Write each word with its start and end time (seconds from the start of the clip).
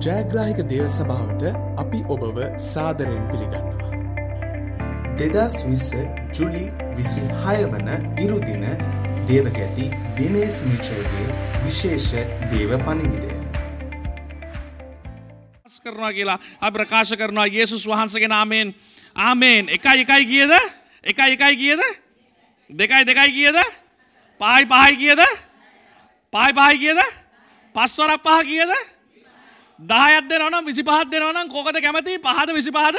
ජයග්‍රාහික 0.00 0.60
දේව 0.64 0.86
සභාවට 0.88 1.42
අපි 1.76 1.98
ඔබව 2.08 2.38
සාදරයෙන් 2.56 3.24
පිළිගන්නවා. 3.28 3.90
දෙදස් 5.18 5.56
විස්ස 5.66 5.92
ජුලි 6.32 6.64
විසි 6.96 7.20
හයවන 7.40 7.88
ඉරුදින 8.16 8.64
දේවගැති 9.28 9.86
ඩිනේස් 10.14 10.62
මිචල්ගේ 10.64 11.26
විශේෂ 11.64 12.08
දේව 12.50 12.72
පණිවිඩය. 12.80 13.30
කරනවා 15.80 16.12
කියලා 16.12 16.38
අප 16.60 16.74
ප්‍රකාශ 16.74 17.12
කරනවා 17.14 17.46
යේසුස් 17.48 17.84
වහන්සගේ 17.86 18.28
නාමයෙන්. 18.28 18.74
ආමේන්. 19.16 19.68
එකයි 19.68 20.00
එකයි 20.00 20.24
කියද 20.26 20.52
එකයි 21.04 21.32
එකයි 21.32 21.56
කියද 21.56 21.80
දෙකයි 22.70 23.04
දෙකයි 23.04 23.32
කියද 23.32 23.58
පහයි 24.40 24.64
පහයි 24.66 24.96
කියද 24.96 25.20
පහයි 26.32 26.52
පහයි 26.52 26.78
කියද 26.78 27.00
පස්වරක් 27.74 28.22
පහ 28.22 28.40
කියද 28.44 28.72
දායත් 29.80 30.28
දෙනවනම් 30.28 30.64
විසි 30.64 30.82
පහත් 30.82 31.10
දෙනවනම් 31.10 31.48
කොකද 31.48 31.80
කැමති? 31.80 32.18
පහද 32.18 32.52
විසි 32.52 32.70
පහද 32.70 32.98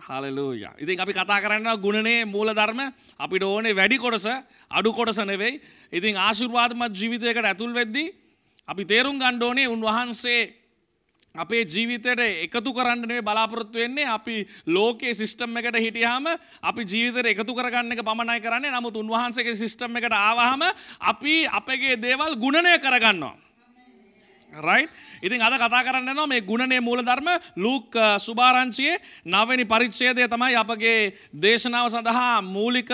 හලලූය. 0.00 0.64
ඉතින් 0.78 1.00
අපි 1.00 1.12
කතා 1.12 1.40
කරන්න 1.40 1.80
ගුණනේ 1.80 2.24
මූල 2.24 2.48
ධර්ම. 2.50 2.92
අපිට 3.18 3.42
ඕනේ 3.42 3.76
වැඩි 3.76 3.98
කොටස 3.98 4.26
අඩු 4.70 4.92
කොටස 4.92 5.18
නෙවෙයි. 5.18 5.60
ඉතින් 5.92 6.16
ආශිර්වාදමත් 6.16 6.96
ජීවිතයකට 6.96 7.44
ඇතුල් 7.44 7.74
වෙද්දී 7.74 8.14
අපි 8.68 8.84
තේරුම් 8.84 9.18
ගණ්ඩෝනේ 9.18 9.68
උන්වහන්සේ 9.68 10.54
අපේ 11.34 11.64
ජීවිතයට 11.64 12.20
එකතු 12.46 12.72
කරන්නනේ 12.72 13.22
බලාපොරොත්තු 13.22 13.78
වෙන්නේ. 13.78 14.06
අපි 14.06 14.48
ලෝකයේ 14.66 15.14
සිස්ටම් 15.14 15.56
එකට 15.56 15.76
හිටියාම 15.76 16.26
අපි 16.62 16.82
ජීවිතයට 16.82 17.36
එකතු 17.36 17.54
කරගන්න 17.54 17.92
එක 17.92 18.00
පමණයි 18.00 18.40
කරන්නේ. 18.40 18.70
නමුත් 18.70 18.96
උන්වහන්සේගේ 18.96 19.54
සිස්ටම් 19.54 19.96
එකට 19.96 20.12
ආවහම 20.12 20.64
අපි 21.00 21.46
අපගේ 21.46 22.00
දේවල් 22.00 22.34
ගුණනය 22.36 22.78
කරගන්නවා. 22.80 23.49
රයි 24.52 24.88
ඉතින් 25.22 25.42
අද 25.42 25.54
කතා 25.54 25.82
කරන්න 25.82 26.10
නවා 26.10 26.26
මේ 26.26 26.42
ගුණනේ 26.42 26.80
මූල 26.80 27.00
ධර්ම 27.00 27.28
ලූක් 27.56 27.94
සුභාරංචියයේ 28.18 28.98
නවනි 29.24 29.64
පරිච්චේදය 29.64 30.26
තමයි 30.26 30.56
අපගේ 30.56 31.14
දේශනාව 31.32 31.88
සඳහා 31.88 32.42
මූලික 32.42 32.90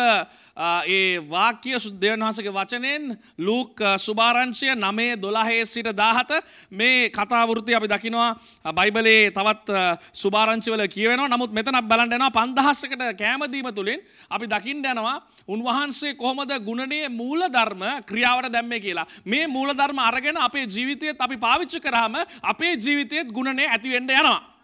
ඒ 0.57 1.21
වාක්‍ය 1.21 1.79
සුද්දයන් 1.79 2.21
වහසගේ 2.21 2.53
වචනයෙන් 2.53 3.19
ලූක් 3.39 3.77
සුභාරංශය 3.99 4.73
නමේ 4.75 5.17
දොළහේ 5.17 5.65
සිට 5.65 5.93
දාහත. 5.93 6.31
මේ 6.71 7.11
කතාවෘති 7.11 7.75
අපි 7.75 7.89
දකිනවා 7.89 8.73
බයිබලේ 8.73 9.31
තවත් 9.31 9.69
සුභාරංචිවල 10.15 10.87
කියවෙන 10.89 11.21
නමුත් 11.29 11.53
මෙතන 11.53 11.77
බලන්ටනවා 11.83 12.31
පන්දහස්සකට 12.31 13.05
කෑමදීම 13.19 13.69
තුළින් 13.75 14.01
අපි 14.31 14.47
දකිින් 14.47 14.81
යනවා 14.83 15.21
උන්වහන්සේ 15.49 16.15
කොහොමද 16.15 16.53
ගුණනේ 16.61 17.09
මූල 17.11 17.41
ධර්ම 17.49 17.83
ක්‍රියාවට 18.07 18.53
දැම්මේ 18.53 18.81
කියලා? 18.81 19.07
මේ 19.25 19.47
මූල 19.47 19.71
ධර්ම 19.71 19.99
අරගෙන 20.01 20.37
අපේ 20.39 20.67
ජීවිතයත් 20.67 21.21
අපි 21.21 21.37
පාවිච්චි 21.37 21.81
කරාම 21.81 22.17
අපේ 22.43 22.77
ජීවිතයත් 22.77 23.33
ගුණනේ 23.33 23.69
ඇතිවෙන්ඩ 23.69 24.11
යනවා. 24.11 24.57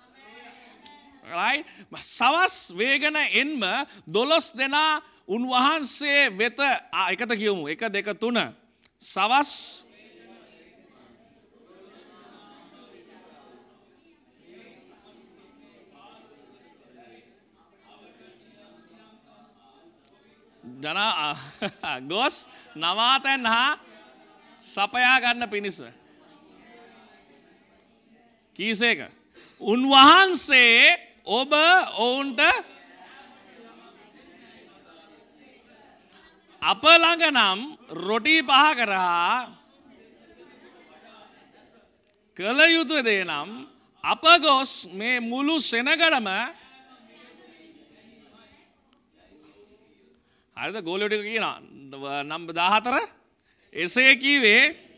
සවස් 1.94 2.72
වේගන 2.74 3.16
එන්ම 3.16 3.60
දොළොස් 4.06 4.52
දෙනා 4.52 5.02
උන්වහන්සේ 5.28 6.30
වෙත 6.30 6.58
එකත 7.10 7.32
කියවමු 7.32 7.68
එක 7.68 7.86
දෙක 7.88 8.12
තුන 8.18 8.38
සවස් 9.02 9.84
ජන 20.82 20.98
ගොස් 22.10 22.48
නවාතැන් 22.74 23.46
හා 23.46 23.78
සපයා 24.62 25.20
ගන්න 25.20 25.50
පිණිස. 25.50 25.82
කීසේක. 28.56 29.00
උන්වහන්සේ 29.60 30.98
ඔබ 31.24 31.52
ඔවුන්ට 31.96 32.40
අප 36.62 36.82
ළඟ 36.86 37.24
නම් 37.34 37.60
රොටී 38.06 38.42
පහ 38.46 38.66
කරහා 38.78 39.50
කළ 42.36 42.60
යුතු 42.70 43.02
දේ 43.02 43.24
නම් 43.26 43.48
අප 44.04 44.22
ගොස් 44.44 44.86
මේ 44.98 45.18
මුළු 45.20 45.58
සෙනගඩම 45.60 46.28
හරිද? 50.56 50.76
ගෝලොටික 50.86 51.22
කියන 51.26 51.46
නම්බ 52.30 52.48
දාහතර? 52.54 52.94
එසේ 53.72 54.14
කීවේ 54.22 54.91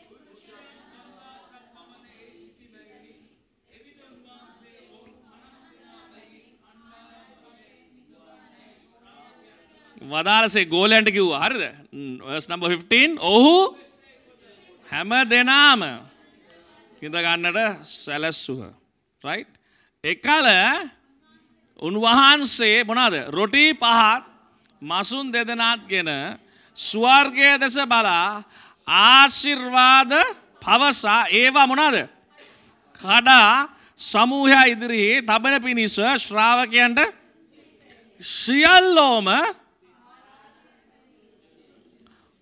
වදාලසේ 10.04 10.66
ගෝලන්ට 10.66 11.10
කිව්ව. 11.10 11.32
හරිද? 11.34 11.62
නම්බ 11.92 12.64
15 12.84 13.18
ඔහු 13.20 13.76
හැම 14.88 15.10
දෙනාම 15.28 15.82
හිඳගන්නට 17.00 17.58
සැලැස්සුහ. 17.84 18.68
රයි් 19.24 19.46
එකල 20.04 20.48
උන්වහන්සේ 21.78 22.84
මොනාද 22.84 23.14
රොටී 23.28 23.74
පහත් 23.74 24.24
මසුන් 24.82 25.32
දෙදනාත් 25.32 25.80
ගෙන 25.88 26.10
ස්වර්ගය 26.76 27.58
දෙස 27.58 27.76
බලා 27.86 28.44
ආශිර්වාද 28.86 30.12
පවසා 30.60 31.22
ඒවා 31.30 31.66
මොනාද 31.66 31.96
කඩා 32.94 33.68
සමූහයා 33.98 34.64
ඉදිරියේ 34.66 35.22
තබන 35.22 35.62
පිණිස 35.62 35.96
ශ්‍රාවකයන්ට 36.18 37.00
සියල්ලෝම 38.20 39.28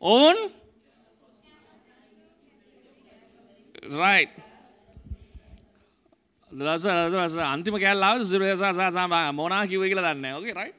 ඔවුන් 0.03 0.37
රයි් 3.93 4.27
දස 6.51 7.39
අන්තිම 7.39 7.75
කැල්ලාව 7.75 8.19
සිරසාසාම 8.23 9.15
මොනා 9.33 9.63
කිව 9.65 9.83
කියල 9.83 10.01
දන්න 10.01 10.27
ඕගේ 10.33 10.53
රයි 10.53 10.71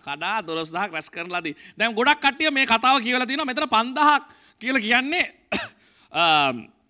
කඩා 0.00 0.40
දොරස්දහක් 0.42 0.90
රැස් 0.90 1.08
කරන 1.08 1.28
ලදී. 1.28 1.54
දැම් 1.76 1.92
ගොඩක් 1.92 2.18
කටිය 2.18 2.50
මේ 2.50 2.66
කතාව 2.66 2.96
කියල 2.98 3.26
තින 3.26 3.44
මෙතන 3.44 3.68
පන්දහක් 3.68 4.22
කියල 4.60 4.76
කියන්නේ 4.78 5.26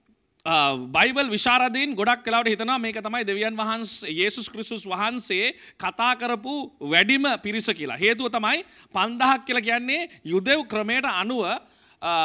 බයිබල් 0.88 1.28
විශාරදීන් 1.28 1.94
ගොඩක් 1.94 2.22
කලාවට 2.22 2.48
හිතනවා 2.48 2.78
මේක 2.78 2.98
තමයි 2.98 3.22
දෙවියන් 3.24 3.54
වහන්ස් 3.54 4.02
යේසුස් 4.04 4.48
කෘසුස් 4.48 4.82
වහන්සේ 4.84 5.54
කතා 5.76 6.14
කරපු 6.14 6.72
වැඩිම 6.80 7.26
පිරිස 7.42 7.66
කියලා. 7.68 7.96
හේතුව 7.96 8.26
තමයි 8.28 8.64
පන්දහක් 8.90 9.46
කියල 9.46 9.60
කියන්නේ 9.60 10.08
යුදෙව් 10.24 10.66
ක්‍රමයට 10.66 11.06
අනුව 11.06 11.46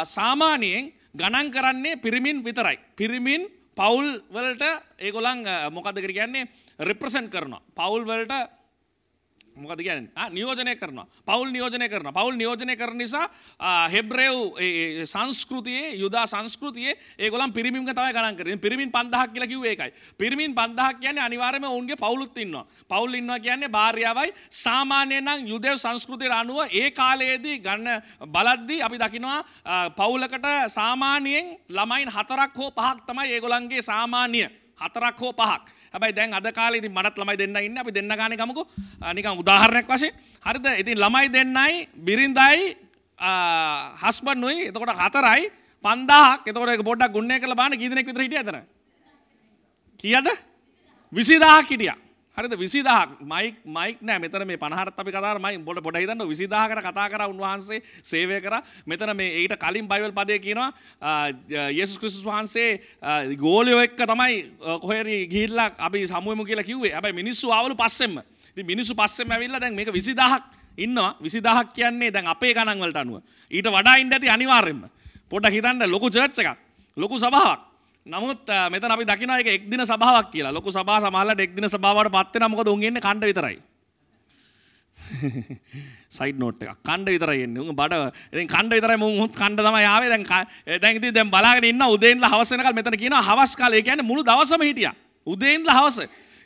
සාමානයෙන් 0.04 0.94
ගණන් 1.16 1.52
කරන්නේ 1.52 1.96
පිරිමින් 1.98 2.44
විතරයි. 2.44 2.78
පිරිමින් 2.96 3.48
පවුල් 3.76 4.08
වලට 4.34 4.64
ඒගොලන් 5.00 5.46
මොකදකර 5.72 6.12
කියන්නේ 6.12 6.50
රෙප්‍රසන්් 6.80 7.30
කරනවා. 7.30 7.62
පවුල් 7.76 8.06
වලට 8.06 8.57
මොකද 9.58 9.82
ගැන 9.82 10.10
නියෝජනය 10.32 10.76
කරන 10.76 11.02
පවල් 11.26 11.52
නියෝජනය 11.52 11.90
කරන 11.90 12.12
පවල් 12.14 12.36
නියෝජනය 12.36 12.76
කර 12.76 12.94
නිසා 12.94 13.26
හෙබ්‍රෙව් 13.90 14.38
සංස්කෘතියේ 15.06 15.96
යුදා 15.98 16.26
සංස්කෘතිය 16.26 16.94
ඒගොලම් 17.18 17.54
පිරිමිම 17.54 17.86
තයි 17.86 18.14
ගන 18.14 18.38
කර 18.38 18.58
පිරිමින් 18.58 18.92
පන්දහක් 18.92 19.34
කියල 19.34 19.48
කිව 19.48 19.64
ඒකයි. 19.64 19.92
පිරිමින් 20.18 20.56
පන්දහක් 20.56 21.00
කියන්නේ 21.00 21.24
අනිවාරම 21.24 21.64
ඔවුන්ගේ 21.66 21.98
පවුලුත්තින්නවා 21.98 22.66
පවුල් 22.90 23.14
ඉන්නවා 23.14 23.40
කියන්නේ 23.40 23.70
භාර්යාවයි. 23.70 24.34
සාමාන්‍යය 24.50 25.22
නම් 25.22 25.48
යුදෙව් 25.48 25.78
සංස්කෘතිය 25.78 26.32
අනුව 26.32 26.68
ඒ 26.72 26.92
කාලයේදී 26.92 27.60
ගන්න 27.60 28.02
බලද්දී 28.28 28.82
අපි 28.82 28.98
දකිනවා 28.98 29.40
පවුලකට 29.92 30.48
සාමානයෙන් 30.70 31.58
ළමයින් 31.70 32.10
හතරක් 32.10 32.58
හෝ 32.58 32.72
පහක් 32.72 32.98
තමයි 33.08 33.34
ඒගොලන්ගේ 33.34 33.82
සාමාන්‍ය 33.82 34.46
හතරක් 34.78 35.20
හෝ 35.20 35.34
පහක්. 35.34 35.77
හැබයි 35.98 36.14
දැන් 36.14 36.34
අද 36.34 36.48
කාලෙති 36.54 36.90
මටත් 36.90 37.18
ළමයි 37.18 37.38
දෙන්න 37.38 37.58
ඉන්න. 37.66 37.78
අපි 37.78 37.92
දෙන්න 37.92 38.10
ගන 38.10 38.38
කමකු 38.38 38.64
නිකම් 39.18 39.40
උදාහරණයක් 39.42 39.88
වශයෙන්. 39.90 40.14
හරිද? 40.46 40.66
ඉතින් 40.82 40.98
ළමයි 40.98 41.28
දෙන්නයි 41.34 41.88
බිරින්දයි 41.98 42.78
හස්බන්නුයි 44.04 44.70
එතකොට 44.70 44.94
හතරයි. 44.94 45.50
පන්දාහක්. 45.84 46.48
එතකොට 46.48 46.86
පොඩ්ඩක් 46.86 47.14
ගුණය 47.14 47.40
කළ 47.42 47.56
බාන 47.56 47.74
ගීදනෙක් 47.74 48.06
විතර 48.06 48.22
හිටිය 48.22 48.38
ඇතන 48.38 48.62
කියද? 50.00 50.28
විසිදාහක් 51.14 51.70
හිටියා. 51.74 51.98
හරිද? 52.38 52.54
විසිදහක්. 52.54 53.18
මයික් 53.26 53.56
මයික් 53.66 54.02
නෑ. 54.02 54.20
මෙතන 54.22 54.46
මේ 54.46 54.58
පනහරත් 54.62 55.00
අපි 55.02 55.12
කතාර 55.12 55.40
මයි 55.42 55.58
බොඩ 55.58 55.82
පොඩ 55.82 55.98
හිතන්න 55.98 56.22
විසිදාහකට 56.30 56.86
කතා 56.86 57.10
කර 57.10 57.24
උන්වහන්සේ 57.34 57.82
සේවය 58.04 58.38
කර. 58.42 58.62
මෙතන 58.86 59.10
මේ 59.18 59.42
ඒට 59.42 59.58
කලින් 59.58 59.88
බයිවල් 59.90 60.14
පදය 60.14 60.38
කියනවා 60.46 60.70
යේසු 61.74 61.98
ක්‍රිස්තුස් 61.98 62.22
වහන්සේ 62.22 62.78
ගෝලයෝ 63.42 63.82
එක්ක 63.82 63.98
තමයි 63.98 64.54
කොහෙරි 64.86 65.26
ගිහිල්ලක් 65.26 65.82
අපි 65.82 66.06
සමුවම 66.08 66.46
කියලා 66.46 66.64
කිව්වේ. 66.64 66.94
හැබැයි 66.94 67.18
මිනිස්සු 67.22 67.50
ආවලු 67.50 67.76
පස්සෙම. 67.76 68.22
ඉතින් 68.54 68.66
මිනිස්සු 68.66 68.94
පස්සෙම 68.94 69.32
ඇවිල්ලා 69.32 69.62
දැන් 69.62 69.74
මේක 69.74 69.90
විසිදාහක් 69.90 70.44
ඉන්නවා. 70.78 71.18
විසිදාහක් 71.22 71.74
කියන්නේ 71.74 72.14
දැන් 72.14 72.28
අපේ 72.28 72.54
ගණන් 72.54 72.80
වලට 72.86 73.02
අනුව. 73.02 73.26
ඊට 73.52 73.66
වඩා 73.66 73.96
ඉන්න 73.98 74.14
ඇති 74.14 74.30
අනිවාර්යෙන්ම. 74.30 74.86
පොඩ්ඩක් 75.30 75.58
හිතන්න. 75.58 75.90
ලොකු 75.90 76.14
චර්ච් 76.14 76.38
එකක්. 76.46 76.58
ලොකු 76.98 77.18
සභාවක්. 77.18 77.67
නමුත් 78.08 78.50
අ, 78.50 78.70
මෙතන 78.70 78.92
අපි 78.92 79.06
දකිනවා 79.06 79.40
එක 79.44 79.48
එක්දින 79.58 79.84
සභාවක් 79.86 80.30
කියලා. 80.32 80.54
ලොකු 80.54 80.72
සභා 80.72 81.00
සමහරවිට 81.04 81.42
එක්දින 81.42 81.70
සභාවට 81.70 82.12
පත් 82.12 82.34
වෙනවා. 82.36 82.50
මොකද 82.50 82.68
උන් 82.74 82.84
එන්නේ 82.84 83.02
කණ්ඩ 83.02 83.26
විතරයි. 83.32 83.58
සයිඩ් 86.18 86.40
නෝට් 86.42 86.62
එකක්. 86.64 86.78
කණ්ඩ 86.84 87.10
විතරයි 87.16 87.44
එන්නේ 87.48 87.64
උන් 87.64 87.76
බඩ 87.76 88.12
ඉතින් 88.34 88.48
කණ්ඩ 88.54 88.74
විතරයි 88.80 88.98
මුන් 89.02 89.20
උන් 89.24 89.30
කණ්ඩ 89.32 89.62
තමයි 89.68 89.86
ආවේ. 89.86 90.10
දැන් 90.14 90.24
ක- 90.26 90.80
දැන් 90.82 90.96
ඉතින් 91.00 91.14
දැන් 91.14 91.32
බලාගෙන 91.32 91.68
ඉන්න 91.72 91.84
උදේ 91.88 92.12
ඉඳලා 92.16 92.32
හවස 92.34 92.52
වෙනකල් 92.56 92.74
මෙතන 92.74 92.98
කියනවා 92.98 93.24
හවස් 93.24 93.56
කාලේ. 93.56 93.80
ඒ 93.80 93.88
කියන්නේ 93.90 94.08
මුළු 94.08 94.24
දවසම 94.26 94.64
හිටියා. 94.64 94.96
උදේ 95.28 95.54
ඉඳලා 95.60 95.78
හවස. 95.82 96.00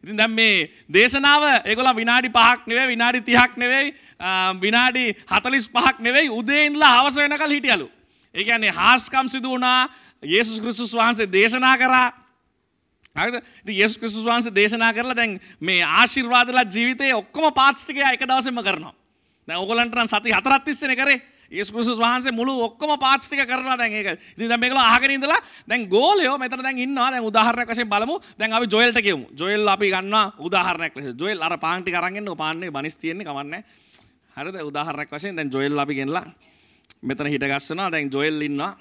ඉතින් 0.04 0.18
දැන් 0.18 0.32
මේ 0.32 0.70
දේශනාව 0.90 1.44
ඒගොල්ලෝ 1.66 1.96
විනාඩි 1.96 2.30
5ක් 2.30 2.68
නෙවෙයි 2.68 2.88
විනාඩි 2.94 3.20
30ක් 3.22 3.58
නෙවෙයි 3.58 3.88
ආ, 4.20 4.54
විනාඩි 4.62 5.06
45ක් 5.30 5.98
නෙවෙයි 6.00 6.30
උදේ 6.30 6.66
ඉඳලා 6.66 6.94
හවස 7.02 7.18
වෙනකල් 7.18 7.54
හිටියලු. 7.58 7.88
ඒ 8.36 8.44
කියන්නේ 8.44 8.72
හාස්කම් 8.72 9.28
සිදු 9.30 9.50
වුණා. 9.56 9.90
යේසුස් 10.24 10.60
ක්‍රිස්තුස් 10.60 10.94
වහන්සේ 10.94 11.28
දේශනා 11.28 11.78
කරා 11.78 12.08
හරිද 13.16 13.42
ඉතින් 13.64 13.76
යේසුස් 13.76 13.98
ක්‍රිස්තුස් 13.98 14.26
වහන්සේ 14.26 14.56
දේශනා 14.56 14.94
කරලා 14.94 15.16
දැන් 15.16 15.40
මේ 15.60 15.84
ආශිර්වාදලා 15.84 16.66
ජීවිතයේ 16.66 17.16
ඔක්කොම 17.16 17.54
පාර්ට්ස් 17.54 17.86
ටික 17.86 17.98
එයා 17.98 18.14
එක 18.14 18.24
දවසෙම 18.24 18.56
කරනවා. 18.56 18.94
දැන් 19.48 19.60
ඕගොල්ලන්ට 19.60 19.96
නම් 19.96 20.08
සති 20.08 20.32
හතරක් 20.32 20.64
තිස්සේනේ 20.64 20.96
කරේ. 20.96 21.22
යේසුස් 21.52 21.74
ක්‍රිස්තුස් 21.74 22.00
වහන්සේ 22.00 22.32
මුළු 22.32 22.54
ඔක්කොම 22.64 22.96
පාර්ට්ස් 23.00 23.28
ටික 23.28 23.44
කරනවා 23.44 23.78
දැන් 23.78 23.92
ඒක. 23.92 24.20
ඉතින් 24.38 24.50
දැන් 24.50 24.60
මේගොල්ලෝ 24.60 24.86
අහගෙන 24.86 25.12
ඉඳලා 25.12 25.42
දැන් 25.68 25.90
ගෝලයෝ 25.90 26.38
මෙතන 26.38 26.64
දැන් 26.64 26.78
ඉන්නවා. 26.78 27.12
දැන් 27.12 27.24
උදාහරණයක් 27.24 27.68
වශයෙන් 27.68 27.90
බලමු. 27.90 28.20
දැන් 28.40 28.54
අපි 28.54 28.68
ජොයල්ට 28.68 29.02
කියමු. 29.02 29.28
ජොයල් 29.36 29.68
අපි 29.68 29.92
ගන්නවා 29.92 30.38
උදාහරණයක් 30.40 30.96
ලෙස. 30.96 31.16
ජොයල් 31.18 31.42
අර 31.42 31.58
පාන් 31.58 31.84
ටික 31.84 31.96
අරන් 31.96 32.16
එන්නකො 32.16 32.36
පාන්නේ 32.36 32.72
බනිස් 32.72 32.96
තියෙන්නේ 32.96 33.26
කවන්නේ. 33.26 33.64
හරිද? 34.38 34.56
උදාහරණයක් 34.62 35.10
වශයෙන් 35.10 35.36
දැන් 35.36 35.52
ජොයල් 35.52 35.80
අපි 35.80 35.96
ගෙනලා 35.96 36.26
මෙතන 37.02 37.28
හිට 37.28 37.44
ගස්සනවා. 37.44 37.92
දැන් 37.92 38.08
ජොයල් 38.10 38.42
ඉන්නවා. 38.42 38.78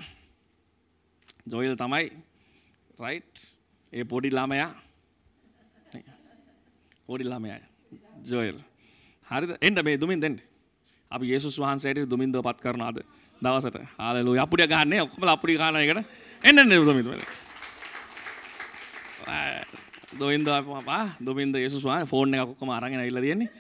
ජොයල් 1.50 1.76
තමයි. 1.76 2.12
රයිට් 2.98 3.46
ඒ 3.92 4.04
පොඩි 4.04 4.30
ළමයා. 4.30 4.70
පොඩි 7.06 7.24
ළමයා. 7.24 7.58
ජොයල් 8.24 8.58
හරිද? 9.26 9.56
එන්න 9.60 9.84
මේ 9.84 10.00
දුමින් 10.00 10.20
දෙන්න. 10.20 10.40
අපි 11.10 11.26
යේසුස් 11.26 11.58
වහන්සේට 11.58 12.06
දුමින්දව 12.10 12.42
පත් 12.42 12.60
කරනවාද 12.60 13.02
දවසට. 13.42 13.82
හාලෙලූයා. 13.98 14.44
අපුඩිය 14.44 14.68
ගන්නෑ 14.68 15.02
ඔක්කොම 15.02 15.28
අපුඩිය 15.28 15.58
ගන්න 15.58 15.76
එකට. 15.76 16.06
එන්න 16.42 16.58
එන්න 16.58 16.84
දුමින්ද. 16.84 17.08
දොයින්ද 20.18 20.48
පා 20.86 21.02
දුමින්ද 21.24 21.54
යේසුස් 21.56 21.84
වහන්සේ 21.84 22.06
ෆෝන් 22.06 22.34
එකක් 22.34 22.54
ඔක්කොම 22.54 22.70
අරගෙන 22.70 23.00
ඇවිල්ලා 23.00 23.22
තියෙන්නේ. 23.22 23.50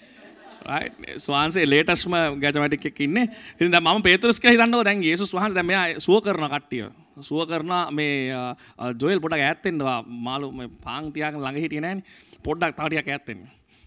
Right. 0.60 0.94
ස්වාන්සේ 1.18 1.64
ලේටස්ම 1.64 2.14
ගැජමටික් 2.40 2.90
එකක් 2.90 3.00
ඉන්නේ. 3.00 3.30
ඉතින් 3.56 3.72
දැන් 3.72 3.84
මම 3.84 4.02
පේතරුස් 4.02 4.40
කියලා 4.40 4.58
හිතන්නකෝ. 4.58 4.84
දැන් 4.84 5.02
යේසුස් 5.02 5.32
වහන්සේ 5.34 5.54
දැන් 5.54 5.66
මෙයා 5.66 5.86
සුව 5.98 6.20
කරන 6.22 6.50
කට්ටිය. 6.50 6.90
සුව 7.22 7.46
කරන 7.50 7.72
මේ 7.94 8.32
අ, 8.32 8.56
අ, 8.78 8.92
ජොයල් 8.92 9.20
පොඩක් 9.20 9.40
ඈත් 9.40 9.64
වෙන්න 9.64 9.80
මාළු 10.26 10.52
මේ 10.52 10.68
පාන් 10.84 11.12
තියාගෙන 11.12 11.40
ළඟ 11.40 11.62
හිටියේ 11.64 11.84
නෑනේ. 11.86 12.04
පොඩ්ඩක් 12.44 12.76
තව 12.76 12.86
ටිකක් 12.88 13.10
ඈත් 13.10 13.26
වෙන්න. 13.28 13.42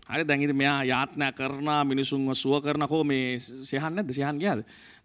හරි 0.09 0.24
දැන් 0.24 0.41
ඉතින් 0.41 0.57
මෙයා 0.57 0.80
යාත්නා 0.85 1.31
කරන 1.31 1.69
මිනිසුන්ව 1.88 2.33
සුව 2.35 2.59
කරනකෝ 2.65 3.03
මේ 3.03 3.39
සෙහන් 3.39 3.95
නැද්ද? 3.95 4.12
සෙහන් 4.12 4.39
ගියාද? 4.39 4.62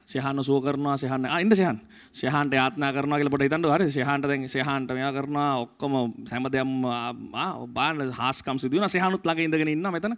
සෙහන් 0.08 0.42
සුව 0.42 0.58
කරනවා 0.64 0.96
සෙහන් 0.96 1.26
ආ 1.26 1.38
ඉන්න 1.40 1.54
සෙහන්. 1.54 1.80
සෙහන්ට 2.12 2.52
යාත්නා 2.52 2.92
කරනවා 2.92 3.18
කියලා 3.18 3.34
පොඩ්ඩක් 3.34 3.52
හිතන්නකෝ 3.52 3.74
හරි 3.76 3.90
සෙහන්ට 3.90 4.28
දැන් 4.30 4.48
සෙහන්ට 4.48 4.90
මෙයා 4.90 5.12
කරනවා. 5.12 5.50
ඔක්කොම 5.64 5.92
හැමදේම 6.30 6.72
ආ 6.86 7.66
බාන 7.66 8.00
හාස්කම් 8.12 8.58
සිදු 8.58 8.76
වෙනවා. 8.76 8.88
සෙහනුත් 8.88 9.24
ළඟ 9.24 9.44
ඉඳගෙන 9.46 9.74
ඉන්නවා 9.76 9.92
මෙතන. 9.92 10.16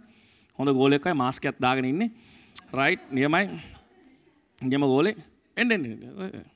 හොඳ 0.59 0.69
ගෝලෙක්වයි 0.79 1.13
මාස්ක් 1.15 1.45
එකක් 1.45 1.59
දාගෙන 1.59 1.85
ඉන්නේ. 1.85 2.11
රයිට් 2.73 3.03
නියමයි. 3.11 3.45
නියම 4.61 4.83
ගෝලේ. 4.83 5.15
එන්න 5.57 5.71
එන්න 5.71 6.50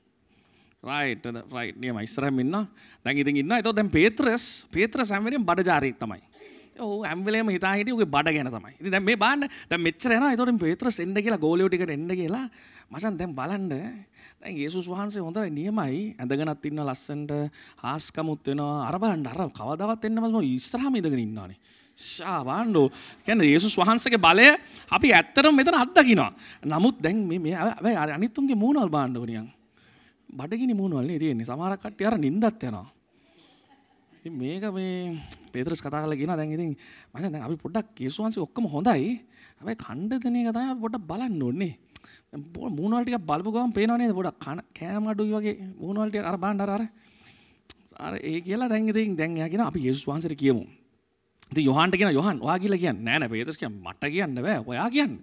රයිට් 0.86 1.26
රයිට් 1.50 1.76
නියමයි 1.76 2.04
ඉස්සරහින් 2.04 2.40
ඉන්නවා 2.40 2.64
දැන් 3.04 3.16
ඉතින් 3.16 3.36
ඉන්නවා 3.36 3.60
එතකොට 3.60 3.76
දැන් 3.76 3.90
පේත්‍රස් 3.90 4.44
පේත්‍රස් 4.68 5.10
හැම 5.10 5.24
වෙලේම 5.24 5.44
බඩජාරයෙක් 5.44 5.98
තමයි 5.98 6.20
ඔව් 6.78 7.04
හැම 7.04 7.22
වෙලේම 7.22 7.48
හිතා 7.48 7.74
හිටියේ 7.74 7.96
උගේ 7.96 8.08
බඩ 8.08 8.34
ගැන 8.36 8.50
තමයි 8.50 8.74
ඉතින් 8.76 8.92
දැන් 8.92 9.04
මේ 9.04 9.16
බලන්න 9.16 9.48
දැන් 9.70 9.82
මෙච්චර 9.82 10.12
යනවා 10.12 10.32
එතකොට 10.32 10.60
පේත්‍රස් 10.60 11.00
එන්න 11.00 11.16
කියලා 11.18 11.40
ගෝලියෝ 11.40 11.70
ටිකට 11.70 11.90
එන්න 11.90 12.10
කියලා 12.12 12.44
මචන් 12.88 13.16
දැන් 13.16 13.32
බලන්න 13.34 13.70
දැන් 13.70 14.54
යේසුස් 14.54 14.88
වහන්සේ 14.88 15.22
හොඳයි 15.22 15.48
නියමයි 15.52 16.02
ඇඳගෙනත් 16.16 16.68
ඉන්න 16.70 16.84
ලස්සනට 16.84 17.32
හාස්කමුත් 17.82 18.46
වෙනවා 18.46 18.86
අර 18.86 18.98
බලන්න 18.98 19.26
අර 19.26 19.50
කවදාවත් 19.52 20.06
එන්න 20.06 20.22
මම 20.22 20.38
ඉස්සරහම 20.50 20.94
ඉඳගෙන 20.94 21.24
ඉන්නවානේ 21.24 21.58
ශාවාන්ඩෝ 21.98 22.88
කැන 23.26 23.40
ඒසුස් 23.42 23.74
වහන්සගේ 23.74 24.20
බලය 24.20 24.48
අපි 24.90 25.12
ඇත්තරම් 25.12 25.54
මෙතන 25.54 25.74
අත්දකිනවා. 25.74 26.32
නමුත් 26.64 27.00
දැන් 27.00 27.24
මේ 27.24 27.56
ඇ 27.56 28.12
අනිත්තුන්ගේ 28.12 28.54
මූුණල් 28.54 28.90
බාණ්ඩවනියන් 28.90 29.48
බඩගිනි 30.28 30.74
මූුණුවල්න්නේ 30.74 31.18
තියෙන්නේ 31.18 31.44
සමහරකට 31.44 32.02
අර 32.02 32.18
නින්දත් 32.18 32.44
යනවා. 32.44 32.86
ඉතින් 34.18 34.34
මේක 34.34 34.64
මේ 34.70 35.22
පේතරස් 35.52 35.80
කතා 35.80 36.02
කල 36.02 36.14
ගෙන 36.14 36.32
දැන් 36.32 36.52
ඉතින් 36.52 36.76
මචන් 37.14 37.32
දැන් 37.32 37.42
අපි 37.42 37.56
පොඩ්ඩක් 37.56 38.00
යේසුස් 38.00 38.38
ඔක්කොම 38.38 38.66
හොඳයි 38.66 39.20
හැබැයි 39.58 39.78
ඛණ්ඩනය 39.78 40.40
කතා 40.44 40.74
පොඩ්ඩක් 40.76 41.06
බලන්න 41.06 41.42
ඕනේ. 41.42 41.74
මූුණවල් 42.68 43.02
ටික 43.02 43.22
බලපු 43.22 43.50
ගමන් 43.50 43.72
පේනවා 43.72 43.98
නේද 43.98 44.12
පොඩක් 44.12 44.38
කන 44.38 44.60
කෑම 44.72 45.06
අඩුයි 45.06 45.32
වගේ 45.32 45.54
මූුණවල් 45.74 46.10
ටික 46.10 46.24
අර 46.24 46.36
බාණ්ඩ 46.36 46.62
අර 46.62 46.70
අර 46.70 46.82
අර 47.98 48.14
ඒ 48.20 48.40
කියලා 48.40 48.68
දැන් 48.68 48.88
ඉතින් 48.88 49.16
දැන් 49.16 49.36
එයා 49.36 49.48
කියන 49.48 49.62
අපි 49.62 49.80
යේසුස් 49.80 50.04
වහන්සේට 50.04 50.36
කියමු. 50.36 50.66
ඉතින් 51.52 51.64
යොහන්ට 51.64 51.96
කියන 51.96 52.10
යොහන් 52.10 52.42
ඔයා 52.42 52.58
කියලා 52.58 52.78
කියන්නේ 52.78 53.04
නෑ 53.04 53.18
නෑ 53.18 53.30
පේතරස් 53.30 53.58
කියන්නේ 53.58 53.82
මට 53.84 54.02
කියන්න 54.08 54.34
බෑ 54.36 54.58
ඔයා 54.64 54.90
කියන්නේ. 54.90 55.22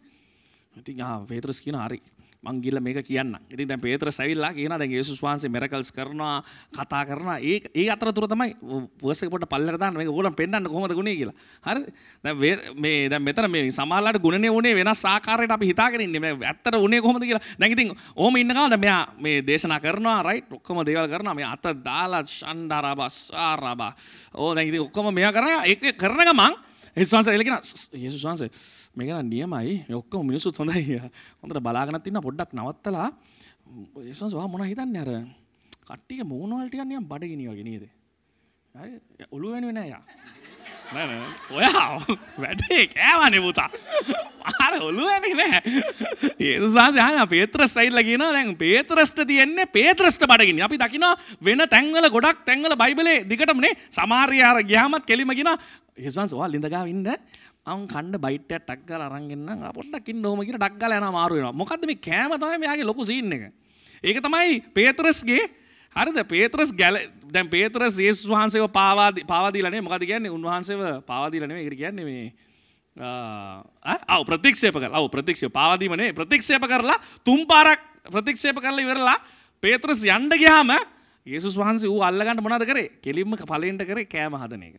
ඉතින් 0.75 1.01
ආ 1.01 1.19
පේතරස් 1.25 1.61
කියන 1.61 1.77
හරි 1.77 1.99
මං 2.43 2.59
ගිහලා 2.61 2.83
මේක 2.83 2.99
කියන්නම්. 3.05 3.39
ඉතින් 3.49 3.67
දැන් 3.67 3.79
පේතරස් 3.79 4.19
ඇවිල්ලා 4.19 4.51
කියනවා 4.53 4.79
දැන් 4.79 4.91
යේසුස් 4.91 5.19
වහන්සේ 5.23 5.49
මිරකල්ස් 5.49 5.91
කරනවා 5.91 6.43
කතා 6.73 7.03
කරනවා 7.05 7.37
ඒ 7.39 7.61
ඒ 7.73 7.87
අතරතුර 7.89 8.27
තමයි 8.27 8.55
වර්ස් 9.01 9.23
එක 9.23 9.31
පොඩ්ඩක් 9.31 9.49
පල්ලෙට 9.49 9.79
දාන්න 9.79 9.95
මේක 9.95 10.09
ඕගොල්ලන් 10.11 10.35
පෙන්නන්න 10.35 10.67
කොහොමද 10.67 10.93
ගුණේ 10.93 11.15
කියලා. 11.15 11.35
හරිද? 11.63 11.87
දැන් 12.23 12.39
වේ- 12.39 12.73
මේ 12.75 13.09
දැන් 13.09 13.23
මෙතන 13.23 13.49
මේ 13.49 13.71
සමාජලාට 13.71 14.19
ගුණනේ 14.19 14.51
උනේ 14.51 14.75
වෙනස් 14.75 15.05
ආකාරයකට 15.05 15.55
අපි 15.55 15.71
හිතාගෙන 15.71 16.01
ඉන්නේ. 16.01 16.19
මේ 16.19 16.35
ඇත්තට 16.43 16.75
උනේ 16.75 17.01
කොහොමද 17.01 17.23
කියලා. 17.23 17.43
දැන් 17.59 17.71
ඉතින් 17.71 17.95
ඕම 18.15 18.35
ඉන්න 18.35 18.47
ගමන් 18.49 18.69
දැන් 18.69 18.79
මෙයා 18.79 19.01
මේ 19.19 19.39
දේශනා 19.41 19.79
කරනවා 19.79 20.19
රයිට් 20.23 20.51
ඔක්කොම 20.51 20.83
දේවල් 20.85 21.07
කරනවා. 21.07 21.33
මේ 21.33 21.47
අත 21.47 21.63
දාලා 21.83 22.23
ෂණ්ඩාරබස් 22.25 23.31
ආරබා. 23.33 23.95
ඕ 24.33 24.53
දැන් 24.55 24.67
ඉතින් 24.67 24.81
ඔක්කොම 24.81 25.13
මෙයා 25.13 25.31
කරනවා 25.31 25.63
ඒක 25.65 25.95
කරන 25.97 26.27
ගමන් 26.27 26.53
යේසුස් 26.95 27.13
වහන්සේ 27.13 27.33
එලකින 27.33 27.55
යේසුස් 27.93 28.23
වහන්සේ 28.23 28.49
මේක 28.95 29.09
නම් 29.09 29.29
නියමයි. 29.29 29.85
මේ 29.89 29.97
ඔක්කොම 29.97 30.27
මිනිස්සුත් 30.27 30.57
හොඳයි 30.57 30.99
හොඳට 31.41 31.59
බලාගෙනත් 31.59 32.07
ඉන්න 32.07 32.21
පොඩ්ඩක් 32.21 32.53
නවත්තලා. 32.53 33.09
යේසුස් 33.97 34.21
වහන්සේ 34.21 34.37
වා 34.37 34.47
මොනවා 34.47 34.69
හිතන්නේ 34.69 35.01
අර? 35.01 35.11
කට්ටියගේ 35.89 36.27
මූණ 36.27 36.53
වල 36.53 36.69
ටිකක් 36.69 36.85
නිකන් 36.85 37.09
බඩගිනි 37.09 37.49
වගේ 37.49 37.65
නේද? 37.65 37.85
හරි. 38.75 38.91
ඔළුව 39.31 39.55
වෙනුවේ 39.55 39.73
නෑ 39.73 39.89
යා. 39.89 40.03
නෑ 40.93 41.05
නෑ. 41.09 41.25
ඔයා 41.51 41.85
වැඩේ 42.37 42.85
කෑවනේ 42.93 43.41
පුතා. 43.41 43.69
අර 44.61 44.73
ඔළුව 44.79 45.09
වෙන්නේ 45.09 45.35
නෑ. 45.41 45.61
යේසුස් 46.39 46.77
වහන්සේ 46.77 47.03
ආ 47.03 47.25
පේත්‍රස් 47.27 47.73
සයිඩ්ලා 47.73 48.05
කියනවා 48.05 48.33
දැන් 48.37 48.55
පේත්‍රස්ට 48.55 49.25
තියෙන්නේ 49.25 49.65
පේත්‍රස්ට 49.77 50.27
බඩගිනි. 50.29 50.61
අපි 50.61 50.77
දකිනවා 50.77 51.15
වෙන 51.41 51.65
තැන්වල 51.67 52.09
ගොඩක් 52.09 52.45
තැන්වල 52.45 52.77
බයිබලේ 52.83 53.23
දිගටමනේ 53.25 53.73
සමහරිය 53.89 54.45
අර 54.51 54.61
ගියාමත් 54.63 55.09
කෙලිම 55.09 55.33
කියනවා 55.33 55.57
යේසුස් 55.97 56.19
වහන්සේ 56.19 56.37
ඔයා 56.37 56.53
ලිඳගාව 56.53 56.93
ඉන්න 56.93 57.09
මං 57.65 57.87
කණ්ඩ 57.87 58.19
බයිට්ටයක් 58.19 58.63
ටක් 58.67 58.85
ගාලා 58.85 59.07
අරන් 59.07 59.31
එන්නම් 59.31 59.63
ආ 59.63 59.71
පොඩ්ඩක් 59.71 60.09
ඉන්න 60.11 60.25
ඕම 60.25 60.43
කියලා 60.43 60.59
ටක් 60.63 60.79
ගාලා 60.79 60.99
යනවා 60.99 61.15
මාරු 61.15 61.35
වෙනවා. 61.39 61.55
මොකද්ද 61.55 61.85
මේ 61.87 61.99
කෑම 62.07 62.35
තමයි 62.35 62.57
මෙයාගේ 62.59 62.83
ලොකු 62.83 63.05
සීන් 63.05 63.31
එක. 63.31 63.43
ඒක 64.03 64.19
තමයි 64.19 64.59
පේත්‍රස්ගේ 64.75 65.43
හරිද? 65.95 66.19
පේත්‍රස් 66.27 66.71
ගැල 66.75 66.97
දැන් 67.31 67.47
පේත්‍රස් 67.49 67.99
යේසුස් 67.99 68.27
වහන්සේව 68.27 68.67
පාවා 68.67 69.11
දී- 69.15 69.25
පාවා 69.25 69.53
දීලා 69.53 69.71
නෙමෙයි. 69.71 69.87
මොකද 69.87 70.03
කියන්නේ? 70.03 70.31
උන්වහන්සේව 70.31 71.03
පාවා 71.07 71.31
දීලා 71.31 71.47
නෙමෙයි. 71.47 71.65
ඒකට 71.65 71.79
කියන්නේ 71.79 72.05
මේ 72.05 72.33
ආ 72.99 74.17
ඔව් 74.19 74.25
ප්‍රතික්ෂේප 74.27 74.75
කරලා. 74.75 74.99
ඔව් 74.99 75.07
ප්‍රතික්ෂේප. 75.09 75.53
පාවා 75.53 75.79
දීම 75.79 75.95
නෙමෙයි. 75.95 76.13
ප්‍රතික්ෂේප 76.13 76.67
කරලා 76.67 76.99
තුන් 77.23 77.45
පාරක් 77.47 77.79
ප්‍රතික්ෂේප 78.11 78.59
කරලා 78.59 78.83
ඉවරලා 78.83 79.17
පේත්‍රස් 79.63 80.03
යන්න 80.03 80.27
ගියාම 80.35 80.75
යේසුස් 81.25 81.55
වහන්සේ 81.55 81.87
ඌ 81.87 82.03
අල්ලගන්න 82.03 82.43
මොනවද 82.43 82.67
කරේ? 82.67 82.89
කෙලින්ම 82.99 83.39
ඵලෙන්ට 83.39 83.87
කරේ 83.87 84.03
කෑම 84.05 84.35
හදන 84.35 84.67
එක. 84.67 84.75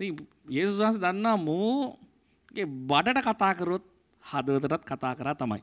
ඉතින් 0.00 0.26
යේසුස් 0.50 0.82
වහන්සේ 0.82 1.04
දන්නා 1.06 1.36
මෝගේ 1.38 2.05
බඩට 2.64 3.22
කතා 3.22 3.54
කරොත් 3.54 3.84
හදවතටත් 4.22 4.84
කතා 4.84 5.14
කරා 5.14 5.34
තමයි. 5.34 5.62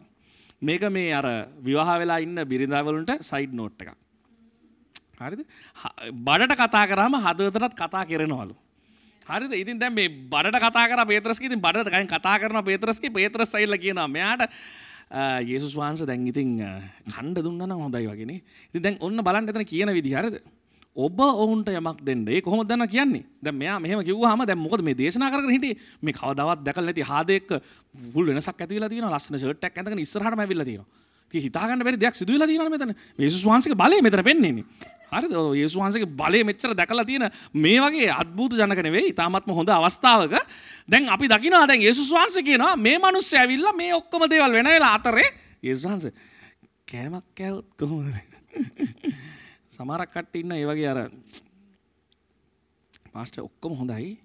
මේක 0.62 0.84
මේ 0.92 1.12
අර 1.12 1.48
විවාහ 1.62 2.00
වෙලා 2.00 2.18
ඉන්න 2.18 2.36
බිරිඳාවලුන්ට 2.46 3.22
සයිඩ් 3.22 3.54
නෝට් 3.54 3.82
එකක්. 3.82 3.96
හරිද? 5.20 5.46
හ- 5.76 6.12
බඩට 6.12 6.56
කතා 6.56 6.86
කරාම 6.88 7.16
හදවතටත් 7.16 7.76
කතා 7.76 8.06
කරනවලු. 8.06 8.56
හරිද? 9.26 9.54
ඉතින් 9.54 9.80
දැන් 9.80 9.94
මේ 9.94 10.08
බඩට 10.08 10.60
කතා 10.60 10.88
කර 10.88 11.06
පේත්‍රස්ගේ 11.06 11.48
ඉතින් 11.48 11.62
බඩට 11.62 11.90
කයින් 11.90 12.08
කතා 12.08 12.40
කරන 12.40 12.64
පේත්‍රස්ගේ 12.64 13.10
පේත්‍රස් 13.10 13.52
සයිල්ලා 13.52 13.78
කියනවා. 13.78 14.08
මෙයාට 14.08 14.50
යේසුස් 15.46 15.76
වහන්සේ 15.76 16.08
දැන් 16.08 16.28
ඉතින් 16.28 16.58
කණ්ඩ 17.10 17.44
දුන්නා 17.44 17.68
නම් 17.68 17.82
හොඳයි 17.86 18.08
වගේනේ 18.08 18.42
ඉතින් 18.74 18.82
දැන් 18.82 18.98
ඔන්න 19.00 19.22
බලන්න 19.22 19.50
එතන 19.50 19.66
කියන 19.66 19.94
විදිහ 19.94 20.18
හරිද? 20.18 20.42
ඔබ 20.96 21.20
ඔවුන්ට 21.20 21.70
යමක් 21.70 22.02
දෙන්න 22.06 22.28
ඒ 22.28 22.42
කොහොමද 22.42 22.70
දන්නා 22.70 22.88
කියන්නේ? 22.88 23.26
දැන් 23.42 23.56
මෙයා 23.56 23.80
මෙහෙම 23.80 24.02
කිව්වහම 24.02 24.46
දැන් 24.46 24.60
මොකද 24.60 24.82
මේ 24.82 24.94
දේශනා 24.94 25.30
කරගෙන 25.30 25.50
හිටියේ? 25.50 25.78
මේ 26.02 26.14
කවදාවත් 26.14 26.62
දැකලා 26.62 26.86
නැති 26.86 27.02
හාදෙක 27.02 27.50
ෆුල් 28.14 28.26
වෙනසක් 28.26 28.62
ඇති 28.62 28.76
වෙලා 28.76 28.90
තියෙනවා 28.90 29.14
ලස්සන 29.14 29.38
ෂර්ට් 29.38 29.64
එකක් 29.64 29.78
ඇඳගෙන 29.78 30.00
ඉස්සරහටම 30.00 30.40
ඇවිල්ලා 30.40 30.66
තියෙනවා. 30.66 30.90
ඉතින් 31.28 31.42
හිතා 31.42 31.66
ගන්න 31.66 31.84
බැරි 31.84 32.00
දෙයක් 32.00 32.16
සිදු 32.16 32.34
වෙලා 32.34 32.48
තියෙනවා 32.48 32.70
මෙතන 32.70 32.94
යේසුස් 33.18 33.42
වහන්සේගේ 33.44 33.76
බලය 33.76 34.02
මෙතන 34.02 34.24
පෙන්වන්නේ. 34.24 34.66
හරි 35.12 35.28
යේසු 35.56 35.80
වහන්සේගේ 35.80 36.12
බලය 36.12 36.44
මෙච්චර 36.44 36.74
දැකලා 36.74 37.06
තියෙන 37.06 37.26
මේ 37.56 37.80
වගේ 37.80 38.12
අද්භූත 38.12 38.54
ජනක 38.54 38.80
නෙවෙයි 38.80 39.10
ඉතාමත්ම 39.10 39.50
හොඳ 39.52 39.70
අවස්ථාවක. 39.70 40.38
දැන් 40.88 41.10
අපි 41.10 41.26
දකිනවා 41.28 41.66
දැන් 41.68 41.82
යේසුස් 41.82 42.12
වහන්සේ 42.12 42.44
කියනවා 42.44 42.76
මේ 42.78 42.98
මිනිස්සු 43.00 43.34
ඇවිල්ලා 43.36 43.74
මේ 43.74 43.94
ඔක්කොම 43.96 44.30
දේවල් 44.30 44.54
වෙන 44.54 44.70
වෙලා 44.70 44.94
අතරේ 44.94 45.26
යේසුස් 45.64 45.86
වහන්සේ. 45.86 46.14
කෑමක් 46.86 47.26
කෑවොත් 47.34 47.68
කොහොමද? 47.74 48.14
සමහරක් 49.74 50.12
කට්ටිය 50.14 50.44
ඉන්න 50.44 50.54
ඒ 50.54 50.66
වගේ 50.70 50.90
අර 50.92 51.00
පාස්ටර් 53.14 53.42
ඔක්කොම 53.48 53.74
හොඳයි. 53.80 54.18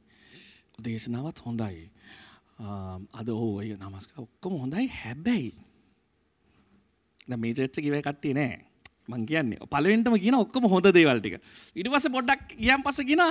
දේශනාවත් 0.85 1.39
හොඳයි. 1.47 1.89
අද 3.19 3.29
ඔහු 3.35 3.49
ඔය 3.61 3.69
නමස්කාර 3.75 4.25
ඔක්කොම 4.27 4.55
හොඳයි. 4.63 4.87
හැබැයි 5.01 5.53
දැන් 7.29 7.41
මේ 7.41 7.55
චර්ච් 7.57 7.81
එකේ 7.81 8.03
කට්ටිය 8.09 8.35
නෑ. 8.39 8.59
මං 9.09 9.25
කියන්නේ 9.31 9.69
පළවෙනිටම 9.73 10.17
කියන 10.25 10.37
ඔක්කොම 10.37 10.69
හොඳ 10.73 10.87
දේවල් 10.97 11.21
ටික. 11.23 11.41
ඊට 11.77 11.89
පස්සේ 11.93 12.15
පොඩ්ඩක් 12.17 12.53
ගියන් 12.65 12.85
පස්සේ 12.85 13.09
කියන 13.09 13.25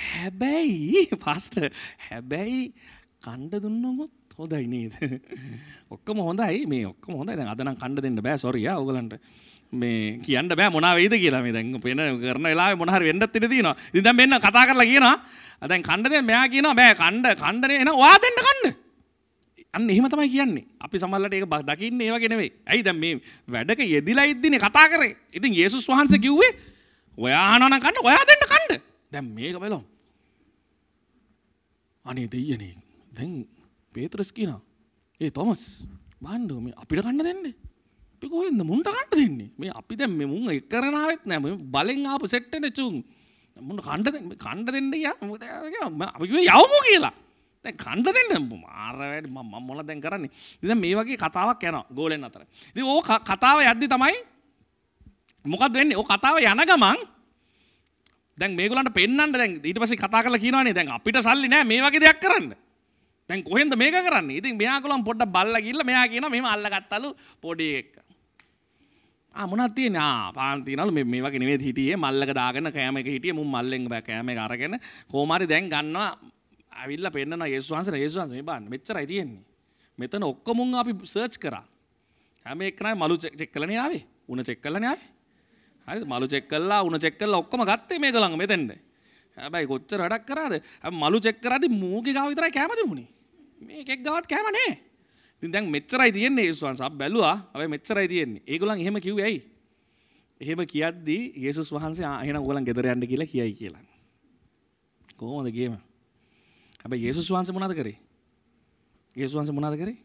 හැබැයි 0.00 1.06
පාස්ටර් 1.24 1.70
හැබැයි 2.10 2.60
කණ්ඩ 3.24 3.62
දුන්නොත් 3.64 4.12
හොඳයි 4.38 4.66
නේද? 4.66 4.94
ඔක්කොම 5.90 6.18
හොඳයි. 6.18 6.66
මේ 6.66 6.86
ඔක්කොම 6.86 7.18
හොඳයි. 7.20 7.36
දැන් 7.36 7.48
අද 7.48 7.60
නම් 7.62 7.76
කණ්ඩ 7.78 8.02
දෙන්න 8.02 8.22
බෑ. 8.22 8.38
සෝරි 8.38 8.66
ආ 8.68 8.78
ඔයගලන්ට 8.78 9.18
මේ 9.72 10.18
කියන්න 10.24 10.48
බෑ 10.48 10.70
මොනා 10.70 10.94
වෙයිද 10.98 11.14
කියලා. 11.18 11.42
මේ 11.42 11.52
දැන් 11.52 11.80
පේන 11.80 12.02
කරන 12.22 12.48
වෙලාවේ 12.50 12.78
මොන 12.78 12.94
හරි 12.94 13.10
වෙන්නත් 13.10 13.36
ඉඩ 13.40 13.48
තියෙනවා. 13.50 13.76
ඉතින් 13.92 14.04
දැන් 14.04 14.16
මෙන්න 14.16 14.38
කතා 14.38 14.66
කරලා 14.70 14.88
කියනවා. 14.90 15.16
දැන් 15.70 15.82
කණ්ඩ 15.82 16.10
දෙන්න 16.10 16.26
මෙයා 16.26 16.48
කියනවා. 16.48 16.74
බෑ 16.74 16.94
කණ්ඩ 16.94 17.38
කණ්ඩනේ 17.38 17.84
එන 17.84 17.92
ඔයා 17.94 18.18
දෙන්න 18.18 18.40
කණ්ඩ 18.40 18.82
අන්න 19.74 19.90
එහෙම 19.90 20.06
තමයි 20.10 20.28
කියන්නේ. 20.30 20.64
අපි 20.80 20.96
සමහරවිට 20.98 21.34
ඒක 21.34 21.46
දකින්නේ 21.70 22.06
ඒ 22.08 22.14
වගේ 22.14 22.30
නෙවෙයි. 22.34 22.50
ඇයි 22.66 22.82
දැන් 22.82 22.98
මේ 22.98 23.14
වැඩක 23.48 23.80
යෙදිලා 23.86 24.26
ඉද්දිනේ 24.30 24.62
කතා 24.62 24.86
කරේ. 24.88 25.16
ඉතින් 25.32 25.54
යේසුස් 25.54 25.88
වහන්සේ 25.88 26.18
කිව්වේ 26.18 26.52
ඔයා 27.18 27.42
අහනවා 27.54 27.70
නම් 27.70 27.82
කන්න. 27.82 28.02
ඔයා 28.02 28.24
දෙන්න 28.26 28.46
කන්න. 28.52 28.80
දැන් 29.12 29.26
මේක 29.34 29.58
බලමු. 29.58 29.82
අනේ 32.04 32.26
දෙයියනේ. 32.30 32.74
දැන් 33.14 33.46
පේත්‍රස් 33.94 34.30
කියනවා. 34.32 34.60
ඒ 35.20 35.30
තොමස් 35.30 35.62
බාන්න 36.20 36.46
මේ 36.60 36.74
අපිට 36.76 37.02
කන්න 37.02 37.18
දෙන්නේ. 37.20 37.54
අපි 38.14 38.26
කොහෙන්ද 38.28 38.62
මුන්ට 38.62 38.88
කන්න 38.88 39.10
දෙන්නේ? 39.14 39.50
මේ 39.58 39.72
අපි 39.72 39.96
දැන් 39.96 40.12
මේ 40.12 40.26
මුන් 40.26 40.50
එක් 40.50 40.68
කරන 40.68 40.94
ආවෙත් 40.94 41.22
නෑ. 41.24 41.40
මේ 41.40 41.58
බලෙන් 41.74 42.06
ආපු 42.06 42.26
සෙට් 42.26 42.50
එකනේ 42.50 42.72
චුන්. 42.72 43.04
මුන් 43.56 43.78
කන්න 43.80 44.02
දෙන්න 44.04 44.32
කන්න 44.36 44.64
දෙන්න 44.68 44.94
යා. 44.98 45.16
මොකද 45.22 45.42
අපි 45.42 46.24
කිව්වේ 46.24 46.48
යවමු 46.52 46.80
කියලා. 46.88 47.14
දැන් 47.64 47.76
කණ්ඩ 47.76 48.28
දෙන්න 48.28 48.44
මාර 48.60 48.94
වැඩ 48.96 49.26
මම 49.26 49.52
මොන 49.60 49.80
දැන් 49.82 50.00
කරන්නේ 50.00 50.30
ඉතින් 50.60 50.78
මේ 50.78 50.94
වගේ 50.94 51.16
කතාවක් 51.16 51.62
යනවා 51.62 51.86
ගෝලෙන් 51.90 52.24
අතර 52.24 52.44
ඉතින් 52.44 52.84
ඕක 52.84 53.08
කතාව 53.24 53.64
යද්දි 53.64 53.88
තමයි 53.88 54.16
මොකක්ද 55.44 55.72
වෙන්නේ 55.72 55.96
ඕක 55.96 56.08
කතාව 56.08 56.42
යන 56.42 56.60
ගමන් 56.62 57.00
දැන් 58.38 58.52
මේගොල්ලන්ට 58.52 58.92
පෙන්වන්න 58.92 59.32
දැන් 59.32 59.56
ඊට 59.62 59.80
පස්සේ 59.80 59.96
කතා 59.96 60.22
කරලා 60.22 60.42
කියනවානේ 60.44 60.76
දැන් 60.76 60.92
අපිට 60.92 61.20
සල්ලි 61.24 61.48
නැහැ 61.48 61.64
මේ 61.64 61.80
වගේ 61.80 62.04
දෙයක් 62.04 62.20
කරන්න 62.20 62.52
දැන් 63.30 63.42
කොහෙන්ද 63.42 63.76
මේක 63.76 63.96
කරන්නේ 64.00 64.38
ඉතින් 64.38 64.56
මෙයාගොල්ලන් 64.56 65.04
පොඩ්ඩක් 65.04 65.34
බල්ලා 65.36 65.60
ගිහලා 65.60 65.84
මෙයා 65.84 66.06
කියනවා 66.06 66.30
මෙහෙම 66.30 66.46
අල්ලගත්තලු 66.46 67.10
පොඩි 67.40 67.68
එක 67.80 67.90
ආ 69.34 69.46
මොනවද 69.46 69.74
තියෙන්නේ 69.74 70.02
ආ 70.02 70.32
පාන් 70.32 70.64
තියනලු 70.64 70.92
මේ 70.92 71.04
මේ 71.06 71.22
වගේ 71.22 71.40
නෙවෙයි 71.40 71.66
හිටියේ 71.68 71.96
මල්ලක 71.96 72.32
දාගෙන 72.34 72.70
කෑම 72.70 72.96
එක 72.96 73.08
හිටියේ 73.08 73.34
මුන් 73.34 73.48
මල්ලෙන් 73.48 73.88
බෑ 73.88 74.02
කෑම 74.02 74.28
එක 74.28 74.38
අරගෙන 74.38 74.78
කොහොම 75.10 75.36
හරි 75.36 75.46
දැන් 75.46 75.68
ගන්නවා 75.68 76.10
ඇවිල්ල 76.72 77.08
පෙන්න්න 77.10 77.46
යේසු 77.46 77.74
වහන්සේ 77.74 77.98
යේසු 77.98 78.18
වහන්සේ 78.20 78.36
මේ 78.36 78.42
බලන්න 78.42 78.68
මෙච්චරයි 78.68 79.06
තියෙන්නේ. 79.06 79.42
මෙතන 79.98 80.22
ඔක්කොම 80.22 80.74
අපි 80.74 80.92
සර්ච් 81.04 81.38
කරා. 81.38 81.64
හැම 82.46 82.60
එකනයි 82.62 82.94
මලු 82.94 83.16
චෙක් 83.16 83.52
කළනේ 83.52 83.78
ආවේ. 83.78 84.02
උණ 84.28 84.44
චෙක් 84.44 84.60
කළනේ 84.60 84.88
ආවේ. 84.88 85.08
හරිද? 85.88 86.04
මලු 86.04 86.26
චෙක් 86.26 86.48
කළා 86.48 86.82
උණ 86.82 86.98
චෙක් 86.98 87.18
කළා 87.18 87.38
ඔක්කොම 87.38 87.62
ගත්තේ 87.62 87.98
මේක 87.98 88.14
ළඟ 88.14 88.36
මෙතෙන්ද. 88.36 88.70
හැබැයි 89.36 89.66
කොච්චර 89.66 89.98
වැඩක් 89.98 90.26
කරාද? 90.26 90.54
මලු 90.92 91.18
චෙක් 91.20 91.40
කරාදී 91.40 91.70
මූගේ 91.70 92.14
ගාව 92.14 92.30
විතරයි 92.30 92.52
කැම 92.52 92.70
තිබුණේ. 92.70 93.08
මේකෙක් 93.60 94.00
ගාවත් 94.02 94.26
කැම 94.26 94.46
නෑ. 94.48 94.78
ඉතින් 95.38 95.52
දැන් 95.52 95.70
මෙච්චරයි 95.70 96.12
තියෙන්නේ 96.12 96.44
යේසුස් 96.44 96.62
වහන්සේ. 96.62 96.86
අපි 96.86 96.96
බැලුවා. 96.96 97.36
හැබැයි 97.52 97.70
මෙච්චරයි 97.70 98.08
තියෙන්නේ. 98.08 98.42
ඒගොල්ලන් 98.46 98.80
එහෙම 98.80 99.00
කිව්වේ 99.00 99.24
ඇයි? 99.24 99.40
එහෙම 100.40 100.60
කියද්දී 100.66 101.22
යේසුස් 101.36 101.72
වහන්සේ 101.72 102.06
එහෙනම් 102.06 102.42
ඔයගොල්ලන් 102.42 102.64
ගෙදර 102.64 102.86
යන්න 102.86 103.06
කියලා 103.06 103.26
කියයි 103.26 103.54
කියලා. 103.54 103.82
කොහොමද 105.16 105.50
ගේම? 105.50 105.76
හැබැයි 106.80 107.06
යේසුස් 107.06 107.30
වහන්සේ 107.30 107.54
මොනවද 107.54 107.74
කරේ? 107.74 107.98
යේසුස් 109.16 109.36
වහන්සේ 109.38 109.54
මොනවද 109.54 109.78
කරේ? 109.78 109.96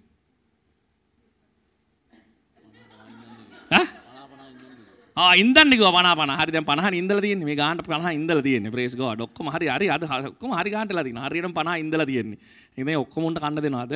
ආ 5.19 5.33
ඉන්දන්න 5.35 5.71
කිව්වා 5.73 5.91
50 5.91 6.15
50. 6.15 6.39
හරි 6.39 6.51
දැන් 6.51 6.65
50 6.65 6.99
ඉඳලා 7.01 7.21
තියෙන්නේ. 7.21 7.47
මේ 7.49 7.55
ගානට 7.55 7.83
50 7.85 8.13
ඉඳලා 8.13 8.43
තියෙන්නේ. 8.43 8.71
Praise 8.71 8.95
God. 8.95 9.21
ඔක්කොම 9.27 9.49
හරි 9.51 9.67
හරි 9.67 9.89
අද 9.89 10.03
ඔක්කොම 10.03 10.51
හරි 10.53 10.71
ගානටලා 10.71 11.03
තියෙනවා. 11.03 11.27
හරියටම 11.27 11.53
50 11.53 11.79
ඉඳලා 11.79 12.05
තියෙන්නේ. 12.05 12.39
ඉතින් 12.77 12.97
ඔක්කොම 12.97 13.23
උන්ට 13.25 13.39
කන්න 13.39 13.59
දෙනවද? 13.59 13.95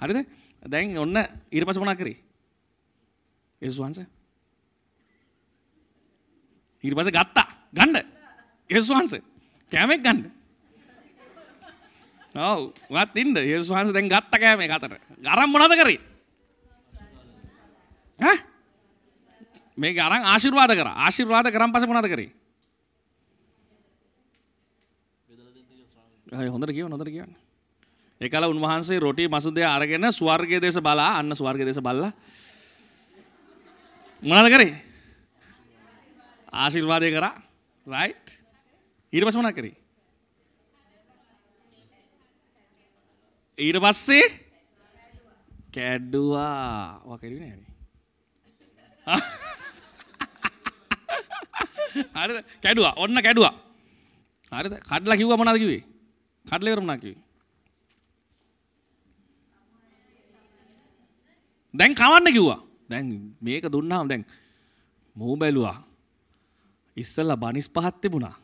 හරිද? 0.00 0.18
දැන් 0.64 0.98
ඔන්න 0.98 1.16
ඊට 1.50 1.66
පස්සේ 1.66 1.82
මොනා 1.82 1.96
කරේ? 1.96 2.18
යේසුස් 3.62 3.80
වහන්සේ 3.80 4.06
ඊට 6.84 6.94
පස්සේ 6.94 7.16
ගත්තා. 7.18 7.48
ගන්න. 7.74 7.98
යේසුස් 8.70 8.94
වහන්සේ 8.94 9.22
කැමෙක් 9.72 10.04
ගන්න. 10.04 10.22
ඔව් 12.34 12.70
වත් 12.90 13.18
ඉන්න 13.18 13.42
යේසුස් 13.42 13.74
වහන්සේ 13.74 13.98
දැන් 13.98 14.14
ගත්ත 14.14 14.32
කෑම 14.38 14.64
එක 14.68 14.78
අතට. 14.78 14.96
අරන් 15.26 15.50
මොනවද 15.50 15.78
කරේ? 15.82 16.00
ඈ 18.20 18.51
මේක 19.76 19.98
අරන් 19.98 20.24
ආශිර්වාද 20.24 20.72
කරා. 20.72 20.94
ආශිර්වාද 20.98 21.46
කරන් 21.48 21.72
පස්සේ 21.72 21.88
මොනවද 21.88 22.08
කරේ? 22.08 22.30
අය 26.32 26.48
හොඳට 26.48 26.72
කියවන්න 26.72 26.92
හොඳට 26.92 27.08
කියවන්න. 27.08 27.34
ඒකල 28.20 28.44
උන්වහන්සේ 28.44 29.00
රොටි 29.00 29.28
මසුදේ 29.28 29.66
අරගෙන 29.66 30.12
ස්වර්ගයේ 30.12 30.60
දේශ 30.60 30.80
බලා 30.80 31.18
අන්න 31.18 31.32
ස්වර්ගයේ 31.32 31.66
දේශ 31.66 31.80
බල්ලා 31.80 32.12
මොනවද 34.22 34.48
කරේ? 34.48 34.72
ආශිර්වාදය 36.52 37.10
කරා. 37.10 37.34
රයිට්. 37.86 38.26
ඊට 39.12 39.24
පස්සේ 39.24 39.40
මොනවද 39.40 39.56
කරේ? 39.56 39.76
ඊට 43.58 43.78
පස්සේ 43.78 44.24
කැඩ්ඩුවා 45.72 47.00
වකරි 47.06 47.36
නෑන 47.36 47.60
හරි 51.92 52.32
කැඩුවා. 52.62 52.94
ඔන්න 52.96 53.18
කැඩුවා. 53.18 53.54
හරි 54.52 54.68
කඩලා 54.80 55.16
කිව්ව 55.16 55.32
මොනද 55.36 55.58
කිවේ 55.58 55.82
කඩල 56.46 56.68
කරමනා 56.74 56.98
කිවේ 56.98 57.20
දැන් 61.74 61.94
කවන්න 61.94 62.28
කිව්වා. 62.32 62.60
දැන් 62.90 63.34
මේක 63.40 63.66
දුන්නාම 63.66 64.08
දැන් 64.08 64.24
මූ 65.16 65.36
බැලුවා. 65.36 65.78
ඉස්සල්ලා 66.96 67.36
බනිස් 67.36 67.68
පහත් 67.68 67.94
තිබුණා. 68.00 68.36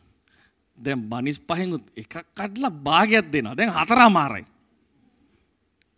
දැන් 0.78 1.00
බනිස් 1.04 1.38
පහෙන් 1.38 1.76
එකක් 1.96 2.14
කඩලා 2.32 2.72
භාගයක් 2.86 3.26
දෙනවා. 3.32 3.56
දැන් 3.58 3.70
හතරා 3.70 4.10
මාරයි 4.10 4.46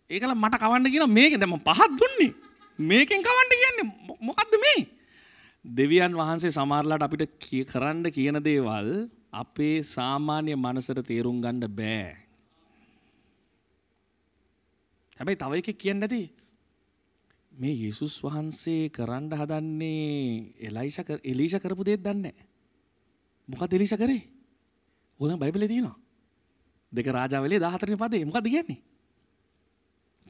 ඒකල 0.09 0.33
මට 0.35 0.55
කවන්න 0.59 0.91
කියන 0.91 1.07
මේක 1.09 1.33
දැම 1.39 1.55
පහත් 1.59 1.91
දුන්නේ. 1.99 2.31
මේකෙන් 2.79 3.23
කවන්ට 3.23 3.53
කියන්නේ 3.61 3.87
මොකක්ද 4.19 4.53
මේ? 4.59 4.81
දෙවියන් 5.65 6.13
වහන්සේ 6.13 6.51
සමාරලාට 6.51 7.03
අපිට 7.03 7.37
කිය 7.39 7.63
කරන්න 7.63 8.09
කියන 8.09 8.41
දේවල් 8.41 9.09
අපේ 9.31 9.83
සාමාන්‍ය 9.85 10.55
මනසට 10.55 11.05
තේරුම් 11.05 11.37
ගණ්ඩ 11.37 11.69
බෑ. 11.69 12.17
හැබැයි 15.17 15.37
තව 15.37 15.61
එක 15.61 15.77
කියන්න 15.77 16.01
ඇති 16.01 16.23
මේ 17.51 17.75
යේසුස් 17.75 18.17
වහන්සේ 18.19 18.89
කරන්න 18.89 19.29
හදන්නේ 19.31 20.49
එලයිෂ 20.59 20.99
එලීෂ 21.23 21.61
කරපු 21.61 21.85
දෙයක් 21.85 22.01
දන්නේ 22.01 22.33
මොකක් 23.47 23.69
එලිෂ 23.69 23.93
කරේ? 23.93 24.25
ඕන 25.19 25.37
බයිබලේ 25.37 25.67
තියෙනවා. 25.67 25.97
දෙක 26.91 27.05
රාජාවලේ 27.07 27.59
14 27.59 27.97
පදේ. 27.97 28.25
මොකක්ද 28.25 28.49
කියන්නේ? 28.49 28.81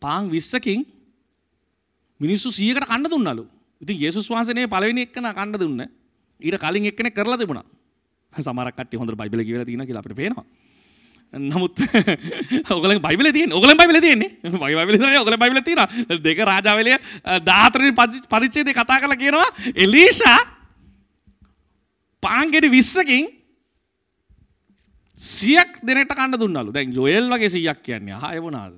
පාන් 0.01 0.27
විස්සකින් 0.27 0.83
මිනිස්සු 2.19 2.51
සියකට 2.51 2.83
කන්න 2.83 3.07
දුන්නලු. 3.07 3.47
ඉතින් 3.81 4.01
යේසුස් 4.03 4.29
වහන්සේනේ 4.29 4.67
පළවෙනි 4.67 5.07
එක්කන 5.07 5.27
කන්න 5.33 5.59
දුන්න. 5.59 5.85
ඊට 6.39 6.57
කලින් 6.63 6.85
එක්කෙනෙක් 6.91 7.15
කරලා 7.15 7.37
තිබුණා. 7.37 7.65
සමහරක් 8.33 8.75
කට්ටිය 8.75 8.99
හොඳට 8.99 9.17
බයිබලේ 9.17 9.45
කියවලා 9.45 9.65
තියෙනවා 9.65 9.87
කියලා 9.89 10.03
අපිට 10.03 10.19
පේනවා. 10.21 10.45
නමුත් 11.33 11.79
ඔගලන් 12.75 12.99
බයිබල 12.99 13.31
තියන 13.31 13.53
ඔගල 13.53 13.71
බයිබල 13.79 13.99
තියන්නේ. 14.03 14.29
බයිබල 14.43 14.95
න 14.99 15.17
ඔගල 15.23 15.37
බයිබල 15.39 15.61
තින 15.63 15.79
දෙක 16.23 16.39
රාජාවලය 16.43 16.97
දාතරෙන් 17.45 17.95
පරිච්චේද 18.31 18.71
කතා 18.71 18.99
කළ 18.99 19.15
කියනවා. 19.15 19.47
එලීෂා 19.75 20.39
පාන්ගෙඩි 22.23 22.69
විස්සකින් 22.69 23.31
සියක් 25.19 25.79
දෙනට 25.87 26.11
කන්න 26.11 26.37
දුන්නලු. 26.37 26.71
දැන් 26.75 26.93
ජොයල් 26.93 27.31
වගේ 27.31 27.49
සියක් 27.49 27.79
කියන්නේ 27.81 28.19
හයවනාද 28.19 28.75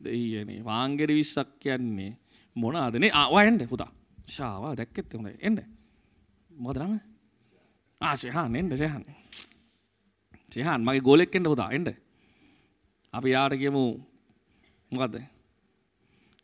දෙයනේ 0.00 0.64
වාංගෙඩ 0.64 1.12
විස්සක් 1.12 1.60
කියන්නේ 1.60 2.16
මොනාදනේ 2.56 3.12
ආවා 3.12 3.44
එන්න 3.44 3.60
පුතා. 3.68 3.92
ශාවා 4.30 4.74
දැක්කෙත් 4.78 5.14
හොඳයි 5.14 5.36
එන්න. 5.40 5.58
මොකද 6.50 6.78
නම 6.78 6.94
ආශයහන් 8.00 8.56
එන්ඩ 8.60 8.76
සයහන් 8.82 9.04
සයහන් 10.52 10.80
මගේ 10.86 11.06
ගෝලෙක්කෙන්ට 11.08 11.50
හොදා 11.52 11.70
එන්ඩ 11.76 11.90
අපි 13.12 13.28
යාට 13.30 13.54
කියමු 13.62 13.82
මොකක්ද 14.92 15.14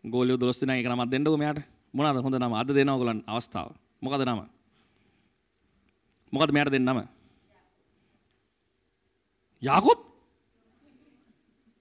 ගෝලය 0.05 0.37
දොස්තින 0.37 0.71
එක 0.71 0.87
නමත් 0.87 1.11
දෙන්නක 1.11 1.37
මෙයාට 1.37 1.63
මොනද 1.95 2.23
හොඳ 2.23 2.37
නම? 2.37 2.55
අද 2.55 2.69
දෙනවගලන් 2.69 3.21
අවස්ථාව. 3.27 3.71
මොකද 4.03 4.23
නම? 4.23 4.41
මොකද 6.33 6.51
මෙයට 6.53 6.71
දෙන්නම? 6.71 7.01
යාකොප් 9.63 10.01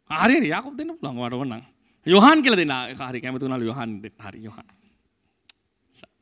ආරය 0.09 0.35
යාකොප 0.47 0.75
දෙන්න 0.77 0.95
පුළන්වට 0.95 1.33
ඔන්න 1.35 1.55
යොහන් 2.05 2.39
කියල 2.43 2.55
දෙන්න. 2.55 2.74
හරි 3.00 3.21
කැමතුනල් 3.21 3.65
යොහන් 3.65 3.91
හරි 4.19 4.39
යොහන්. 4.47 4.75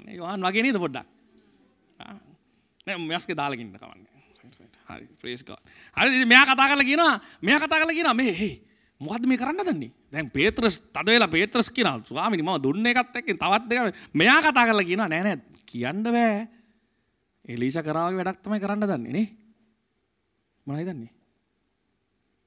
යොහන් 0.07 0.41
වගේ 0.41 0.63
නීද 0.63 0.79
පොඩ්ඩක්? 0.79 1.07
මෙස්ක 3.07 3.31
දාලකින්න 3.35 3.73
කවන්න 3.73 4.05
හරි 4.89 5.07
ප්‍රේස්කා 5.21 5.57
හරි 5.97 6.25
මෙයා 6.25 6.45
කතා 6.45 6.69
කරල 6.69 6.83
කියෙනවා 6.83 7.15
මෙයා 7.41 7.59
කතා 7.59 7.79
කරල 7.79 7.95
කියෙන 7.95 8.15
මේ 8.15 8.33
හෙයි 8.33 8.55
මොකද 9.01 9.25
මේ 9.27 9.37
කරන්න 9.37 9.63
දන්නේ? 9.63 9.91
දැන් 10.11 10.29
පේත්‍රස් 10.29 10.79
තද 10.91 11.07
වෙලා 11.15 11.31
පේත්‍රස් 11.31 11.71
කියන 11.71 12.03
ස්වාමිනි 12.07 12.43
මම 12.43 12.61
දුන්න 12.61 12.85
එකත් 12.85 13.15
එක්ක 13.19 13.33
තවත් 13.39 13.63
දෙක 13.69 13.95
මෙයා 14.13 14.39
කතා 14.41 14.67
කරලා 14.67 14.83
කියනවා 14.83 15.09
නෑ 15.09 15.23
නෑ 15.23 15.39
කියන්න 15.73 16.03
බෑ. 16.03 16.47
එලීෂ 17.45 17.79
කරාවගේ 17.83 18.19
වැඩක් 18.19 18.43
තමයි 18.43 18.59
කරන්න 18.63 18.85
දන්නේ 18.91 19.13
නේ. 19.17 19.27
මොනවද 20.67 20.91
දන්නේ? 20.91 21.11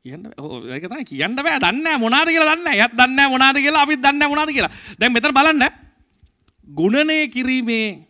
කියන්න 0.05 0.25
ඒක 0.77 0.87
තමයි. 0.87 1.05
කියන්න 1.11 1.37
බෑ 1.37 1.59
දන්නේ 1.65 1.83
නැහැ 1.83 2.03
මොනවද 2.05 2.31
කියලා 2.31 2.55
දන්නේ 2.55 2.69
නැහැ 2.69 2.87
එයත් 2.87 2.95
දන්නේ 3.01 3.17
නැහැ 3.17 3.35
මොනවද 3.35 3.59
කියලා 3.65 3.83
අපිත් 3.83 4.01
දන්නේ 4.05 4.21
නැහැ 4.21 4.35
මොනවද 4.35 4.55
කියලා. 4.57 4.73
දැන් 5.01 5.13
මෙතන 5.13 5.37
බලන්න. 5.37 5.86
ගුණණය 6.67 7.29
කිරීමේ 7.29 8.07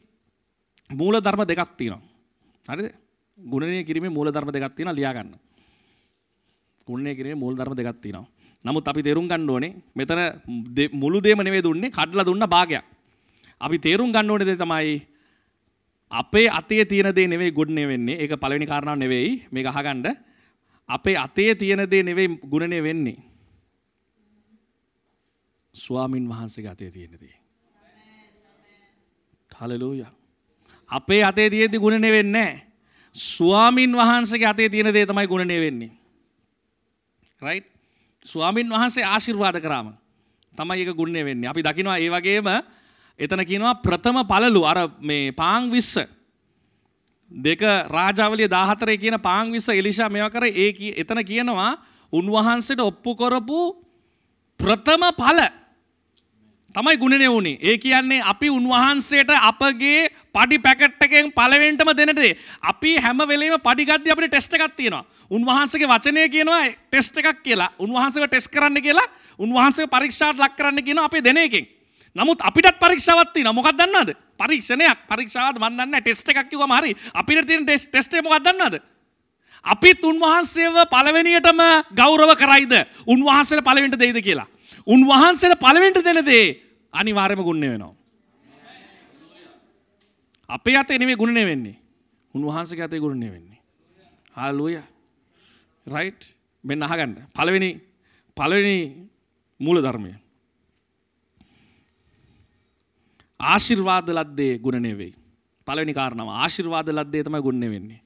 මූල 0.90 1.20
ධර්ම 1.20 1.42
දෙකක් 1.44 1.76
තියෙනවා 1.76 2.02
හරිද 2.68 2.94
ගුණණය 3.38 3.84
කිරීමේ 3.84 4.10
මූල 4.10 4.28
ධර්ම 4.28 4.50
දෙකක් 4.50 4.74
තියෙනවා 4.74 4.94
ලියා 4.94 5.12
ගන්න 5.12 5.36
ගුණණය 6.88 7.14
කිරීමේ 7.14 7.40
මූල 7.40 7.54
ධර්ම 7.54 7.74
දෙකක් 7.74 8.00
තියෙනවා 8.00 8.36
නමුත් 8.64 8.82
අපි 8.82 9.02
තේරුම් 9.02 9.28
ගන්න 9.28 9.46
ඕනේ 9.46 9.74
මෙතන 9.94 10.20
මුළු 10.92 11.22
දේම 11.22 11.38
නෙවෙයි 11.38 11.62
දුන්නේ 11.62 11.90
කඩලා 11.90 12.26
දුන්න 12.26 12.46
භාගයක්. 12.46 12.82
අපි 13.60 13.78
තේරුම් 13.78 14.10
ගන්න 14.10 14.30
ඕනේ 14.30 14.46
දේ 14.46 14.58
තමයි 14.58 14.96
අපේ 16.12 16.48
අතේ 16.50 16.84
තියෙන 16.84 17.14
දේ 17.14 17.28
නෙවෙයි 17.28 17.52
ගුණනේ 17.52 17.86
වෙන්නේ. 17.86 18.18
ඒක 18.18 18.34
පළවෙනි 18.34 18.66
කාරණාව 18.66 18.98
නෙවෙයි. 18.98 19.46
මේක 19.52 19.66
අහගන්න. 19.66 20.16
අපේ 20.88 21.16
අතේ 21.16 21.54
තියෙන 21.54 21.86
දේ 21.86 22.02
නෙවෙයි 22.02 22.38
ගුණනේ 22.42 22.82
වෙන්නේ. 22.82 23.16
ස්වාමින් 25.74 26.26
වහන්සේගේ 26.26 26.70
අතේ 26.70 26.90
තියෙන 26.90 27.14
දේ. 27.14 27.35
හලලූයා. 29.60 30.12
අපේ 30.90 31.24
අතේ 31.24 31.50
තියෙද්දි 31.50 31.78
ගුණනේ 31.78 32.12
වෙන්නේ 32.12 32.44
නැහැ. 32.44 32.62
ස්වාමින් 33.14 33.92
වහන්සේගේ 33.92 34.48
අතේ 34.48 34.68
තියෙන 34.68 34.94
දේ 34.94 35.06
තමයි 35.06 35.26
ගුණනේ 35.26 35.60
වෙන්නේ. 35.60 35.92
right 37.40 37.66
ස්වාමින් 38.26 38.68
වහන්සේ 38.68 39.04
ආශිර්වාද 39.04 39.60
කරාම 39.60 39.94
තමයි 40.54 40.82
එක 40.82 40.96
ගුණ්‍ය 40.96 41.24
වෙන්නේ. 41.24 41.48
අපි 41.48 41.62
දකිනවා 41.62 41.98
ඒ 41.98 42.10
වගේම 42.10 42.48
එතන 43.18 43.42
කියනවා 43.42 43.74
ප්‍රථම 43.76 44.24
පළලු 44.24 44.64
අර 44.64 44.78
මේ 45.00 45.32
පාන් 45.32 45.70
විස්ස 45.70 45.98
දෙක 47.30 47.60
රාජාවලිය 47.88 48.48
14 48.48 48.98
කියන 48.98 49.20
පාන් 49.20 49.52
විස්ස 49.52 49.68
එලිෂා 49.70 50.08
මේවා 50.08 50.30
කර 50.30 50.44
ඒ 50.46 50.92
එතන 50.94 51.24
කියනවා 51.24 51.72
උන්වහන්සේට 52.12 52.80
ඔප්පු 52.80 53.14
කරපු 53.14 53.60
ප්‍රථම 54.60 55.02
ඵල 55.12 55.40
තමයි 56.76 56.96
ගුණනේ 56.98 57.28
වුණේ. 57.28 57.58
ඒ 57.62 57.78
කියන්නේ 57.78 58.22
අපි 58.22 58.50
උන්වහන්සේට 58.50 59.30
අපගේ 59.32 60.08
පඩි 60.30 60.58
පැකට් 60.58 61.02
එකෙන් 61.02 61.32
පළවෙනිටම 61.32 61.90
දෙන 61.96 62.12
දේ. 62.12 62.36
අපි 62.62 62.96
හැම 62.96 63.18
වෙලේම 63.18 63.56
පඩි 63.58 63.86
ගද්දී 63.86 64.12
අපිට 64.12 64.30
ටෙස්ට් 64.30 64.54
එකක් 64.54 64.74
තියෙනවා. 64.76 65.04
උන්වහන්සේගේ 65.30 65.88
වචනය 65.88 66.28
කියනවා 66.28 66.64
ටෙස්ට් 66.90 67.16
එකක් 67.16 67.40
කියලා. 67.42 67.70
උන්වහන්සේව 67.78 68.28
ටෙස්ට් 68.28 68.52
කරන්න 68.52 68.82
කියලා 68.82 69.08
උන්වහන්සේව 69.38 69.88
පරීක්ෂාවට 69.88 70.38
ලක් 70.38 70.56
කරන්න 70.56 70.84
කියනවා 70.84 71.04
අපේ 71.04 71.24
දෙන 71.24 71.36
එකෙන්. 71.38 71.66
නමුත් 72.16 72.40
අපිටත් 72.42 72.78
පරීක්ෂාවක් 72.78 73.32
තියෙනවා. 73.32 73.56
මොකක්ද 73.56 73.80
දන්නවද? 73.80 74.12
පරීක්ෂණයක්. 74.36 74.98
පරීක්ෂාවක් 75.08 75.56
මන් 75.56 75.72
දන්නේ 75.72 75.86
නැහැ. 75.86 76.02
ටෙස්ට් 76.02 76.28
එකක් 76.28 76.50
කිව්වම 76.50 76.76
හරි. 76.76 76.92
අපිට 77.14 77.46
තියෙන 77.46 77.64
ටෙස්ට් 77.64 78.14
එක 78.14 78.22
මොකක්ද 78.22 78.44
දන්නවද? 78.44 78.82
අපිත් 79.64 80.04
උන්වහන්සේව 80.04 80.76
පළවෙනියටම 80.92 81.64
ගෞරව 81.96 82.36
කරයිද? 82.36 82.76
උන්වහන්සේට 83.06 83.64
පළවෙනිට 83.64 83.98
දෙයිද 83.98 84.20
කියලා. 84.20 84.46
උන්වහන්සේට 84.86 85.56
පළවෙනිට 85.56 86.04
දෙන 86.04 86.20
දේ 86.20 86.65
අනිවාර්යම 86.96 87.42
ගුණ්‍ය 87.42 87.68
වෙනවා. 87.68 87.94
අපේ 90.48 90.76
අතේ 90.76 90.98
නෙමෙයි 90.98 91.16
ගුණනේ 91.16 91.46
වෙන්නේ. 91.46 91.76
උන්වහන්සේගේ 92.34 92.84
අතේ 92.84 93.00
ගුණනේ 93.00 93.30
වෙන්නේ. 93.30 93.58
හාලුයා. 94.32 94.86
රයිට් 95.86 96.22
මෙන්න 96.64 96.82
අහගන්න. 96.82 97.14
පළවෙනි 97.34 97.70
පළවෙනි 98.36 98.76
මූල 99.60 99.82
ධර්මය. 99.82 100.14
ආශිර්වාද 103.40 104.08
ලද්දේ 104.10 104.58
ගුණනේ 104.58 104.94
වෙයි. 104.94 105.14
පළවෙනි 105.66 105.94
කාරණාව 105.94 106.28
ආශිර්වාද 106.30 106.88
ලද්දේ 106.90 107.24
තමයි 107.24 107.42
ගුණනේ 107.42 107.70
වෙන්නේ. 107.70 108.00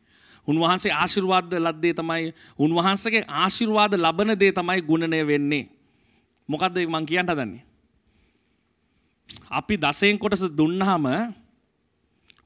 උන්වහන්සේ 0.49 0.93
ආශිර්වාද 0.93 1.53
ලද්දේ 1.57 1.95
තමයි 1.95 2.33
උන්වහන්සේගේ 2.59 3.25
ආශිර්වාද 3.29 3.95
ලබන 3.95 4.39
දේ 4.39 4.53
තමයි 4.53 4.83
ගුණණය 4.83 5.27
වෙන්නේ. 5.27 5.69
මොකද්ද 6.49 6.79
මං 6.87 7.07
කියන්න 7.07 7.29
හදන්නේ? 7.29 7.65
අපි 9.51 9.75
දසයෙන් 9.77 10.19
කොටස 10.19 10.43
දුන්නාම 10.51 11.07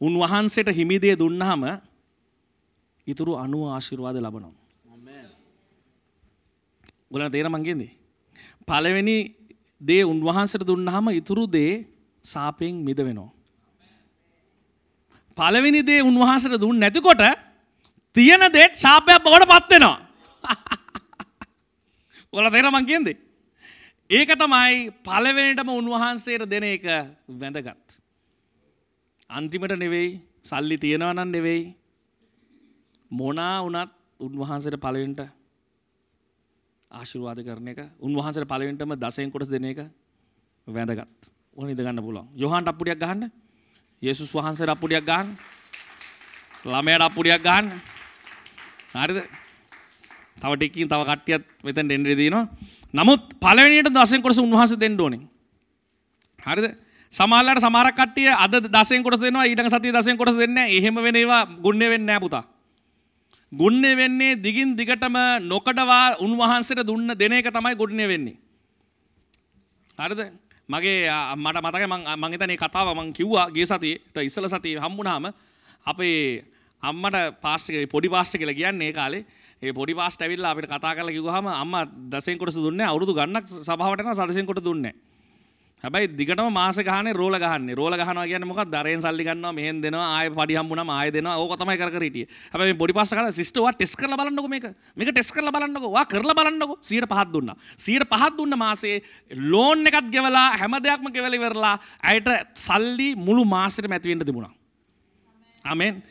උන්වහන්සේට 0.01 0.69
හිමිදේ 0.71 1.15
දුන්නාම 1.15 1.81
ඉතුරු 3.07 3.37
අනුව 3.37 3.69
ආශිර්වාද 3.69 4.17
ලබනවා. 4.17 4.53
ගොලන 7.11 7.31
තේර 7.31 7.49
මංගේදී. 7.49 7.93
පළවෙනි 8.67 9.17
දේ 9.81 10.03
උන්වහන්සට 10.05 10.63
දුන්නහම 10.63 11.07
ඉතුරු 11.13 11.45
දේ 11.47 11.87
සාපයෙන් 12.25 12.75
මිද 12.79 12.99
වෙනවා. 12.99 13.31
පළවෙනි 15.39 15.83
දේ 15.83 16.01
උන්වහන්සට 16.03 16.57
දුන්න 16.57 16.81
නැතිකොට 16.81 17.23
තියෙන 18.17 18.45
දේත් 18.51 18.73
ශාපයක් 18.75 19.21
බවට 19.21 19.51
පත්වෙනවා. 19.53 19.99
ඔල 22.33 22.51
තේර 22.51 22.69
මංගේදේ. 22.71 23.17
ඒක 24.15 24.31
තමයි 24.33 24.93
පළවෙනිටම 25.03 25.71
උන්වහන්සේට 25.71 26.47
දෙන 26.47 26.65
එක 26.65 26.85
වැඳගත්. 27.27 27.99
අන්තිමට 29.31 29.75
නෙවෙයි 29.75 30.21
සල්ලි 30.43 30.77
තියෙනවනන් 30.79 31.25
නෙවෙයි 31.27 31.63
මොනා 33.11 33.57
වනත් 33.61 33.91
උන්වහන්සේට 34.21 34.79
පළවෙන්ට 34.79 35.21
ආශිර්වාද 36.91 37.41
කරන 37.41 37.69
එක 37.69 37.81
උන්වහන්සේට 37.99 38.47
පළවෙන්ටම 38.47 38.95
දසයෙන් 38.97 39.33
කොටස් 39.33 39.51
දෙන 39.51 39.65
එක 39.65 39.81
වැඳගත්. 40.67 41.33
ඕන 41.57 41.71
ඉදගන්න 41.71 41.99
පුළුවන්. 41.99 42.29
යොහන්ට 42.35 42.69
අප්පුඩියක් 42.69 43.01
ගහන්න. 43.01 43.33
යේසුස් 44.03 44.31
වහන්සේට 44.31 44.71
අප්පුඩියක් 44.71 45.03
ගන්න. 45.03 45.35
ළමයට 46.65 47.03
අප්පුඩියක් 47.03 47.43
ගන්න. 47.43 47.67
හරිද? 48.95 49.19
තව 50.37 50.51
ටිකකින් 50.55 50.89
තව 50.89 51.03
කට්ටියත් 51.05 51.45
මෙතෙන් 51.65 51.91
එන්න 51.91 52.07
දෙනවා. 52.07 52.47
නමුත් 52.95 53.35
පළවෙනියට 53.37 53.91
දසෙන් 53.91 54.23
කොටස 54.23 54.39
උන්වහන්සේ 54.39 54.79
දෙන්න 54.79 55.01
ඕනේ. 55.01 55.27
හරිද? 56.41 56.67
සමහරලාට 57.13 57.61
සමහර 57.61 57.91
කට්ටිය 57.93 58.31
අද 58.37 58.55
දසෙන් 58.69 59.03
කොටස 59.03 59.21
දෙනවා 59.21 59.45
ඊළඟ 59.45 59.69
සතියේ 59.69 59.95
දසෙන් 59.95 60.17
කොටස 60.17 60.37
දෙන්නේ 60.37 60.55
නැහැ. 60.61 60.79
එහෙම 60.79 60.95
වෙන 60.97 61.17
ඒවා 61.17 61.43
ගුණේ 61.59 61.91
වෙන්නේ 61.91 62.07
නැහැ 62.07 62.21
පුතා. 62.21 62.45
ගුණේ 63.53 63.97
වෙන්නේ 63.97 64.37
දිගින් 64.37 64.77
දිගටම 64.77 65.19
නොකඩවා 65.43 66.17
උන්වහන්සේට 66.19 66.87
දුන්න 66.87 67.11
දෙන 67.15 67.33
එක 67.33 67.51
තමයි 67.51 67.75
ගුණේ 67.75 68.09
වෙන්නේ. 68.09 68.39
හරිද? 69.99 70.21
මගේ 70.69 71.11
මට 71.37 71.59
මතකයි 71.61 71.87
මම 71.87 72.03
මම 72.15 72.31
හිතන්නේ 72.31 72.57
කතාව 72.57 72.95
මම 72.95 73.13
කිව්වා 73.13 73.51
ගිය 73.51 73.67
සතියේ 73.67 74.23
ඉස්සල 74.23 74.49
සතියේ 74.49 74.81
හම්බුනාම 74.81 75.33
අපේ 75.85 76.45
අම්මට 76.83 77.17
පාස්ටර් 77.43 77.87
පොඩි 77.87 78.09
පාස්ටර් 78.09 78.39
කියලා 78.39 78.55
කියන්නේ 78.55 78.89
ඒ 78.89 78.93
කාලේ 78.93 79.27
ඒ 79.63 79.73
පොඩි 79.73 79.95
පාස්ට 79.95 80.23
ඇවිල්ලා 80.23 80.53
අපිට 80.53 80.69
කතා 80.69 80.95
කරලා 80.95 81.17
කිව්වහම 81.17 81.49
අම්මා 81.55 81.85
දසෙන් 82.13 82.39
කොටස 82.39 82.57
දුන්නේ 82.59 82.87
අවුරුදු 82.87 83.15
ගණනක් 83.15 83.47
සභාවට 83.69 84.01
යනවා 84.01 84.17
සදසෙන් 84.21 84.47
කොට 84.47 84.65
දුන්නේ. 84.65 84.95
හැබැයි 85.85 86.09
දිගටම 86.19 86.49
මාස 86.53 86.79
ගහනේ 86.79 87.13
රෝල 87.13 87.37
ගහන්නේ. 87.37 87.75
රෝල 87.75 87.93
ගහනවා 87.93 88.25
කියන්නේ 88.27 88.49
මොකක්ද? 88.51 88.71
දරෙන් 88.75 89.03
සල්ලි 89.05 89.25
ගන්නවා 89.29 89.53
මෙහෙන් 89.53 89.83
දෙනවා 89.85 90.09
ආයෙ 90.17 90.31
පඩි 90.31 90.57
හම්බුනම 90.61 90.91
ආයෙ 90.91 91.11
දෙනවා. 91.17 91.37
ඕක 91.37 91.53
තමයි 91.61 91.77
කර 91.77 91.91
කර 91.95 92.05
හිටියේ. 92.07 92.29
හැබැයි 92.53 92.73
මේ 92.73 92.81
පොඩි 92.83 92.97
පාස්ට 92.99 93.15
කතා 93.15 93.35
සිස්ටර් 93.39 93.61
වා 93.61 93.73
ටෙස්ට් 93.73 93.99
කරලා 94.01 94.19
බලන්නකෝ 94.21 94.51
මේක. 94.55 94.67
මේක 94.97 95.13
ටෙස්ට් 95.13 95.35
කරලා 95.37 95.55
බලන්නකෝ. 95.57 95.93
වා 95.93 96.05
කරලා 96.07 96.37
බලන්නකෝ. 96.41 96.79
105ක් 96.83 97.33
දුන්නා. 97.35 97.57
105ක් 97.79 98.33
දුන්න 98.39 98.59
මාසේ 98.59 98.97
ලෝන් 99.53 99.87
එකත් 99.87 100.11
ගෙවලා 100.11 100.47
හැම 100.61 100.77
දෙයක්ම 100.81 101.09
ගෙවලා 101.17 101.41
ඉවරලා 101.41 101.75
ඇයට 102.03 102.31
සල්ලි 102.67 103.09
මුළු 103.17 103.45
මාසෙටම 103.47 103.93
ඇති 103.93 104.13
වෙන්න 104.13 104.25
තිබුණා. 104.25 104.53
ආමෙන් 105.65 106.03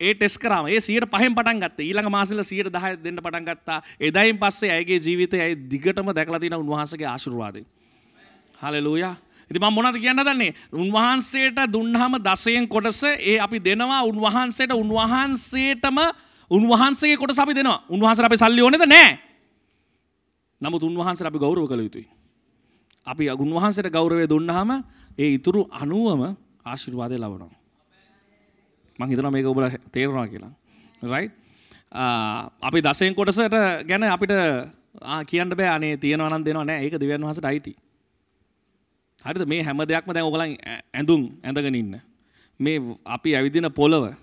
ඒ 0.00 0.14
ටෙස් 0.14 0.38
කරම. 0.38 0.66
ඒ 0.66 0.80
සියට 0.80 1.06
පහෙන් 1.06 1.34
පටන් 1.34 1.60
ගත්ත. 1.60 1.78
ඊළඟ 1.80 2.10
මාසල 2.10 2.42
සියට 2.42 2.68
දහ 2.68 2.86
දෙන්න 2.96 3.18
පටන් 3.18 3.44
ගත්තා. 3.44 3.82
එදයින් 4.00 4.38
පස්සේ 4.38 4.70
ඇගේ 4.70 4.98
ජීවිතය 4.98 5.40
ඇයි 5.40 5.56
දිගටම 5.66 6.12
දැකලා 6.12 6.40
තියෙන 6.40 6.54
උන්වහන්සගේ 6.56 7.06
ආශිර්වාදය. 7.06 7.64
හලලූයා 8.54 9.16
ඉති 9.50 9.58
මම 9.58 9.72
මොනද 9.72 9.96
කියන්න 9.96 10.20
දන්නේ? 10.20 10.54
උන්වහන්සේට 10.72 11.58
දුන්නහම 11.68 12.20
දසයෙන් 12.20 12.68
කොටස 12.68 13.02
ඒ 13.04 13.38
අපි 13.38 13.58
දෙනවා. 13.60 14.02
උන්වහන්සේට 14.04 14.72
උන්වහන්සේටම 14.72 15.98
උන්වහන්සේ 16.50 17.16
කොට 17.16 17.38
අපි 17.38 17.54
දෙනවා. 17.54 17.82
උන්වහන්ස 17.88 18.20
අපි 18.20 18.36
සල්ලි 18.36 18.62
ඕනෙද? 18.62 18.84
නෑ. 18.86 19.18
නමුත් 20.60 20.82
උන්වහන්ස 20.82 21.22
අපි 21.22 21.38
ගෞරව 21.38 21.66
කළ 21.66 21.80
යුතුයි. 21.80 22.06
අපි 23.06 23.30
උන්වහන්සට 23.30 23.90
ගෞරවය 23.90 24.28
දුන්නහම 24.28 24.84
ඒ 25.18 25.34
ඉතුරු 25.34 25.66
අනුවම 25.72 26.36
ආශිර්වාදය 26.64 27.16
ලබනවා. 27.16 27.57
මං 28.98 29.08
හිතන 29.08 29.30
මේක 29.32 29.46
ඔබල 29.46 29.68
තේරවා 29.92 30.26
කියලා. 30.26 30.52
රයි 31.02 31.30
අපි 32.60 32.78
දසයෙන් 32.80 33.14
කොටසට 33.14 33.54
ගැන 33.86 34.02
අපිට 34.04 34.32
කියන්න 35.26 35.50
බෑ 35.50 35.68
අනේ 35.68 35.96
තියෙනවනන් 35.96 36.44
දෙනවා 36.44 36.64
නෑ 36.64 36.84
ඒක 36.84 36.98
දෙවන් 36.98 37.22
වහසට 37.22 37.44
අයිති. 37.44 37.74
හරිද 39.24 39.44
මේ 39.46 39.62
හැම 39.62 39.78
දෙයක්ම 39.84 40.12
දැන් 40.12 40.26
ඔගලන් 40.26 40.56
ඇඳුම් 40.94 41.22
ඇඳගෙන 41.42 41.74
ඉන්න. 41.74 42.00
මේ 42.60 42.78
අපි 43.06 43.34
ඇවිදින 43.34 43.70
පොළව 43.72 44.14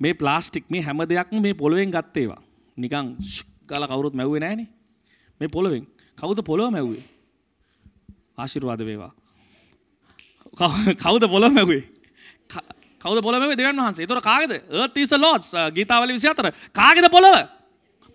මේ 0.00 0.14
ප්ලාස්ටික් 0.14 0.70
මේ 0.70 0.82
හැම 0.82 1.02
දෙයක්ම 1.04 1.40
මේ 1.40 1.54
පොළොවෙන් 1.54 1.90
ගත්තේවා. 1.90 2.40
නිකං 2.76 3.16
ගල 3.66 3.86
කවුරුත් 3.86 4.14
මැව්වේ 4.14 4.40
නෑනේ 4.40 4.68
මේ 5.40 5.48
පොළොවෙන් 5.48 5.86
කවුද 6.18 6.38
පොළොව 6.44 6.70
මැව්වේ 6.70 7.04
ආශිර්වාද 8.36 8.80
වේවා. 8.80 9.12
කවුද 10.96 11.24
පොළොව 11.28 11.52
මැවේ 11.52 11.82
කවද 13.02 13.18
පොළොව 13.20 13.56
දෙවන් 13.56 13.76
වහන්සේ? 13.76 14.06
තොර 14.06 14.20
කාගද? 14.20 14.52
ඒතිස 14.70 15.12
ලෝස් 15.18 15.52
ගීතාවල 15.74 16.12
විසි 16.12 16.28
අතර. 16.28 16.52
කාගෙද 16.72 17.10
පොළොව? 17.10 17.48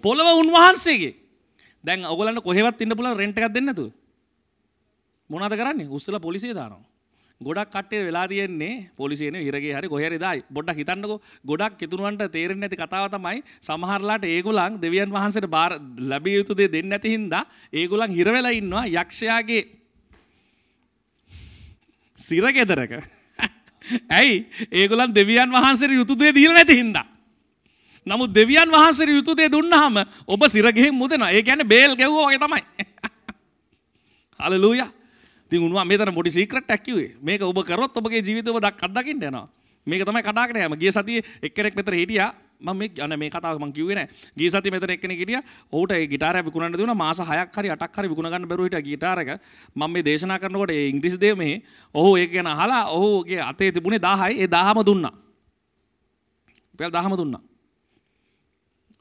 පොළොව 0.04 0.28
උන්වහන්සේගේ. 0.42 1.16
දැන් 1.84 2.06
ඔගලන්න 2.06 2.42
කොහෙවත් 2.42 2.82
ඉන්න 2.82 2.96
පුල 2.96 3.12
රෙන්ට් 3.14 3.38
එකක් 3.38 3.54
දෙන්නතු 3.54 3.92
මොනද 5.30 5.52
කරන්නේ? 5.54 5.90
උස්සල 5.90 6.20
පොලිසිය 6.20 6.54
දානවා. 6.54 6.86
ගොඩක් 7.42 7.70
කට්ටේ 7.70 8.06
වෙලා 8.06 8.28
තියෙන්නේ 8.28 8.90
පොලිසියන 8.98 9.36
හිරගේ 9.38 9.74
හරි 9.74 9.88
කොහරි 9.88 10.18
දායි. 10.18 10.44
බොඩ්ඩක් 10.50 10.78
හිතන්නකො. 10.78 11.20
ගොඩක් 11.46 11.78
කිතුරුවන්ට 11.78 12.32
තේරෙන්නේ 12.32 12.66
නැති 12.66 12.78
කතාව 12.78 13.12
තමයි 13.12 13.44
සමහරලාට 13.62 14.24
ඒගොල්ලන් 14.26 14.80
දෙවියන් 14.82 15.12
වහන්සේට 15.12 15.46
බාර 15.48 15.78
ලැබිය 16.02 16.40
යුතු 16.40 16.56
දේ 16.56 16.68
දෙන්නේ 16.68 16.96
නැති 16.96 17.12
හින්දා 17.12 17.44
ඒගොල්ලන් 17.74 18.12
හිර 18.12 18.32
වෙලා 18.32 18.56
ඉන්නවා 18.56 18.88
යක්ෂයාගේ 18.88 19.64
සිරගෙදරක. 22.28 23.04
ඇයි? 24.10 24.48
ඒගොලන් 24.72 25.14
දෙවියන් 25.14 25.52
වහන්සේ 25.52 25.94
යුතුදේ 25.94 26.34
දීල 26.34 26.54
නැති 26.54 26.76
හින්දා. 26.76 27.06
නමුත් 28.08 28.34
දෙවියන් 28.34 28.72
වහන්සේ 28.72 29.08
යුතුදේ 29.12 29.52
දුන්නහම 29.52 30.04
ඔබ 30.28 30.42
සිරගෙහින් 30.48 30.96
මුදෙන 30.96 31.22
ඒ 31.28 31.42
ගැන 31.44 31.68
බේල් 31.68 31.96
ගැව්ව 31.96 32.18
වගේ 32.28 32.40
තමයි. 32.40 32.64
හලලූය. 34.40 34.84
ති 35.50 35.58
උුණවා 35.58 35.86
මෙතන 35.86 36.14
පොඩි 36.14 36.32
සීක්‍රට 36.32 36.72
ැක්කිවේ 36.72 37.16
මේක 37.22 37.42
ඔබ 37.42 37.64
කරොත් 37.64 37.98
ඔබගේ 37.98 38.22
ජීවිතව 38.22 38.60
දක් 38.60 38.84
අදකින්න 38.84 39.24
යනවා. 39.24 39.48
මේක 39.88 40.04
තමයි 40.04 40.24
කටාකට 40.24 40.58
යම. 40.58 40.76
ගිය 40.76 40.92
සතිය 40.92 41.24
එක්කෙනෙක් 41.42 41.76
මෙතර 41.76 41.94
හිටියා. 41.94 42.34
මම 42.60 42.82
යන 42.98 43.20
මේ 43.20 43.30
කතාව 43.30 43.60
මං 43.60 43.72
කිව්වේ 43.74 43.96
නෑ. 43.96 44.10
ගිය 44.36 44.50
සතිය 44.50 44.72
මෙතන 44.72 44.90
එක්කෙනෙක් 44.90 45.20
හිටියා. 45.20 45.44
ඔහුට 45.72 45.92
ඒ 45.92 46.08
ගිටාරය 46.08 46.42
විකුණන්න 46.44 46.74
දුන්නා. 46.74 46.96
මාස 46.96 47.20
6ක් 47.20 47.54
හරි 47.54 47.70
8ක් 47.70 47.94
හරි 47.94 48.10
විකුණ 48.10 48.30
ගන්න 48.30 48.48
බැරුව 48.48 48.66
හිටියා 48.66 48.82
ගිටාර 48.82 49.20
එක. 49.20 49.42
මම 49.76 49.92
මේ 49.92 50.04
දේශනා 50.04 50.40
කරනකොට 50.40 50.72
ඒ 50.72 50.90
ඉංග්‍රීසි 50.90 51.20
දේව 51.20 51.38
මෙහි 51.38 51.62
ඔහු 51.96 52.18
ඒක 52.18 52.32
ගැන 52.32 52.48
අහලා 52.48 52.84
ඔහුගේ 52.90 53.42
අතේ 53.42 53.72
තිබුණේ 53.72 54.00
10යි 54.00 54.42
ඒ 54.42 54.48
10ම 54.48 54.84
දුන්නා. 54.84 55.14
රුපියල් 56.74 56.92
10ම 56.92 57.18
දුන්නා. 57.18 57.42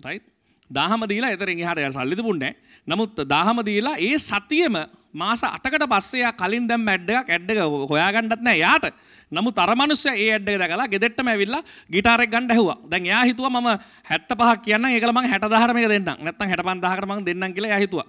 රයිට් 0.01 0.25
10ම 0.71 1.09
දීලා 1.09 1.33
එතරින් 1.33 1.59
එහාට 1.59 1.79
යා 1.79 1.93
සල්ලි 1.93 2.17
තිබුණේ 2.17 2.53
නමුත් 2.87 3.17
10ම 3.17 3.59
දීලා 3.65 3.97
ඒ 3.99 4.19
සතියෙම 4.21 4.77
මාස 5.17 5.43
8කට 5.49 5.87
පස්සේ 5.93 6.23
යා 6.25 6.33
කලින් 6.41 6.65
දැම්ම 6.69 6.89
ඇඩ් 6.93 7.11
එකක් 7.11 7.31
ඇඩ් 7.35 7.51
එක 7.53 7.61
හොයාගන්නත් 7.93 8.43
නෑ 8.47 8.59
යාට 8.61 8.93
නමුත් 9.33 9.59
අර 9.59 9.73
මනුස්සයා 9.75 10.15
ඒ 10.15 10.29
ඇඩ් 10.37 10.49
එක 10.49 10.59
දැකලා 10.63 10.89
ගෙදෙට්ටම 10.95 11.29
ඇවිල්ලා 11.33 11.63
ගිටාර් 11.91 12.21
එක 12.25 12.31
ගන්න 12.31 12.53
ඇහුවා. 12.53 12.79
දැන් 12.91 13.07
එයා 13.07 13.25
හිතුවා 13.25 13.51
මම 13.51 13.69
75ක් 14.11 14.61
කියන්නම් 14.67 14.93
ඒකල 14.93 15.13
මම 15.13 15.27
60000ට 15.33 15.75
මේක 15.75 15.89
දෙන්නම්. 15.89 16.19
නැත්නම් 16.25 16.49
65000කට 16.53 17.09
මම 17.09 17.25
දෙන්නම් 17.29 17.55
කියලා 17.57 17.71
එයා 17.73 17.83
හිතුවා. 17.85 18.09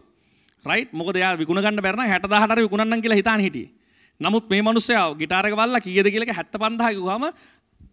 රයිට් 0.66 0.92
මොකද 0.94 1.16
එයා 1.16 1.34
විකුණ 1.40 1.64
ගන්න 1.64 1.82
බැර 1.82 1.96
නම් 1.96 2.08
60000ට 2.12 2.54
හරි 2.54 2.66
විකුණන්නම් 2.68 3.02
කියලා 3.02 3.20
හිතාන 3.22 3.42
හිටියේ. 3.42 3.72
නමුත් 4.20 4.50
මේ 4.50 4.62
මනුස්සයා 4.62 5.08
ගිටාර් 5.16 5.48
එක 5.48 5.56
බලලා 5.56 5.82
කීයද 5.82 6.08
කියලා 6.14 6.38
75000 6.44 6.96
කිව්වම 6.98 7.24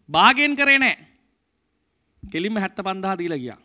බාගෙන් 0.08 0.56
කරේ 0.56 0.78
නැහැ. 0.78 0.98
කෙලින්ම 2.22 2.56
75000 2.58 3.18
දීලා 3.20 3.38
ගියා. 3.38 3.60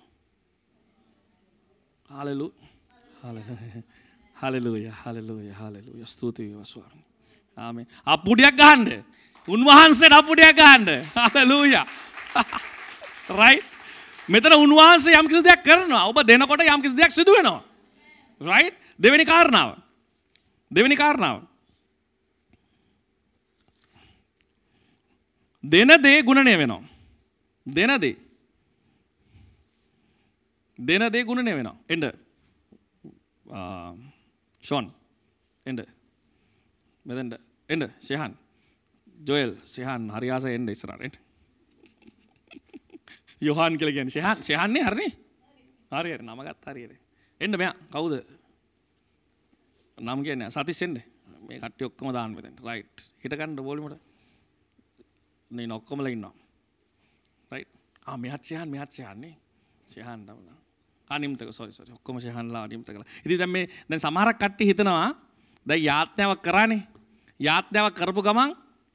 හාලලු 2.10 2.54
හලලුය 4.42 4.92
හලලුය 4.96 5.52
හලලුය 5.52 6.06
ස්තුතියි 6.06 6.50
වේවා 6.50 6.66
ස්වාමී. 6.66 7.06
ආමේ. 7.58 7.88
අප්පුඩියක් 8.06 8.56
ගහන්න. 8.56 9.04
උන්වහන්සේ 9.48 10.10
අපපුඩයක් 10.12 10.56
ගන්න 10.56 10.88
හලලූය 11.36 11.74
රයි 13.32 13.58
මෙතන 14.32 14.54
උන්වහන්සේ 14.56 15.16
යම්කිසි 15.16 15.44
දෙයක් 15.44 15.64
කරනවා. 15.64 16.06
ඔබ 16.06 16.18
දෙනකොට 16.28 16.62
යම්කිසි 16.64 16.98
දෙයක් 16.98 17.12
සිදුවෙනවා 17.12 17.70
රයි් 18.42 18.72
දෙවැනි 19.00 19.26
කාරණාව. 19.26 19.78
දෙවැනි 20.72 20.96
කාරණාව. 20.96 21.44
දෙන 25.64 25.88
දේ 26.04 26.24
ගුණනය 26.24 26.58
වෙනවා. 26.58 26.84
දෙන 27.66 28.02
දේ. 28.02 28.18
දෙන 30.80 31.12
දේ 31.12 31.24
ගුණනය 31.24 31.52
වෙනවා. 31.52 31.78
එඩ 31.90 32.06
ෂොන් 34.64 34.92
එඩ 35.66 35.82
මෙදට 37.06 37.40
එඩ 37.70 37.84
ශයහන් 38.02 38.36
ජොයල්. 39.22 39.56
සයහන් 39.66 40.10
හරියාස 40.10 40.46
එන්ඩ 40.46 40.70
ඉස්රට 40.70 41.20
යොහන් 43.42 43.78
කියල 43.78 43.94
ගැන 43.94 44.10
සයහන් 44.10 44.44
සයහන්නේ 44.44 44.84
හරන්නේ 44.84 45.12
හරියට. 45.92 46.24
නමගත් 46.24 46.66
හරියට. 46.68 47.00
එන්න 47.42 47.54
මෙයා. 47.54 47.74
කවුද? 47.90 48.20
නම් 49.98 50.24
කියන 50.24 50.46
සතිස්සෙන්ඩ 50.50 51.02
මේ 51.42 51.60
කට 51.60 51.82
ඔක්කම 51.84 52.14
දාන්න 52.14 52.36
වෙතෙන් 52.36 52.56
රයිට් 52.60 53.06
හිටකණ්ඩ 53.24 53.60
බෝලිමට 53.62 54.00
නේ 55.52 55.68
නොක්කොමල 55.68 56.08
ඉන්නවා. 56.08 56.34
රයි 57.52 57.66
මෙහත්සයහන් 58.18 58.70
මෙහත්සයන්නේ 58.70 59.36
සයහන් 59.88 60.26
දවලා 60.28 60.58
අනිම්තක 61.10 61.52
සොරි 61.52 61.72
සොරි 61.72 61.92
ඔක්කොම 61.92 62.20
සයහන්ලා 62.20 62.64
අනිම්ත 62.64 62.86
කළ. 62.86 63.04
ඉති 63.26 63.38
දැම් 63.38 63.52
මේ 63.52 63.66
දැන් 63.90 64.00
සමහරක් 64.00 64.38
කට්ටි 64.38 64.70
හිතනවා 64.70 65.16
දැ 65.66 65.80
යාත්‍යාවක් 65.80 66.42
කරානේ. 66.42 66.82
යාත්‍යාවක් 67.40 67.96
කරපු 67.96 68.22
ගමන් 68.22 68.54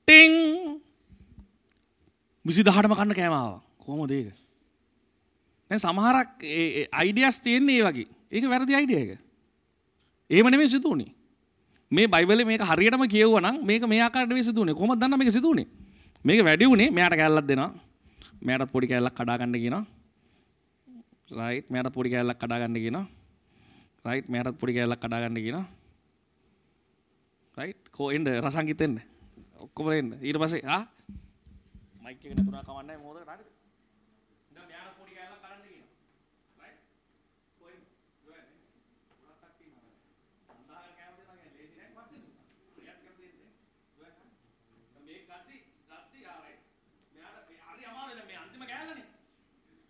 ටෙං! 0.08 0.32
විසි 2.44 2.62
දහටම 2.62 2.94
කන්න 2.94 3.14
කෑමාව. 3.14 3.60
කොහොම 3.78 4.06
දේක 4.06 4.32
දැ 5.70 5.78
සමහරක් 5.78 6.30
අයිඩියස් 6.92 7.40
තියෙන්නේ 7.40 7.80
ඒ 7.80 7.84
වගේ. 7.84 8.08
ඒක 8.30 8.44
වැරදි 8.46 8.74
අයිඩිය 8.74 9.00
එක. 9.04 9.10
ඒමන 10.30 10.56
මේ 10.56 10.68
සිතුවනේ 10.68 11.12
මේ 11.90 12.06
බයිබල 12.06 12.44
මේ 12.44 12.58
හරියටම 12.60 13.02
කියවනම් 13.06 13.56
මේක 13.62 13.82
මේ 13.86 14.00
ආකාරට 14.00 14.32
සිදුවනේ. 14.42 14.74
කොම 14.74 14.94
දන්න 14.94 15.18
මේ 15.18 15.30
සිදුවනේ? 15.30 15.66
මේක 16.24 16.40
වැඩි 16.44 16.66
වුණේ 16.66 16.90
මෙයාට 16.90 17.16
කැල්ලක් 17.16 17.46
දෙනවා. 17.46 17.70
මෙයාටත් 18.42 18.72
පොඩි 18.72 18.86
කැල්ලක් 18.88 19.14
කඩාගන්න 19.14 19.52
කියනවා. 19.54 19.84
රයිට් 21.30 21.70
මෙයාට 21.70 21.92
පොඩි 21.92 22.10
කැල්ලක් 22.10 22.38
කඩාගන්න 22.38 22.76
කියනවා 22.76 23.06
රයිට් 24.04 24.28
මෙයාටත් 24.28 24.58
පොඩි 24.58 24.74
කැල්ලක් 24.74 25.00
කඩාගන්න 25.00 25.38
කියනවා 25.38 25.66
රයිට් 27.56 27.82
කෝ 27.90 28.10
එන්න 28.10 28.26
රසංගිතෙන්න 28.38 29.00
ඔක්කොම 29.58 29.88
එන්න 29.90 30.10
ඊට 30.20 30.38
පස්සේ 30.38 30.62
ආ 30.66 30.82
මයික් 32.04 32.24
එක 32.24 32.34
නැතුණා 32.34 32.64
කවන්නේ 32.64 32.98
මොකද 32.98 33.18
හරිද 33.20 33.48
දැන් 34.50 34.70
යාර 34.70 34.90
පොඩි 34.98 35.12
කැලක් 35.14 35.40
කරන්න 35.40 35.62
කියනවා 35.64 35.86
රයිට් 36.60 36.82
කොයි 37.58 37.76
ගොයන්නේ 38.24 38.58
ගොඩක් 39.18 39.40
කට්ටිය 39.42 39.70
නේද 39.72 39.88
සඳහන් 40.46 40.92
කෑම 40.92 41.14
දෙනවා 41.16 41.36
කියන්නේ 41.36 41.56
ලේසි 41.56 41.76
නෑ 41.78 41.90
මත් 41.94 42.10
දෙන්න 42.10 42.26
රියත් 42.76 42.98
කර 43.00 43.14
දෙන්නේ 43.16 43.48
ගොයන්න 43.96 44.18
මේ 45.06 45.20
කට්ටි 45.22 45.56
කට්ටි 45.88 46.20
ආරයි 46.28 46.56
මෙයාට 47.12 47.48
හරි 47.68 47.84
අමාරුයි 47.86 48.16
දැන් 48.18 48.28
මේ 48.28 48.40
අන්තිම 48.42 48.66
කෑල්ලනේ 48.66 49.08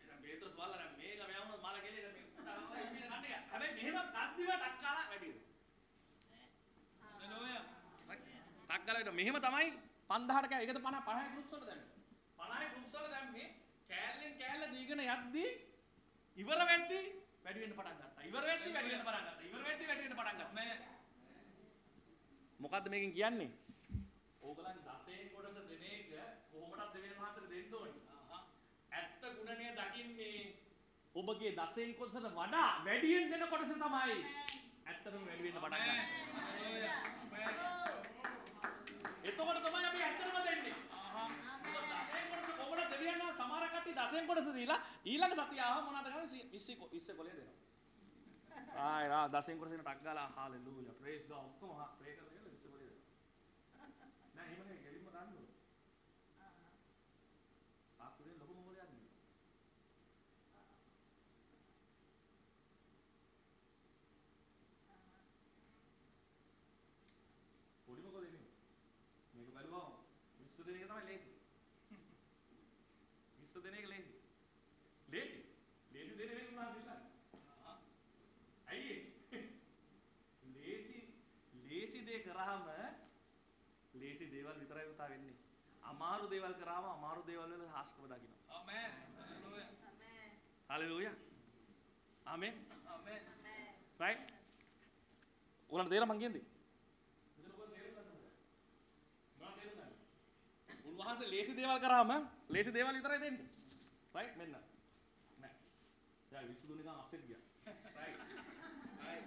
දැන් 0.05 0.21
බේතොස් 0.23 0.53
බලලා 0.53 0.71
දැන් 0.75 0.93
මේක 0.97 1.21
මෙයාම 1.25 1.49
මාලා 1.59 1.83
ගෙලේ 1.83 2.05
දැන් 2.05 2.15
මේ 2.15 3.09
කට්ටි 3.09 3.33
හැබැයි 3.51 3.75
මෙහෙම 3.81 3.97
කද්දිව 4.15 4.51
ටක් 4.53 4.77
කාලා 4.83 5.07
වැඩි 5.11 5.31
ටක් 8.75 8.87
ගාලා 8.87 9.15
මෙහෙම 9.19 9.37
තමයි 9.39 9.69
5000ට 10.11 10.47
කෑ. 10.51 10.63
ඒකද 10.63 10.79
50 10.87 11.03
50 11.09 11.35
ගෲප්ස් 11.35 11.53
වල 11.53 11.65
දැම්මේ? 11.69 11.91
50 12.39 12.73
ගෲප්ස් 12.75 12.95
වල 12.95 13.07
දැම්මේ 13.15 13.49
කෑල්ලෙන් 13.91 14.35
කෑල්ල 14.41 14.65
දීගෙන 14.75 15.03
යද්දී 15.05 15.51
ඉවර 16.37 16.61
වෙද්දී 16.71 17.05
වැඩි 17.45 17.61
වෙන්න 17.63 17.77
පටන් 17.79 17.97
ගත්තා. 18.01 18.23
ඉවර 18.29 18.45
වෙද්දී 18.51 18.73
වැඩි 18.77 18.91
වෙන්න 18.95 19.07
පටන් 19.07 19.25
ගත්තා. 19.27 19.45
ඉවර 19.49 19.63
වෙද්දී 19.69 19.89
වැඩි 19.91 20.05
වෙන්න 20.05 20.19
පටන් 20.19 20.37
ගත්තා. 20.39 20.55
මේ 20.59 20.73
මොකද්ද 22.61 22.87
මේකෙන් 22.95 23.13
කියන්නේ? 23.19 23.51
ඕගලන් 24.43 24.79
10 24.89 25.33
කොටස 25.35 25.57
දෙන 25.71 25.85
එක 25.93 26.09
කොහොමදත් 26.51 26.91
දෙවෙනි 26.95 27.17
මාසෙට 27.21 27.47
දෙන්න 27.53 27.75
ඕනේ. 27.75 28.03
ඇත්ත 28.93 29.23
ගුණණය 29.37 29.67
දකින්නේ 29.79 30.41
ඔබගේ 31.15 31.53
10 31.55 31.95
කොටසට 32.01 32.27
වඩා 32.33 32.71
වැඩියෙන් 32.89 33.25
දෙන 33.31 33.45
කොටස 33.55 33.73
තමයි 33.75 34.19
ඇත්තටම 34.87 35.23
වැඩි 35.29 35.45
වෙන්න 35.47 35.61
පටන් 35.63 35.83
ගන්න 35.85 36.01
එතකොට 39.25 39.59
තමයි 39.65 39.87
අපි 39.89 40.01
ඇත්තටම 40.03 40.39
දෙන්නේ. 40.47 40.75
දසයෙන් 41.91 42.27
කොටස 42.31 42.51
කොහොමද 42.59 42.91
දෙවියන් 42.93 43.19
වහන්සේ 43.21 43.37
සමහර 43.39 43.65
කට්ටිය 43.73 43.95
දසයෙන් 44.01 44.27
කොටස 44.29 44.49
දීලා 44.57 44.81
ඊළඟ 45.05 45.35
සතිය 45.41 45.63
ආව 45.63 45.81
මොනවද 45.87 46.09
කරන්නේ 46.09 46.45
20 46.53 46.91
20 46.93 47.17
කොලේ 47.19 47.37
දෙනවා. 47.39 47.59
ආයි 48.87 49.09
රා 49.09 49.25
දසයෙන් 49.31 49.59
කොටස 49.59 49.73
දෙන 49.73 49.83
ටක් 49.83 50.05
ගාලා 50.07 50.29
හාලෙලූයා 50.37 50.99
ප්‍රේස් 51.01 51.23
ගා 51.31 51.43
ඔක්කොම 51.43 51.71
ප්‍රේ 51.99 52.15
කරලා 52.17 52.45
20 52.45 52.73
කොලේ 52.73 52.91
දෙනවා. 52.91 53.13
නෑ 54.35 54.47
එහෙම 54.47 54.61
නෙවෙයි 54.61 54.85
ගෙලින්ම 54.85 55.07
ගන්න 55.07 55.33
ඕනේ. 55.33 55.51
ආකුරේ 58.01 58.37
ලොකු 58.41 58.55
මොලයක් 58.59 58.79
නෙවෙයි. 58.85 59.11
පොඩිම 67.87 68.11
කොලේ 68.11 68.31
නෙවෙයි. 68.31 68.53
මේක 69.35 69.49
බලුවම 69.57 69.93
20 70.39 70.67
දෙන 70.67 70.77
එක 70.77 70.89
තමයි 70.89 71.05
ලේසි. 71.09 71.33
20 73.39 73.63
දෙන 73.65 73.75
එක 73.75 73.87
ලේසි. 73.89 74.15
ලේසි. 75.09 75.41
ලේසි 75.93 76.15
දෙන 76.19 76.31
එක 76.33 76.49
උන්වහන්සේ 76.49 76.81
ඉල්ලන්නේ. 76.81 77.01
ඇයි 78.67 78.95
ඒ? 79.33 79.43
ලේසි 80.57 80.99
ලේසි 81.65 81.99
දේ 82.07 82.21
කරාම 82.21 82.65
ලේසි 83.95 84.31
දේවල් 84.33 84.61
විතරයි 84.61 84.91
උතා 84.93 85.09
වෙන්නේ. 85.09 85.37
අමාරු 86.05 86.27
දේවල් 86.29 86.55
කරාම 86.55 86.85
අමාරු 86.87 87.23
දේවල් 87.27 87.51
වල 87.51 87.69
හාස්කම 87.75 88.05
දකින්න. 88.05 88.35
ආමේන්. 88.51 88.93
හalleluya. 90.71 91.13
ආමේන්. 92.27 92.57
ආමේන්. 92.87 93.23
right? 93.99 94.35
උලන් 95.71 95.89
තේරෙලා 95.89 96.13
මං 96.13 96.21
කියන්නේ? 96.21 96.45
උන්වහන්සේ 100.85 101.31
ලේසි 101.31 101.57
දේවල් 101.57 101.81
කරාම 101.81 102.13
ලේසි 102.49 102.71
දේවල් 102.73 102.97
විතරයි 102.99 103.21
දෙන්නේ. 103.21 103.49
right? 104.15 104.37
මෙන්න. 104.37 104.57
නෑ. 105.39 105.55
දැන් 106.33 106.49
විසු 106.49 106.69
දුන්නේ 106.69 106.85
ගාන 106.85 107.01
අප්සෙට් 107.01 107.25
ගියා. 107.29 107.43
right. 107.97 108.17
right. 109.01 109.25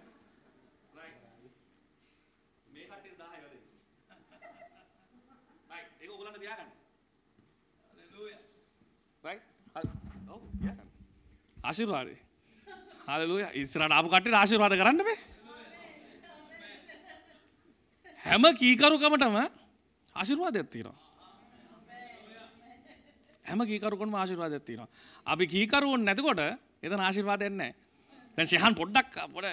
right. 0.93 1.17
මේ 2.67 2.85
කට්ටිය 2.85 3.15
10 3.15 3.41
වැඩේ. 3.41 3.67
ඔයගොල්ලන්ට 6.37 6.43
තියාගන්න. 6.43 6.69
hallelujah. 7.91 8.39
right? 9.23 9.41
ඔව් 10.27 10.41
තියාගන්න. 10.61 10.87
ආශිර්වාදේ. 11.63 12.17
hallelujah. 13.07 13.51
ඉස්සරහට 13.55 13.91
ආපු 13.91 14.09
කට්ටියට 14.09 14.39
ආශිර්වාද 14.41 14.77
කරන්න 14.77 15.03
බෑ. 15.03 15.17
හැම 18.25 18.43
කීකරුකමටම 18.61 19.37
ආශිර්වාදයක් 20.15 20.69
තියෙනවා. 20.69 20.97
හැම 23.45 23.59
කීකරුකම 23.65 24.15
ආශිර්වාදයක් 24.15 24.63
තියෙනවා. 24.65 24.89
අපි 25.25 25.45
කීකරුවන් 25.47 26.05
නැතිකොට 26.05 26.41
එතන 26.83 27.01
ආශිර්වාදයක් 27.01 27.53
නැහැ. 27.53 27.75
දැන් 28.37 28.47
ශිහන් 28.47 28.73
පොඩ්ඩක් 28.77 29.15
පොඩ 29.33 29.45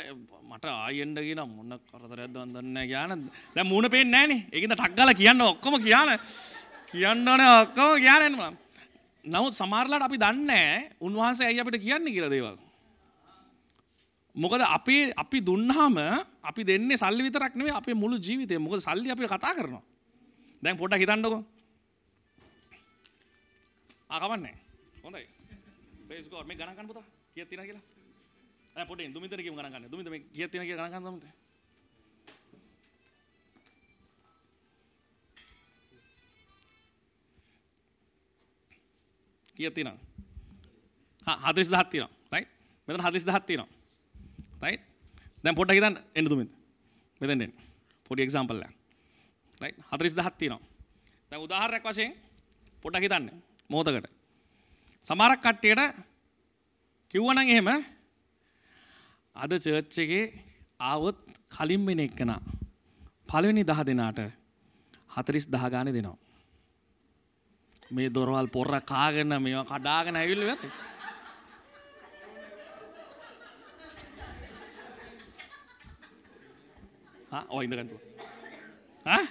මට 0.45 0.65
ආයෙන්න 0.69 1.17
කියන 1.17 1.41
මොන 1.49 1.73
කරදරයක්ද 1.89 2.35
මන් 2.37 2.51
දන්නේ 2.53 2.73
නැහැ 2.75 2.89
කියන 2.91 3.23
දැන් 3.55 3.67
මූණ 3.67 3.89
පේන්නේ 3.95 4.13
නැහනේ. 4.13 4.41
ඒකින්ද 4.53 4.75
ටක් 4.77 4.97
ගාලා 4.99 5.17
කියන්න 5.21 5.41
ඔක්කොම 5.41 5.77
කියන 5.81 6.11
කියන්න 6.95 7.29
ඕනේ 7.29 7.51
ඔක්කොම 7.63 7.99
කියන්න 7.99 8.37
මම. 8.39 8.55
නමුත් 9.25 9.55
සමහරලාට 9.59 10.07
අපි 10.07 10.19
දන්නේ 10.25 10.47
නැහැ 10.47 10.91
උන්වහන්සේ 11.01 11.47
ඇයි 11.49 11.61
අපිට 11.63 11.83
කියන්නේ 11.83 12.15
කියලා 12.15 12.33
දේවල්. 12.35 12.57
මොකද 14.35 14.63
අපි 14.63 14.97
අපි 15.23 15.39
දුන්නාම 15.49 15.99
අපි 16.51 16.63
දෙන්නේ 16.71 17.01
සල්ලි 17.03 17.23
විතරක් 17.27 17.55
නෙවෙයි 17.59 17.75
අපේ 17.81 17.95
මුළු 18.03 18.17
ජීවිතේ. 18.27 18.59
මොකද 18.59 18.81
සල්ලි 18.87 19.11
අපි 19.11 19.27
කතා 19.27 19.55
කරනවා. 19.59 19.83
දැන් 20.63 20.77
පොඩ්ඩක් 20.77 21.03
හිතන්නකෝ. 21.03 21.43
ආ 24.11 24.19
කවන්නේ. 24.23 24.55
හොඳයි. 25.05 25.27
ප්‍රේස් 26.09 26.29
ගෝඩ් 26.31 26.47
මේ 26.47 26.57
ගණන් 26.57 26.77
ගන්න 26.77 26.89
පුතා. 26.91 27.05
කීයක් 27.35 27.49
තියෙනවද 27.49 27.67
කියලා? 27.69 27.85
නෑ 28.75 28.87
පොඩ්ඩෙන් 28.87 29.15
දුමිතර 29.15 29.43
කියමු 29.43 29.57
ගණන් 29.59 29.73
ගන්න. 29.75 29.91
දුමිත 29.91 30.09
මේ 30.11 30.23
කීයක් 30.35 30.51
තියෙනවද 30.51 30.69
කියලා 30.69 30.89
ගණන් 30.89 31.03
ගන්න 31.03 31.11
දුමිත. 31.11 31.44
කීයක් 39.57 39.75
තියෙනවද? 39.75 39.99
හා 41.27 41.53
40000ක් 41.53 41.91
තියෙනවා. 41.91 42.13
රයිට්. 42.33 42.51
මෙතන 42.89 43.01
40000ක් 43.01 43.47
තියෙනවා. 43.47 43.71
රයිට්. 44.63 44.83
දැන් 45.45 45.55
පොඩ්ඩක් 45.55 45.79
හිතන්න 45.79 45.97
එන්න 46.15 46.31
දුමිත. 46.31 46.51
මෙතෙන් 47.21 47.41
එන්න. 47.41 47.55
පොඩි 48.07 48.23
එක්සැම්පල් 48.27 48.63
එකක්. 48.63 48.75
රයිට් 49.61 49.79
40000ක් 49.93 50.37
තියෙනවා. 50.39 50.63
දැන් 51.31 51.43
උදාහරණයක් 51.47 51.85
වශයෙන් 51.85 52.13
පොඩ්ඩක් 52.83 53.07
හිතන්න. 53.07 53.31
මොහොතකට. 53.71 54.11
සමහරක් 55.05 55.41
කට්ටියට 55.41 55.83
කිව්වනම් 57.15 57.47
එහෙම 57.47 57.69
අද 59.37 59.53
චර්ච් 59.55 59.97
එකේ 59.99 60.25
ආවොත් 60.81 61.19
කලින් 61.49 61.87
වෙන 61.87 62.01
එක්කනා 62.01 62.41
පළවෙනි 63.29 63.65
10 63.65 63.87
දෙනාට 63.87 64.21
40000 65.17 65.71
ගානේ 65.71 65.95
දෙනවා. 65.95 66.24
මේ 67.91 68.09
දොරවල් 68.09 68.47
පොර 68.47 68.81
කාගෙන 68.81 69.43
මේවා 69.43 69.65
කඩාගෙන 69.65 70.17
ඇවිල්ලා 70.17 70.55
ඉවරයි. 70.55 70.71
හා 77.33 77.47
ඔය 77.51 77.65
ඉඳ 77.65 77.75
ගන්න. 77.75 77.89
හා 79.07 79.25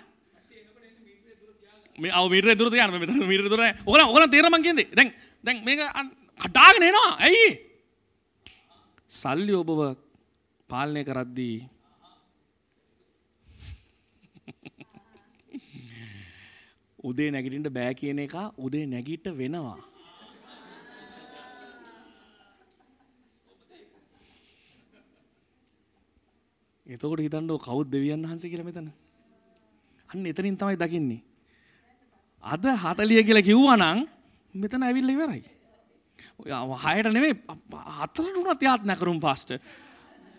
මේ 1.99 2.11
අව 2.11 2.29
මීටරේ 2.29 2.55
දුර 2.55 2.69
තියන්න 2.69 2.91
මෙතන 2.91 3.27
මීටරේ 3.27 3.49
දුර 3.49 3.59
නැහැ. 3.59 3.77
ඔයගොල්ලෝ 3.85 4.07
ඔයගොල්ලෝ 4.07 4.27
තේරෙන 4.27 4.51
මං 4.51 4.63
කියන්නේ. 4.63 4.87
දැන් 4.95 5.13
දැන් 5.45 5.63
මේක 5.63 5.79
අන්- 5.93 6.15
කඩාගෙන 6.39 6.83
එනවා. 6.83 7.11
ඇයි? 7.19 7.49
සල්ලි 9.09 9.53
ඔබව 9.53 9.95
පාලනය 10.69 11.03
කරද්දී 11.03 11.72
උදේ 17.03 17.31
නැගිටින්න 17.31 17.73
බෑ 17.77 17.93
කියන 17.93 18.19
එක 18.25 18.35
උදේ 18.57 18.85
නැගිට 18.87 19.27
වෙනවා. 19.39 19.79
එතකොට 26.85 27.23
හිතන්නෝ 27.25 27.59
කවුද 27.59 27.87
දෙවියන් 27.91 28.23
වහන්සේ 28.23 28.51
කියලා 28.51 28.67
මෙතන. 28.69 28.89
අන්න 30.09 30.25
එතනින් 30.25 30.57
තමයි 30.57 30.77
දකින්නේ. 30.77 31.21
අද 32.43 32.63
40 32.63 33.23
කියලා 33.23 33.47
කිව්වනම් 33.49 34.05
මෙතන 34.53 34.83
ඇවිල්ලා 34.83 35.15
ඉවරයි. 35.15 35.43
ඔය 36.39 36.51
හයට 36.83 37.07
නෙමෙයි 37.11 37.35
හතරට 37.99 38.37
උනත් 38.41 38.61
යාත්නා 38.61 38.95
කරුම් 38.95 39.19
පාස්ටර්. 39.19 39.59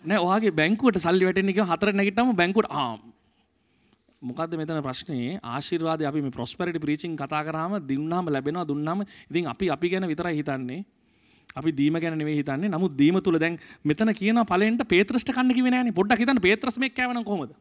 නෑ 0.03 0.19
ඔයාගේ 0.19 0.53
බැංකුවට 0.59 1.01
සල්ලි 1.01 1.25
වැටෙන්නේ 1.27 1.55
කිව්ව 1.57 1.69
හතර 1.69 1.93
නැගිට්ටම 1.93 2.33
බැංකුවට 2.41 2.71
ආ 2.71 2.97
මොකද්ද 4.25 4.57
මෙතන 4.57 4.81
ප්‍රශ්නේ? 4.81 5.39
ආශිර්වාදය 5.53 6.03
අපි 6.09 6.21
මේ 6.25 6.33
ප්‍රොස්පෙරිටි 6.37 6.79
ප්‍රීචින් 6.85 7.13
කතා 7.21 7.43
කරාම 7.47 7.77
දුන්නාම 7.89 8.25
ලැබෙනවා 8.35 8.65
දුන්නාම 8.71 9.05
ඉතින් 9.29 9.47
අපි 9.53 9.69
අපි 9.75 9.87
ගැන 9.93 10.07
විතරයි 10.11 10.35
හිතන්නේ. 10.41 10.81
අපි 11.55 11.71
දීම 11.79 11.95
ගැන 12.03 12.17
නෙවෙයි 12.17 12.41
හිතන්නේ. 12.41 12.69
නමුත් 12.69 12.97
දීම 12.97 13.21
තුල 13.21 13.37
දැන් 13.39 13.59
මෙතන 13.83 14.11
කියන 14.21 14.41
ඵලෙන්ට 14.51 14.81
පේත්‍රස්ට 14.93 15.29
කන්න 15.35 15.53
කිව්වේ 15.53 15.73
නෑනේ. 15.75 15.97
පොඩ්ඩක් 15.99 16.19
හිතන්න. 16.23 16.41
පේත්‍රස් 16.47 16.77
මේක 16.81 16.95
කෑවනම් 16.97 17.23
කොහොමද? 17.23 17.53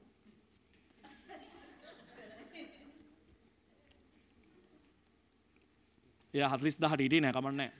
එයා 6.35 6.51
40000ට 6.57 7.01
හිටියේ 7.05 7.23
නෑ. 7.25 7.33
කමන්නේ 7.37 7.71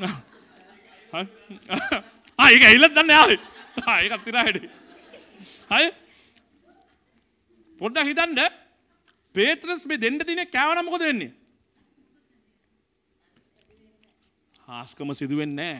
නෑ. 0.00 0.16
ආ 2.38 2.48
ඒක 2.50 2.62
ඇවිල්ලා 2.70 2.94
දන්නේ. 2.96 3.16
ආවේ 3.20 3.38
ආ 3.86 3.98
ඒකත් 4.00 4.24
සිරාහෙට 4.24 4.56
හරි. 5.70 5.88
පොඩ්ඩක් 7.80 8.08
හිතන්න 8.10 8.40
පේත්‍රස් 9.34 9.82
මේ 9.86 9.98
දෙන්න 9.98 10.18
දිනේ 10.20 10.46
කෑවනම් 10.46 10.88
මොකද 10.88 11.04
වෙන්නේ 11.08 11.32
හාස්කම 14.68 15.12
සිදුවෙන්නේ 15.14 15.74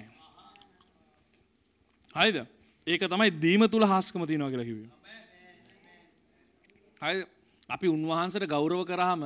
නෑ 2.14 2.26
හරිද 2.26 2.38
ඒක 2.86 3.02
තමයි 3.06 3.30
දීම 3.38 3.62
තුල 3.68 3.84
හාස්කම 3.86 4.20
තියෙනවා 4.24 4.52
කියලා 4.52 4.70
කිව්වේ 4.70 4.90
හරි 7.02 7.26
අපි 7.68 7.86
උන්වහන්සේට 7.88 8.48
ගෞරව 8.48 8.80
කරාම 8.84 9.22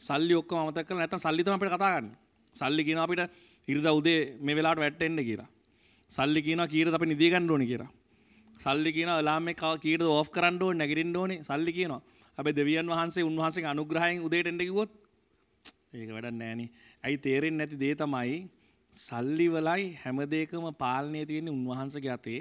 සල්ලි 0.00 0.34
ඔක්කොම 0.34 0.58
අමතක 0.62 0.86
කරලා 0.86 1.00
නැත්නම් 1.00 1.18
සල්ලි 1.18 1.42
තමයි 1.42 1.54
අපිට 1.54 1.72
කතා 1.72 1.92
කරන්නේ. 1.94 2.16
සල්ලි 2.56 2.82
කියනවා 2.84 3.04
අපිට 3.04 3.22
ඉරිදා 3.68 3.92
උදේ 3.92 4.36
මේ 4.40 4.56
වෙලාවට 4.56 4.80
වැටෙන්න 4.80 5.18
කියලා. 5.18 5.48
සල්ලි 6.10 6.40
කියනවා 6.42 6.68
කීයටද 6.68 6.94
අපි 6.94 7.06
නිදිය 7.06 7.30
ගන්න 7.30 7.50
ඕනේ 7.50 7.66
කියලා. 7.66 7.90
සල්ලි 8.60 8.90
කියනවා 8.92 9.18
අලාම් 9.22 9.48
එක 9.48 9.62
කීයටද 9.82 10.06
ඕෆ් 10.08 10.30
කරන්න 10.30 10.62
ඕනේ 10.62 10.78
නැගිටින්න 10.78 11.16
ඕනේ 11.16 11.42
සල්ලි 11.42 11.72
කියනවා. 11.72 12.00
හැබැයි 12.38 12.56
දෙවියන් 12.56 12.88
වහන්සේ 12.88 13.24
උන්වහන්සේගේ 13.24 13.70
අනුග්‍රහයෙන් 13.70 14.22
උදේට 14.22 14.50
එන්න 14.50 14.60
කිව්වොත් 14.60 14.90
ඒක 15.94 16.10
වැඩක් 16.10 16.34
නෑනේ. 16.34 16.68
ඇයි 17.04 17.18
තේරෙන්නේ 17.18 17.58
නැති 17.60 17.80
දේ 17.80 17.94
තමයි 17.94 18.36
සල්ලි 18.94 19.46
වලයි 19.48 19.84
හැම 20.02 20.18
දෙයකම 20.28 20.68
පාලනය 20.74 21.24
තියෙන්නේ 21.24 21.52
උන්වහන්සේගේ 21.52 22.12
අතේ. 22.12 22.40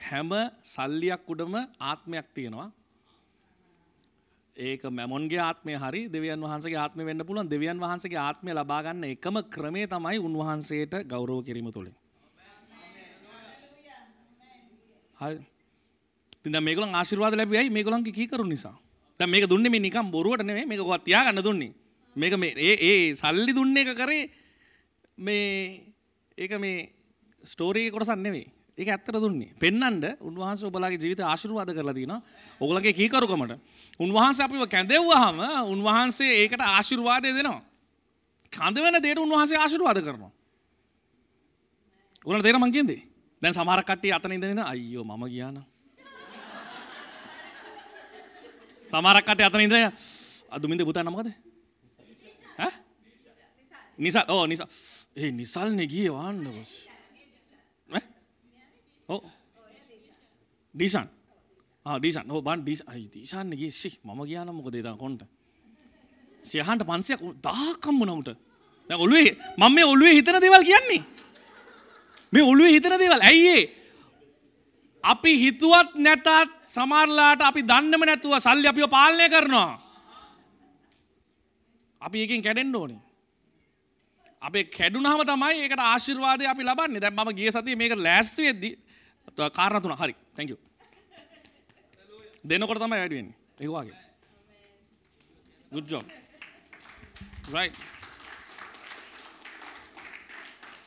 හැම 0.00 0.30
සල්ලියක් 0.64 1.24
උඩම 1.28 1.54
ආත්මයක් 1.82 2.28
තියෙනවා. 2.34 2.68
ඒක 4.56 4.82
මැමොන්ගේ 4.90 5.40
ආත්මය 5.40 5.74
හරි 5.76 6.02
දෙවියන් 6.08 6.40
වහන්සගේ 6.40 6.78
ආත්ම 6.78 7.00
වෙන්න 7.02 7.24
පුළුවන් 7.24 7.48
දෙවියන් 7.48 7.78
වහන්සගේ 7.78 8.18
ආත්මය 8.18 8.52
ලබාගන්න 8.52 9.04
එකම 9.06 9.36
ක්‍රමේ 9.50 9.86
තමයි 9.86 10.18
උන්වහන්සේට 10.20 10.94
ගෞරව 11.06 11.44
කිරීම 11.44 11.72
තුළින්. 11.72 11.94
තිද 16.42 16.56
මේකල 16.60 16.84
ආශිර්වාද 16.84 17.34
ලැබයි 17.34 17.70
මේකලන්ගේ 17.70 18.12
කීකරු 18.12 18.44
නිසා. 18.44 18.74
ද 19.20 19.26
මේක 19.26 19.48
දුන්න 19.48 19.62
මේ 19.64 19.80
නිකම් 19.80 20.10
බොරුවට 20.10 20.44
නෙේ 20.44 20.66
මේක 20.66 20.80
ගොත්තියා 20.80 21.24
ගන්න 21.26 21.42
දුන්නේ. 21.42 21.72
මේක 22.16 22.32
ඒ 22.58 22.74
ඒ 22.80 23.14
සල්ලි 23.14 23.52
දුන්න 23.52 23.76
එක 23.76 23.94
කරේ 23.94 24.30
මේ 25.18 25.94
ඒක 26.38 26.58
මේ 26.58 26.90
ස්ටෝරී 27.44 27.90
කොටසන් 27.90 28.18
නෙවේ 28.18 28.46
ඒක 28.78 28.88
ඇත්තර 28.88 29.20
දුන්නේ. 29.20 29.54
පෙන්නන්ට 29.58 30.18
උන්වහන්ස 30.20 30.64
ඔබලාගේ 30.64 30.98
ජීවිත 30.98 31.20
ආශිර්වාද 31.22 31.70
කරලා 31.70 31.94
තින 31.94 32.14
ඔගලගේ 32.60 32.92
කීකරුකමට. 32.92 33.58
උන්වහන්ස 34.00 34.40
අපිව 34.40 34.66
කැඳෙව්වහම 34.66 35.38
උන්වහන්සේ 35.68 36.42
ඒකට 36.42 36.60
ආශිර්වාදය 36.60 37.30
දෙනවා. 37.30 37.62
කඳ 38.52 38.76
වෙන 38.78 38.98
දේට 38.98 39.18
උන්වහන්සේ 39.18 39.58
ආශිර්වාද 39.58 39.98
කරනවා. 40.00 40.32
උන 42.24 42.42
තේර 42.42 42.58
මංකින්දේ 42.58 43.11
දැන් 43.42 43.54
සමහරකට්ටිය 43.54 44.12
අතන 44.12 44.32
ඉඳන 44.32 44.62
අයියෝ 44.62 45.04
මම 45.04 45.24
කියන්න 45.28 45.58
සමහරක්කට 48.88 49.40
අතන 49.42 49.60
ඉඳ 49.60 49.76
අදුමින්ද 50.50 50.84
පුතා 50.84 51.02
නමකද 51.02 51.28
නිසා 53.98 54.24
ඕ 54.28 54.46
නිසා 54.46 54.68
ඒ 55.16 55.30
නිසල් 55.32 55.68
නෙගිය 55.70 56.08
වාන්න 56.08 56.44
ගොස් 56.46 56.72
ඕ. 59.08 59.22
ඩීසන් 60.74 61.06
ඩීසන් 61.86 62.30
හෝ 62.30 62.42
බන් 62.42 62.62
ඩිස් 62.62 62.82
අයි 62.86 63.08
දීශන්නගේ 63.08 63.70
සි 63.72 63.90
මම 64.04 64.20
කියන්න 64.24 64.50
මොක 64.50 64.70
දේතා 64.70 64.96
කොන්ට 64.96 65.22
සියහන්ට 66.42 66.84
පන්සයක් 66.84 67.20
දාකම්ම 67.42 68.00
නමුට 68.02 68.30
ඔළුවේ 68.90 69.36
මම 69.58 69.72
මේ 69.74 69.84
ඔළුවේ 69.84 70.14
හිතන 70.14 70.40
දේවල් 70.40 70.64
කියන්නේ? 70.64 71.02
මේ 72.32 72.42
ඔළුවේ 72.42 72.72
හිතන 72.72 72.98
දේවල්. 72.98 73.22
ඇයිඒ 73.30 73.62
අපි 75.04 75.32
හිතුවත් 75.42 75.94
නැතත් 75.94 76.28
සමරලාට 76.74 77.42
අපි 77.42 77.62
දන්නම 77.70 78.04
නැතුව 78.06 78.38
සල්ලි 78.40 78.68
අපිව 78.68 78.88
පාලනය 78.90 79.28
කරනවා. 79.28 79.72
අපි 82.00 82.22
එකින් 82.24 82.42
කැඩෙන්ඩ 82.42 82.74
ඕනේ. 82.74 83.00
අපේ 84.42 84.64
කැඩුනහම 84.64 85.24
තමයි 85.26 85.62
ඒකට 85.62 85.80
ආශිර්වාදය 85.80 86.46
අපි 86.46 86.62
ලබන්න. 86.64 87.00
දැන් 87.00 87.14
මම 87.14 87.34
ගිය 87.38 87.50
සතිය 87.50 87.76
මේක 87.76 87.96
ලෑස්ති 87.96 88.42
වෙද්දි 88.48 88.70
කාරණ 89.58 89.82
තුන 89.82 89.96
හරි. 89.96 90.14
Thank 90.36 90.50
you. 90.50 90.58
දෙනකොට 92.48 92.78
තමයි 92.78 92.98
වැඩි 93.02 93.16
වෙන්නේ. 93.18 93.36
ඒක 93.60 93.70
වගේ. 93.70 93.98
Good 95.72 95.86
job. 95.88 96.04
Right. 97.50 97.76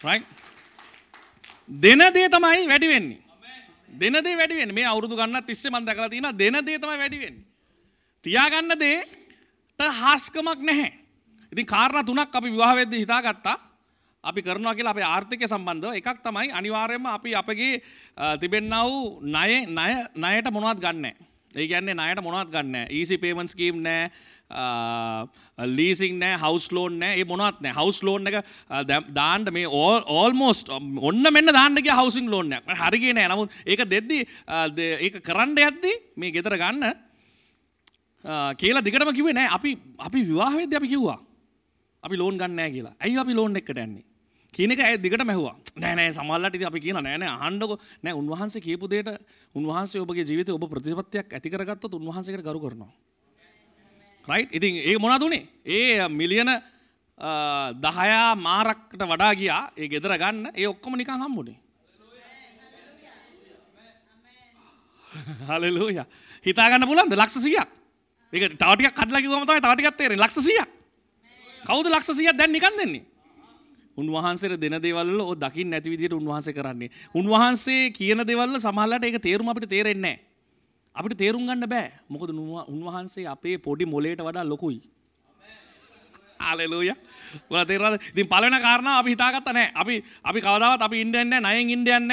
Right. 0.03 0.25
දෙන 1.69 1.99
දේ 2.13 2.30
තමයි 2.30 2.67
වැඩි 2.67 2.88
වෙන්නේ. 2.88 3.21
දෙන 3.89 4.13
දේ 4.23 4.38
වැඩි 4.38 4.56
වෙන්නේ. 4.56 4.75
මේ 4.75 4.86
අවුරුදු 4.86 5.15
ගන්න 5.15 5.43
තිස්සේ 5.45 5.71
මම 5.71 5.86
දැකලා 5.86 6.10
තියෙනවා 6.10 6.38
දෙන 6.38 6.65
දේ 6.65 6.80
තමයි 6.80 6.97
වැඩි 6.97 7.19
වෙන්නේ. 7.19 7.45
තියාගන්න 8.23 8.80
දේට 8.80 9.80
හාස්කමක් 9.80 10.60
නැහැ. 10.62 10.93
ඉතින් 11.51 11.65
කාරණා 11.65 12.04
තුනක් 12.04 12.36
අපි 12.36 12.51
විවාහ 12.51 12.75
වෙද්දී 12.75 13.06
හිතාගත්තා. 13.06 13.58
අපි 14.23 14.41
කරනවා 14.41 14.75
කියලා 14.75 14.93
අපේ 14.93 15.06
ආර්ථිකය 15.06 15.47
සම්බන්ධව 15.47 15.93
එකක් 15.99 16.21
තමයි 16.23 16.51
අනිවාර්යයෙන්ම 16.51 17.06
අපි 17.06 17.36
අපගේ 17.36 17.82
තිබෙන්නා 18.41 18.84
වූ 18.86 19.21
ණය 19.21 19.65
ණය 19.69 19.91
ණයට 20.15 20.51
මොනවත් 20.51 20.80
ගන්න. 20.80 21.01
නැහැ. 21.01 21.34
ඒ 21.55 21.67
කියන්නේ 21.67 21.95
ණයට 21.95 22.23
මොනවත් 22.23 22.51
ගන්න 22.53 22.71
නැහැ. 22.71 22.91
easy 22.91 23.17
payment 23.17 23.49
scheme 23.49 23.81
නැහැ. 23.81 24.11
ලීසින් 25.77 26.19
නෑ 26.19 26.37
හවස් 26.37 26.67
ලෝන් 26.71 26.99
නෑ 26.99 27.19
ඒ 27.19 27.25
මොනත් 27.25 27.61
නෑ 27.61 27.73
හවස් 27.73 28.03
ලෝන් 28.03 28.27
එක 28.27 28.37
දාන්ට 29.13 29.49
මේ 29.51 29.65
ඕල්මෝස්ට 29.65 30.69
ඔන්න 30.69 31.33
මෙන්න 31.33 31.53
දාන්නගේ 31.59 31.95
හවසින් 32.01 32.29
ලෝන්න 32.29 32.53
හරිගේ 32.81 33.13
නෑ 33.17 33.31
නමුත් 33.33 33.51
ඒක 33.65 33.85
දෙද්දි 33.89 34.21
ඒ 34.25 35.09
කරන්න 35.19 35.57
ඇද්දි 35.57 35.93
මේ 36.15 36.31
ගෙතර 36.35 36.57
ගන්න 36.61 36.93
කියලා 38.57 38.85
දිගටම 38.85 39.13
කිවේ 39.13 39.33
නෑ 39.33 39.49
අපි 39.57 39.77
අපි 39.97 40.27
විවාහවෙද 40.29 40.73
අපි 40.73 40.87
කිව්වා. 40.93 41.19
අපි 42.03 42.17
ලෝන් 42.17 42.37
ගන්නෑ 42.37 42.69
කියලා. 42.71 42.95
ඇයි 43.01 43.17
අපි 43.17 43.33
ලෝන් 43.33 43.57
එකට 43.57 43.77
ඇන්නේ 43.77 44.05
කියනක 44.55 44.79
ඇ 44.79 44.97
දිගට 44.97 45.23
මැහවා 45.23 45.55
නෑනෑ 45.75 46.11
සමල්ලට 46.15 46.63
අපි 46.69 46.79
කියන 46.79 46.97
නෑන 46.97 47.25
හන්ඩක 47.43 47.71
නෑ 48.03 48.15
උන්වහන්සේ 48.15 48.61
කියපු 48.61 48.87
දේට 48.87 49.09
උන්වහන්සේ 49.55 49.99
ඔබගේ 50.01 50.23
ජීවිත 50.23 50.49
ඔබ 50.49 50.63
ප්‍රතිපත්තියක් 50.71 51.35
ඇතිකරගත්තොත් 51.35 51.93
උන්වහන්සකට 51.93 52.41
කරු 52.41 52.59
කරනවා. 52.59 52.91
රයි් 54.27 54.47
ඉතින් 54.51 54.79
ඒ 54.81 54.97
මොනදුනේ 54.97 55.43
ඒ 55.67 56.07
මිලියන 56.09 56.51
දහයා 57.77 58.35
මාරක්ට 58.37 59.01
වඩා 59.01 59.33
ගියා. 59.35 59.63
ඒ 59.75 59.87
ගෙදර 59.87 60.15
ගන්න. 60.15 60.51
ඒ 60.53 60.67
ඔක්කොම 60.67 60.95
නිකං 60.95 61.19
හම්බුණේ 61.19 61.59
හලලූය 65.49 65.99
හිතාගන්න 66.45 66.87
පුලන්ද 66.87 67.13
ලක්ෂසියක් 67.13 67.67
ඒ 68.33 68.49
ටාටික 68.51 68.91
කඩලකි 68.93 69.27
ගමතයි 69.27 69.59
ටාටිකත්තේර 69.59 70.15
ලක්ෂසිය 70.15 70.63
කවුද 71.67 71.87
ලක්ෂසියක් 71.87 72.37
දැන් 72.37 72.51
නිකන් 72.51 72.79
දෙන්නේ? 72.79 73.14
උන්වහන්සේට 73.97 74.60
දෙන 74.60 74.77
දේවල් 74.81 75.19
ඕ 75.21 75.36
දකින්න 75.36 75.69
නැති 75.69 75.89
විදිහට 75.89 76.13
උන්වහන්සේ 76.13 76.53
කරන්නේ. 76.53 76.89
උන්වහන්සේ 77.13 77.91
කියන 77.91 78.23
දේවල් 78.27 78.60
සමහරවිට 78.60 79.05
ඒක 79.05 79.21
තේරුම 79.21 79.49
අපිට 79.49 79.69
තේරෙන්නේ 79.69 80.01
නැහැ. 80.01 80.19
අපිට 80.95 81.17
තේරුම් 81.17 81.47
ගන්න 81.47 81.67
බෑ. 81.67 81.91
මොකද 82.10 82.29
උන්වහන්සේ 82.67 83.27
අපේ 83.27 83.58
පොඩි 83.58 83.86
මොලේට 83.86 84.21
වඩා 84.21 84.43
ලොකුයි. 84.43 84.81
ආලෙලූය 86.39 86.91
තේරද 87.67 88.01
ඉතින් 88.12 88.27
පලන 88.27 88.58
කාරණ 88.62 88.89
අපි 88.99 89.15
හිතාගත්ත 89.15 89.51
නෑ 89.51 89.71
අපි 89.73 90.03
අපි 90.23 90.39
කවදාවත් 90.41 90.81
අපි 90.81 91.01
ඉන්ඩන්න 91.01 91.39
නයෙන් 91.41 91.69
ඉන්ඩයන්න 91.69 92.12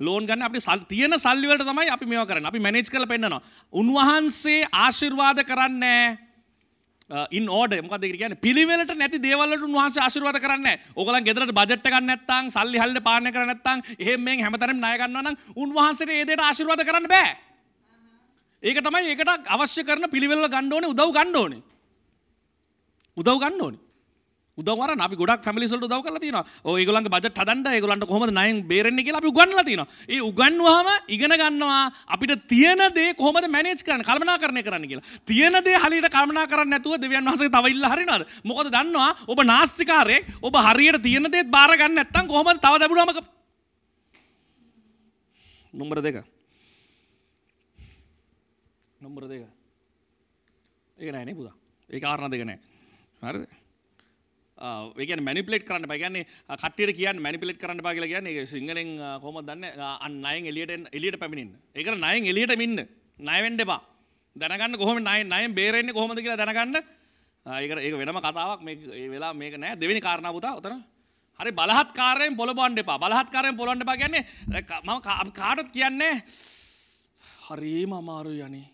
ලෝන් 0.00 0.26
ගන්න 0.26 0.42
අපි 0.42 0.60
සල් 0.60 0.84
තියෙන 0.88 1.18
සල්ලිවලට 1.18 1.64
තමයි 1.64 1.90
අපි 1.90 2.06
මෙව 2.06 2.26
කරන්න. 2.28 2.46
අපි 2.46 2.58
මැනේජ් 2.58 2.90
කළ 2.90 3.06
පෙන්න්නනවා. 3.06 3.42
උන්වහන්සේ 3.72 4.68
ආශිර්වාද 4.72 5.42
කරන්නේ 5.42 6.18
ඉන් 7.08 7.46
ඕඩ 7.48 7.74
මොකද 7.86 8.02
කියන 8.02 8.34
පිළිවෙලට 8.36 8.90
නැති 8.92 9.18
දේවලට 9.18 9.62
උන්වහන්සේ 9.62 10.02
ආශිර්වාද 10.02 10.38
කරන්න 10.42 10.66
ඕගලන් 10.96 11.22
ගෙදරට 11.22 11.54
බජට් 11.54 11.86
එකක් 11.86 12.02
නැත්තම් 12.02 12.50
සල්ලි 12.50 12.78
හල්ල 12.78 12.98
පාලනය 13.00 13.30
කරන්නේ 13.30 13.54
නැත්තම් 13.54 13.78
එහෙම 13.98 14.20
මෙන් 14.20 14.42
හැමතැනම 14.42 14.80
ණය 14.80 14.98
ගන්නවා 14.98 15.22
නම් 15.22 15.36
උන්වහන්සේට 15.54 16.10
ඒ 16.10 16.24
දෙයට 16.26 16.42
ආශිර්වාද 16.42 16.82
කරන්න 16.82 17.06
බෑ. 17.06 17.36
ඒක 18.62 18.82
තමයි 18.82 19.14
ඒකට 19.14 19.30
අවශ්‍ය 19.46 19.84
කරන 19.84 20.10
පිළිවෙල 20.10 20.48
ගණ්ඩෝන 20.48 20.90
උදව් 20.90 21.14
ගණ්ඩෝන 21.14 21.62
උදව් 23.16 23.38
ගන්නඩෝන 23.38 23.78
උදවර 24.58 24.90
අපි 24.96 25.16
ගොඩක් 25.16 25.42
පැමිලිසට 25.44 25.76
දව 25.76 26.00
කල 26.00 26.16
තින 26.18 26.36
ඒගලන් 26.64 27.04
බජ 27.06 27.28
හදන්ට 27.30 27.68
ඒගලන්ට 27.68 28.06
කොහම 28.08 28.24
නයින් 28.30 28.62
බේරෙන්නේ 28.64 29.04
කියලා 29.04 29.20
අපි 29.20 29.30
ගන්නල 29.30 29.60
තින 29.64 29.82
ඒ 30.08 30.20
උගන්වාම 30.20 30.88
ඉගෙන 31.08 31.32
ගන්නවා 31.32 31.92
අපිට 32.08 32.48
තියන 32.48 32.80
දේ 32.94 33.12
කොහොමද 33.14 33.48
මැනේජ් 33.48 33.84
කරන 33.84 34.00
කල්මනා 34.02 34.38
කරණය 34.38 34.62
කරන්න 34.62 34.88
කියලා. 34.88 35.04
තියන 35.26 35.60
දේ 35.60 35.76
හලිට 35.76 36.08
කල්මනා 36.08 36.46
කරන්න 36.46 36.72
නැතුව 36.72 36.96
දෙවියන් 36.96 37.28
වහසේ 37.28 37.50
තවයිල්ල 37.50 37.84
හරිනද 37.84 38.24
මොකද 38.44 38.72
දන්නවා 38.72 39.10
ඔබ 39.28 39.44
නාස්තිකාරයෙක් 39.44 40.24
ඔබ 40.40 40.56
හරියට 40.58 41.02
තියන 41.02 41.28
දේත් 41.28 41.50
බාරගන්න 41.50 41.98
ඇත්තන් 41.98 42.26
කොහොම 42.26 42.48
තව 42.56 42.80
දැබුණමක 42.80 43.20
නොම්බර 45.74 46.00
දෙක. 46.00 46.24
නොම්බර 49.00 49.28
දෙක. 49.28 49.44
ඒක 50.96 51.12
නෑනේ 51.12 51.36
පුදා 51.36 51.54
ඒ 51.88 52.00
කාරණ 52.00 52.32
දෙක 52.32 52.48
නෑ. 52.48 52.58
හරිද? 53.22 53.65
ඒකන 54.56 55.20
මැනිපලේට් 55.22 55.64
කරන්න 55.68 55.88
බැගන්නේ 55.90 56.24
කටියට 56.62 56.96
කියන්න 56.96 57.20
මැනිපලේට් 57.20 57.60
කරන්න 57.60 57.82
බා 57.84 57.94
කියලා 57.94 58.08
කියන්නේ 58.08 58.46
සිංහලෙන් 58.46 58.90
කොහොම 59.20 59.44
දන්න? 59.44 59.64
අන්නයෙන් 60.00 60.46
එලියට 60.46 60.88
එලියට 60.92 61.18
පැමිණින් 61.20 61.52
ඒක 61.74 61.86
නයෙන් 61.94 62.26
එලියට 62.32 62.56
මින්න. 62.56 62.80
නයවෙන්ඩ 63.18 63.60
එපා. 63.60 63.80
දැනගන්න 64.36 64.78
කොහොම 64.78 64.98
නය 64.98 65.24
නයෙන් 65.24 65.54
බේරෙන්නේ 65.54 65.92
කොහොමද 65.92 66.18
කියලා 66.18 66.40
දැනගන්න? 66.40 66.82
ඒක 67.46 67.70
ඒක 67.86 67.94
වෙනම 68.00 68.20
කතාවක්. 68.26 68.60
මේ 68.66 69.08
වෙලා 69.14 69.32
මේක 69.34 69.56
නෑ. 69.58 69.76
දෙවෙනි 69.80 70.00
කාරණා 70.00 70.32
පුතා 70.32 70.56
උතන 70.60 70.80
හරි 71.40 71.50
බලහත්කාරයෙන් 71.52 72.36
පොළබන්ඩ 72.36 72.78
එපා. 72.80 72.98
බලහත්කාරයෙන් 72.98 73.56
පොළොන්ඩ 73.60 73.84
බා 73.84 73.96
කියන්නේ 73.96 74.24
මම 74.48 75.00
කාටත් 75.40 75.68
කියන්නේ 75.76 76.14
හරිම 77.48 77.92
අමාරු 77.92 78.32
යනේ 78.46 78.66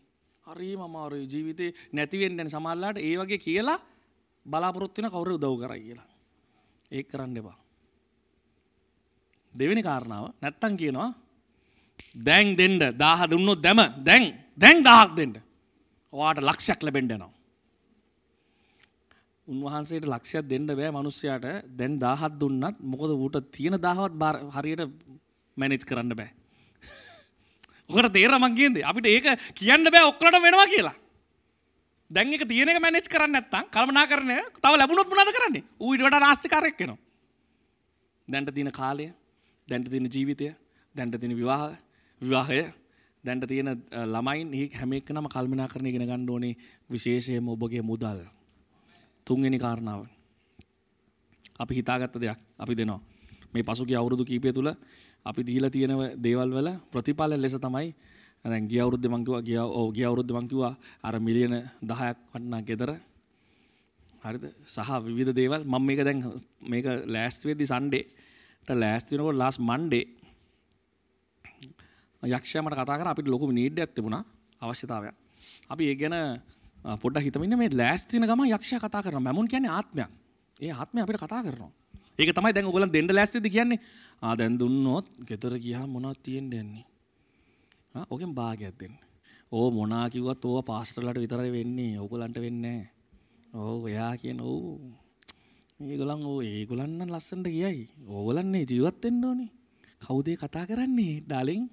හරිම 0.44 0.80
අමාරුයි. 0.86 1.26
ජීවිතේ 1.32 1.74
නැතිවෙන්න 1.92 2.50
සමල්ලාට 2.54 2.98
ඒ 2.98 3.16
වගේ 3.20 3.38
කියලා 3.46 3.78
බලාපොරොත්තින 4.46 5.06
කවුරු 5.06 5.34
උදව් 5.34 5.54
කර 5.58 5.74
කියලා. 5.76 6.08
ඒ 6.90 7.02
කරන්න 7.02 7.36
එපා. 7.36 7.58
දෙවෙනි 9.54 9.82
කාරණාව 9.82 10.24
නැත්තන් 10.40 10.76
කියනවා 10.76 11.10
දැන් 12.18 12.56
දෙන්ඩ 12.56 12.82
දාහ 12.94 13.20
දුන්නොත් 13.26 13.60
දැම 13.60 13.80
දැන් 13.98 14.24
දැන් 14.56 14.82
දහක් 14.82 15.10
දෙෙන්ට 15.16 15.38
වාට 16.12 16.38
ලක්ෂයක් 16.40 16.80
ලැබෙන්ඩනවා. 16.80 17.32
උන්වහන්සේට 19.48 20.06
ලක්ෂයක් 20.06 20.44
දෙන්න 20.44 20.66
බෑ 20.68 20.90
මනුස්්‍යයාට 20.90 21.46
දැන් 21.68 21.98
දාහත් 21.98 22.34
දුන්නත් 22.34 22.76
මොකද 22.82 23.10
ඌට 23.12 23.36
තියෙන 23.50 23.76
දාහවත් 23.78 24.14
හරියට 24.52 24.82
මැනෙජ් 25.56 25.82
කරන්න 25.82 26.14
බෑ. 26.14 26.30
ඔකට 27.90 28.12
තේර 28.12 28.34
මංගේද 28.38 28.82
අපිට 28.82 29.06
ඒක 29.06 29.26
කියන්න 29.54 29.84
බෑ 29.86 30.04
ඔක්ලට 30.04 30.38
වෙනවා 30.38 30.66
කියලා. 30.66 30.94
දැන් 32.12 32.32
එක 32.32 32.44
තියෙන 32.44 32.68
එක 32.68 32.80
මැනේජ් 32.80 33.08
කරන්න 33.08 33.32
නැත්තම් 33.32 33.70
කල්පනාකරණය 33.72 34.36
තව 34.54 34.72
ලැබුණොත් 34.76 35.08
මොනවද 35.08 35.32
කරන්නේ? 35.32 35.64
ඌ 35.80 35.94
ඊට 35.94 36.04
වඩා 36.04 36.20
නාස්තිකාරයෙක් 36.20 36.78
වෙනවා. 36.78 36.98
දැන්ට 38.28 38.54
තියෙන 38.54 38.70
කාලය, 38.70 39.06
දැන්ට 39.68 39.88
තියෙන 39.88 40.06
ජීවිතය, 40.06 40.52
දැන්ට 40.94 41.16
තියෙන 41.16 41.36
විවාහ, 41.36 41.72
විවාහය, 42.20 42.60
දැන්ට 43.24 43.48
තියෙන 43.48 43.70
ළමයින් 44.06 44.52
ඒ 44.54 44.68
හැම 44.74 44.92
එකනම 44.92 45.26
කල්පනාකරණය 45.26 45.88
ඉගෙන 45.88 46.04
ගන්න 46.04 46.30
ඕනේ 46.30 46.56
විශේෂයෙන්ම 46.90 47.48
ඔබගේ 47.48 47.82
මුදල්. 47.82 48.20
තුන්වෙනි 49.26 49.58
කාරණාව. 49.58 50.06
අපි 51.58 51.74
හිතාගත්ත 51.74 52.20
දෙයක් 52.20 52.38
අපි 52.58 52.74
දෙනවා. 52.74 53.00
මේ 53.54 53.62
පසුගිය 53.62 53.96
අවුරුදු 53.96 54.24
කීපය 54.24 54.52
තුළ 54.52 54.70
අපි 55.24 55.40
දීලා 55.42 55.70
තියෙන 55.70 55.92
දේවල් 56.22 56.50
වල 56.50 56.68
ප්‍රතිඵල 56.92 57.32
ලෙස 57.36 57.56
තමයි 57.56 57.94
දැන් 58.44 58.66
ගිය 58.66 58.80
අවුරුද්දේ 58.82 59.10
මං 59.10 59.24
කිව්වා 59.24 59.42
ගිය 59.42 59.58
ඔව් 59.58 59.88
ගිය 59.94 60.04
අවුරුද්දේ 60.04 60.34
මං 60.34 60.48
කිව්වා 60.50 60.74
අර 61.02 61.14
මිලියන 61.20 61.54
10ක් 61.80 62.16
වටනා 62.32 62.62
ගෙදර. 62.62 62.90
හරිද? 64.24 64.44
සහ 64.66 64.90
විවිධ 65.06 65.32
දේවල්. 65.32 65.62
මම 65.64 65.82
මේක 65.86 66.00
දැන් 66.02 66.18
මේක 66.62 66.86
ලෑස්ති 67.06 67.48
වෙද්දි 67.48 67.66
සන්ඩේට 67.66 68.68
ලෑස්ති 68.74 69.16
වෙනකොට 69.16 69.38
ලාස් 69.38 69.56
මන්ඩේ 69.60 70.04
යක්ෂයා 72.22 72.62
මට 72.62 72.74
කතා 72.74 72.98
කරා 72.98 73.12
අපිට 73.14 73.30
ලොකු 73.30 73.52
නීඩ් 73.52 73.78
එකක් 73.78 73.94
තිබුණා 73.94 74.24
අවශ්‍යතාවයක්. 74.60 75.14
අපි 75.70 75.82
ඒ 75.86 75.94
ගැන 75.94 76.16
පොඩ්ඩක් 76.98 77.24
හිතමින්න 77.26 77.58
මේ 77.58 77.70
ලෑස්ති 77.70 78.18
වෙන 78.18 78.26
ගමන් 78.26 78.54
යක්ෂයා 78.58 78.82
කතා 78.82 79.02
කරනවා. 79.02 79.22
මැමුන් 79.22 79.46
කියන්නේ 79.46 79.70
ආත්මයක්. 79.70 80.10
ඒ 80.60 80.72
ආත්මය 80.72 80.98
අපිට 81.02 81.22
කතා 81.22 81.42
කරනවා. 81.46 81.70
ඒක 82.18 82.34
තමයි 82.34 82.52
දැන් 82.52 82.66
ඔයගොල්ලන් 82.66 82.92
දෙන්න 82.92 83.14
ලෑස්තිද 83.14 83.46
කියන්නේ 83.46 83.78
ආ 84.20 84.34
දැන් 84.34 84.58
දුන්නොත් 84.58 85.06
ගෙදර 85.28 85.54
ගියාම 85.58 85.90
මොනවද 85.90 86.18
තියෙන්නේ 86.22 86.60
යන්නේ 86.60 86.91
ආ 87.94 88.06
ඔකෙන් 88.10 88.32
භාගයක් 88.34 88.74
දෙන්න. 88.80 88.94
ඕ 89.52 89.68
මොනා 89.70 90.06
කිව්වත් 90.08 90.44
ඕවා 90.44 90.68
පාස්ටර්ලාට 90.70 91.22
විතරයි 91.22 91.52
වෙන්නේ 91.52 92.00
ඕගොල්ලන්ට 92.00 92.38
වෙන්නේ 92.40 92.78
නැහැ 92.78 93.02
ඔව් 93.54 93.80
එයා 93.84 94.12
කියන 94.16 94.38
ඔව් 94.42 94.62
ඒගොල්ලන් 95.80 96.24
ඕ 96.24 96.38
ඒගොල්ලන් 96.42 96.92
නම් 96.96 97.10
ලස්සනට 97.10 97.48
කියයි 97.48 97.84
ඕගොල්ලන්නේ 98.08 98.64
ජීවත් 98.64 99.04
වෙන්න 99.04 99.24
ඕනේ. 99.24 99.50
කවුද 100.00 100.28
කතා 100.34 100.64
කරන්නේ 100.64 101.14
ඩාලින්? 101.20 101.64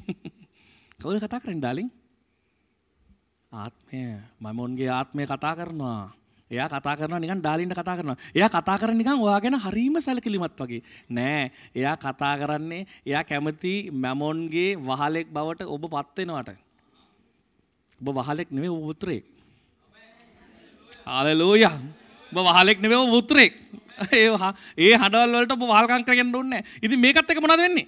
කවුද 1.00 1.16
කතා 1.18 1.40
කරන්නේ 1.40 1.60
ඩාලින්? 1.60 1.90
ආත්මය. 3.52 4.00
මමොන්ගේ 4.38 4.90
ආත්මය 4.90 5.22
කතා 5.26 5.54
කරනවා. 5.54 6.02
එයා 6.50 6.66
කතා 6.68 6.96
කරනවා 6.98 7.20
නිකන් 7.22 7.40
ඩාලින්ට 7.40 7.74
කතා 7.74 7.96
කරනවා. 7.96 8.18
එයා 8.34 8.50
කතා 8.50 8.78
කරන්නේ 8.78 9.00
නිකන් 9.00 9.22
ඔයා 9.22 9.40
ගැන 9.40 9.56
හරීම 9.56 10.00
සැලකිලිමත් 10.02 10.58
වගේ. 10.58 10.82
නෑ. 11.08 11.52
එයා 11.74 11.96
කතා 11.96 12.34
කරන්නේ 12.40 12.86
එයා 13.06 13.24
කැමති 13.24 13.90
මැමොන්ගේ 13.92 14.74
වහලෙක් 14.78 15.30
බවට 15.30 15.70
ඔබ 15.70 15.84
පත් 15.86 16.26
වෙනවට. 16.26 16.58
ඔබ 18.00 18.08
වහලෙක් 18.18 18.50
නෙවෙයි 18.50 18.72
ඔබ 18.74 18.82
පුත්‍රයෙක්. 18.90 19.24
හalleluya. 21.06 21.70
ඔබ 22.32 22.42
වහලෙක් 22.48 22.82
නෙවෙයි 22.82 22.98
ඔබ 22.98 23.14
පුත්‍රයෙක්. 23.14 23.54
ඒ 24.10 24.26
ඒ 24.76 24.92
හඩවල් 24.96 25.36
වලට 25.36 25.54
ඔබ 25.54 25.64
වහල්කම් 25.70 26.02
කරගෙන 26.02 26.34
ඕනේ 26.34 26.60
නෑ. 26.60 26.78
ඉතින් 26.82 26.98
මේකත් 26.98 27.30
එක 27.30 27.38
මොනවද 27.38 27.62
වෙන්නේ? 27.62 27.86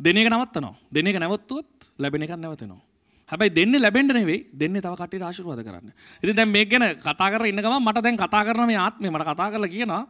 දෙන 0.00 0.16
එක 0.16 0.28
නවත්තනවා. 0.28 0.74
දෙන 0.90 1.06
එක 1.06 1.22
නැවතුවොත් 1.22 1.90
ලැබෙන 1.98 2.26
එකක් 2.26 2.34
නැවතෙනවා. 2.34 2.82
හැබැයි 3.30 3.54
දෙන්නේ 3.58 3.80
ලැබෙන්න 3.82 4.06
නෙවෙයි 4.08 4.38
දෙන්නේ 4.54 4.82
තව 4.82 4.94
කට්ටියට 4.94 5.26
ආශිර්වාද 5.28 5.62
කරන්න. 5.66 5.90
ඉතින් 6.22 6.36
දැන් 6.36 6.50
මේක 6.50 6.68
ගැන 6.70 6.84
කතා 6.96 7.28
කරලා 7.32 7.50
ඉන්න 7.50 7.62
ගමන් 7.64 7.82
මට 7.82 8.02
දැන් 8.06 8.16
කතා 8.16 8.42
කරන 8.46 8.66
මේ 8.70 8.78
ආත්මය 8.78 9.10
මට 9.10 9.26
කතා 9.30 9.48
කරලා 9.52 9.70
කියනවා. 9.74 10.02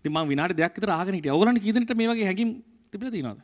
ඉතින් 0.00 0.12
මම 0.12 0.28
විනාඩි 0.32 0.54
දෙකක් 0.60 0.74
විතර 0.78 0.90
අහගෙන 0.90 1.14
හිටියා. 1.18 1.34
ඕගොල්ලන්ට 1.34 1.62
කී 1.62 1.74
දෙනෙක්ට 1.76 1.94
මේ 1.94 2.08
වගේ 2.10 2.26
හැඟීම් 2.26 2.50
තිබිලා 2.90 3.14
තියෙනවද? 3.14 3.40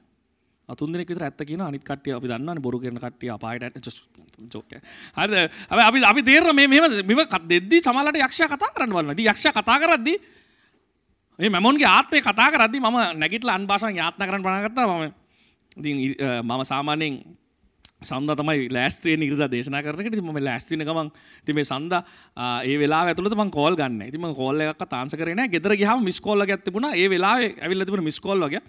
ආ 0.68 0.74
තුන් 0.74 0.92
දෙනෙක් 0.92 1.08
විතර 1.08 1.24
ඇත්ත 1.26 1.38
කියනවා. 1.38 1.68
අනිත් 1.70 1.84
කට්ටිය 1.86 2.14
අපි 2.18 2.26
දන්නවනේ 2.30 2.62
බොරු 2.66 2.78
කරන 2.82 2.98
කට්ටිය 2.98 3.30
අපායට 3.30 3.78
යන 3.78 3.82
ජෝක් 4.50 4.72
එක. 4.74 4.82
හරිද? 5.16 5.34
හැබැයි 5.70 5.88
අපි 5.88 5.98
අපි 6.10 6.22
තේරෙන 6.22 6.56
මේ 6.56 6.66
මෙහෙම 6.66 7.06
මෙව 7.06 7.20
දෙද්දි 7.48 7.78
සමහරවිට 7.78 8.26
යක්ෂයා 8.26 8.50
කතා 8.54 8.70
කරන්න 8.74 8.90
බලනවා. 8.90 9.14
ඉතින් 9.14 9.30
යක්ෂයා 9.30 9.54
කතා 9.54 9.78
කරද්දි 9.82 10.14
මේ 11.38 11.50
මැමොන්ගේ 11.50 11.86
ආත්මේ 11.86 12.22
කතා 12.26 12.48
කරද්දි 12.50 12.78
මම 12.82 12.98
නැගිටලා 13.22 13.54
අන්භාෂාවෙන් 13.54 13.96
යාත්නා 14.02 14.26
කරන්න 14.26 14.42
පටන් 14.42 14.66
ගත්තා. 14.66 14.86
මම 14.90 15.14
ඉතින් 15.78 15.96
මම 16.42 16.62
සාමාන්‍යයෙන් 16.72 17.14
සන්ද 18.02 18.36
තමයි 18.40 18.68
ලෑස්ත්‍රේ 18.76 19.16
නිරද 19.16 19.42
දේශනා 19.54 19.82
කරනකට 19.86 20.20
ම 20.20 20.38
ලෑස්තින 20.48 20.84
ගමන් 20.88 21.10
තිම 21.46 21.60
සන්ද 21.62 21.92
ඒ 22.68 22.76
වෙලා 22.82 23.02
ඇතුළට 23.10 23.36
මං 23.38 23.50
කෝල් 23.50 23.76
ගන්න. 23.80 24.10
තිම 24.10 24.26
කෝල්ල 24.40 24.60
එකක් 24.66 24.82
තාන්ස 24.94 25.14
කරන 25.14 25.44
ගෙදර 25.52 25.76
ගහම 25.76 26.02
මිස්කෝල්ල 26.08 26.44
ඇතිබුණ 26.46 26.88
ඒ 26.94 27.06
වෙලා 27.08 27.36
ඇවිල්ල 27.38 27.84
තිබුණ 27.86 28.04
මිස්කෝල්ලගේ 28.08 28.62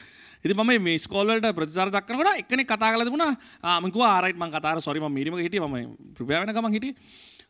ඉති 0.46 0.54
ම 0.54 0.64
මේ 0.86 0.98
ස්කෝල්ලට 1.00 1.50
ප්‍රචාර 1.56 1.90
දක්නකට 1.90 2.44
එකන 2.44 2.66
කතා 2.68 2.94
කල 2.94 3.04
තිබුණ. 3.10 3.36
ආමක 3.64 3.96
ආරයිට 3.96 4.38
මං 4.38 4.52
කතාර 4.52 4.82
සොරිම 4.82 5.08
මීරීම 5.10 5.38
හිට 5.40 5.58
ම 5.60 5.76
ප්‍රපෑවන 6.16 6.54
ගම 6.54 6.68
හිට 6.76 6.88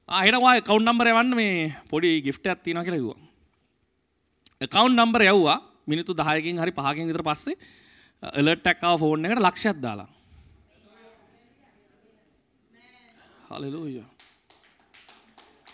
ආහෙනවා 0.07 0.55
කවුන් 0.61 0.83
නම්බර 0.83 1.13
වන්න 1.17 1.35
මේ 1.35 1.75
පොඩි 1.91 2.21
ගිෆ්ට 2.21 2.47
ඇත්තින 2.47 2.81
කියලෙවා 2.87 3.19
කවුන් 4.73 4.95
නම්බර 4.95 5.23
යව්වා. 5.33 5.59
මිනිතු 5.87 6.13
දහයකින් 6.15 6.59
හරි 6.61 6.71
පහකින් 6.71 7.07
විතර 7.11 7.23
පස්සේ 7.27 7.55
එලට්ටක්කාව 8.23 8.99
ෆෝන් 8.99 9.25
එකට 9.25 9.41
ලක්ෂත් 9.43 9.79
දාලා. 9.83 10.07
හලලූය. 13.53 14.01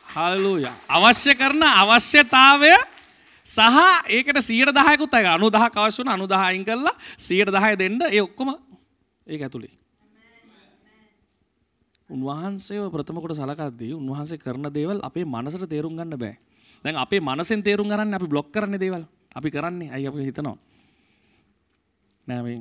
හලලූය. 0.05 0.65
අවශ්‍ය 0.88 1.34
කරන 1.36 1.63
අවශ්‍යතාවය 1.63 2.73
සහ 3.47 3.77
ඒකට 4.07 4.39
සියට 4.41 4.71
දහයකුත් 4.71 5.13
අය 5.13 5.25
අනු 5.27 5.49
දහ 5.49 5.65
කවශ්වන 5.69 6.09
අනු 6.09 6.27
දහයින් 6.27 6.63
කරලා 6.65 6.95
සියට 7.17 7.49
දහය 7.49 7.75
දෙන්න 7.75 8.01
ඒ 8.03 8.21
ඔක්කොම 8.21 8.55
ඒ 9.27 9.38
ඇතුළේ. 9.38 9.71
උන්වහන්සේ 12.09 12.89
ප්‍රථමකොට 12.89 13.34
සලකක්දී 13.34 13.93
උන්වහන්සේ 13.93 14.38
කරන 14.38 14.67
දේවල් 14.69 14.99
අපේ 15.01 15.25
මනසට 15.25 15.69
තේරුම් 15.69 15.95
ගන්න 15.95 16.19
බෑ. 16.19 16.36
දැන් 16.86 16.97
අපේ 16.97 17.21
මනසෙන් 17.21 17.63
තේරුම් 17.63 17.88
ගන්න 17.88 18.13
අපි 18.13 18.27
බ්ලොක් 18.27 18.51
කරන්න 18.51 18.75
දේවල් 18.75 19.03
අපි 19.32 19.49
කරන්නේ 19.49 19.91
අයි 19.91 20.07
අපි 20.07 20.25
හිතනවා. 20.25 20.57
නෑ 22.27 22.55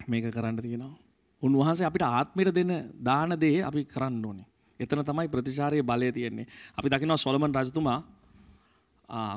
මේක 0.00 0.24
කරන්න 0.30 0.58
තියෙනවා. 0.58 1.07
උන්වහන්සේ 1.42 1.86
අපිට 1.86 2.02
ආත්මයට 2.02 2.54
දෙන 2.54 2.72
දාන 3.08 3.34
දේ 3.40 3.62
අපි 3.62 3.84
කරන්න 3.84 4.24
ඕනේ. 4.24 4.46
එතන 4.80 5.02
තමයි 5.04 5.28
ප්‍රතිචාරයේ 5.28 5.82
බලය 5.82 6.12
තියෙන්නේ. 6.12 6.46
අපි 6.76 6.88
දකිනවා 6.90 7.16
සොලමන් 7.16 7.54
රජතුමා 7.54 8.00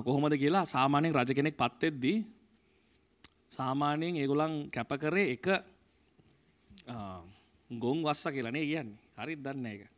කොහොමද 0.05 0.35
කියලා 0.37 0.65
සාමාන්‍යයෙන් 0.65 1.15
රජ 1.15 1.33
කෙනෙක් 1.33 1.57
පත් 1.57 1.81
වෙද්දී 1.81 2.17
සාමාන්‍යයෙන් 3.49 4.15
ඒගොල්ලන් 4.21 4.69
කැප 4.71 4.91
කරේ 5.03 5.27
එක 5.35 5.47
ගොන් 7.69 7.97
වස්ස 8.05 8.33
කියලා 8.35 8.51
නේ 8.51 8.65
කියන්නේ. 8.65 8.99
හරිද 9.17 9.39
දන්නේ 9.45 9.73
ඒක. 9.73 9.89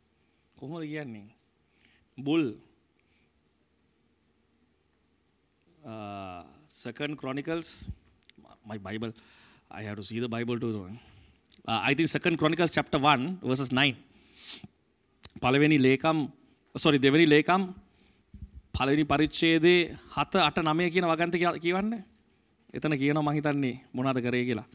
කොහොමද 0.56 0.84
කියන්නේ? 0.86 1.28
බුල් 2.16 2.54
uh, 5.82 6.42
second 6.68 7.18
chronicles 7.18 7.90
my 8.64 8.78
bible 8.78 9.10
i 9.70 9.82
have 9.82 9.96
to 9.96 10.04
see 10.04 10.20
the 10.20 10.30
bible 10.30 10.58
too 10.58 10.72
uh, 11.68 11.80
I 11.82 11.94
think 11.94 12.08
second 12.08 12.36
Chronicles 12.38 12.70
chapter 12.70 12.98
1 12.98 13.40
verses 13.42 13.70
9. 13.72 13.96
පළවෙනි 15.42 15.78
ලේකම් 15.86 16.18
සොරි 16.74 16.98
දෙවැනි 16.98 17.26
ලේකම් 17.26 17.62
පළවෙනි 18.76 19.04
පරිච්ඡේදයේ 19.12 19.96
7 20.14 20.40
8 20.44 20.62
9 20.62 20.92
කියන 20.94 21.06
වගන්ත 21.10 21.34
කියවන්න. 21.64 21.92
එතන 22.76 22.96
කියනවා 23.00 23.24
මං 23.26 23.36
හිතන්නේ 23.38 23.74
මොනවද 23.92 24.20
කරේ 24.26 24.44
කියලා. 24.48 24.68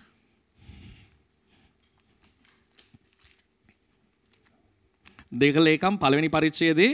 දෙක 5.41 5.55
ලේකම් 5.67 5.97
පළවෙනි 6.03 6.29
පරිච්ඡේදයේ 6.29 6.93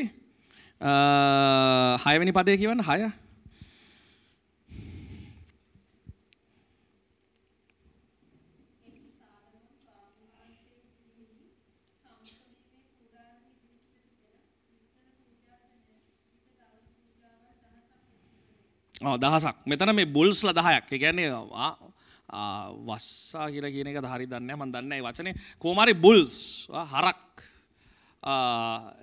6 0.81 2.15
uh, 2.15 2.19
වෙනි 2.19 2.35
පදේ 2.37 2.57
කියවන්න 2.61 2.83
6 2.83 3.24
දහසක්. 19.01 19.55
මෙතන 19.65 19.91
මේ 19.95 20.05
බුල්ස්ල 20.05 20.49
දහයක්. 20.53 20.87
ගැන්නේ 21.03 21.29
වස්සා 22.87 23.51
කියල 23.53 23.67
කියන 23.73 23.87
එක 23.91 23.99
හරි 24.01 24.25
දන්න 24.25 24.55
මන් 24.55 24.71
දන්න 24.71 24.93
වචනය 25.05 25.31
කෝමරි 25.59 25.93
බුල්ස් 25.93 26.67
හරක්. 26.69 27.43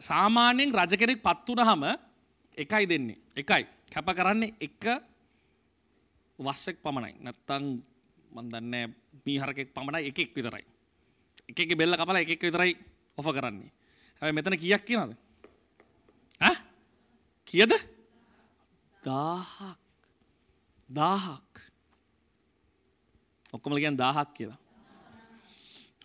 සාමාන්‍යයෙන් 0.08 0.74
රජ 0.74 0.92
කෙනෙක් 0.96 1.22
පත්වන 1.22 1.62
හම 1.68 1.82
එකයි 2.56 2.84
දෙන්නේ. 2.90 3.18
එකයි. 3.36 3.64
කැප 3.92 4.08
කරන්නේ 4.16 4.54
එක 4.60 4.84
වස්සෙක් 6.38 6.82
පමණයි. 6.82 7.14
නැත්තං 7.22 7.64
මන්දන්න 8.32 8.74
මීහරකෙක් 9.24 9.70
පමණයි 9.76 10.08
එකෙක් 10.10 10.34
විතරයි. 10.34 10.64
එක 11.52 11.70
බෙල්ල 11.76 11.94
කපල 12.00 12.16
එකෙක් 12.24 12.42
විතරයි 12.48 12.72
ඔෆ 13.16 13.26
කරන්නේ. 13.28 13.70
හැබයි 14.20 14.34
මෙතන 14.34 14.56
කියක් 14.56 14.82
කියනද 14.88 15.14
කියද? 17.46 17.72
දාහක් 19.02 19.78
දාහක් 20.88 21.52
ඔක්කොමල 23.52 23.78
කියන් 23.78 23.96
දාහක් 23.96 24.32
කියලා. 24.32 24.58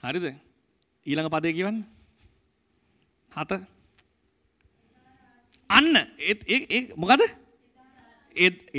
හරිද? 0.04 0.36
ඊළඟ 1.08 1.32
පදය 1.32 1.54
කියවන්න. 1.56 1.80
හත. 3.32 3.52
අන්න. 5.70 5.95
මොකද? 7.00 7.24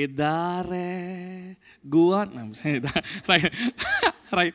එදාරෑ 0.05 1.57
ගුවන්. 1.89 2.29
රයි. 4.37 4.51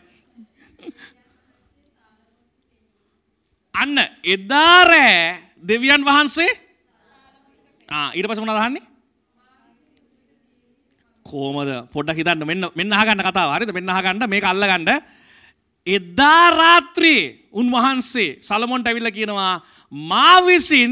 අන්න. 3.74 3.98
එදාරෑ 4.24 5.42
දෙවියන් 5.58 6.06
වහන්සේ. 6.06 6.52
ඊට 8.14 8.28
පස 8.30 8.40
මොන 8.40 8.54
දහන්නේ 11.34 11.90
කෝමද 11.90 11.90
පොඩ්ඩක් 11.90 12.18
හිතන්න. 12.18 12.46
මෙන්න 12.46 12.64
මෙන්න 12.76 12.92
අහගන්න 12.92 13.22
කතාව. 13.22 13.50
හරිද? 13.54 13.74
මෙන්න 13.74 13.90
අහගන්න 13.90 14.30
මේක 14.30 14.44
අල්ලගන්න. 14.44 14.90
එදා 15.88 16.46
රාත්‍රියේ 16.52 17.50
උන්වහන්සේ 17.52 18.38
සලමොන්ට 18.40 18.88
ඇවිල්ලා 18.88 19.12
කියනවා 19.12 19.62
මා 19.92 20.42
විසින් 20.42 20.92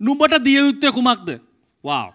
නුඹට 0.00 0.44
දිය 0.44 0.58
යුත්තේ 0.58 0.92
කුමක්ද? 0.92 1.28
වාව් 1.84 2.12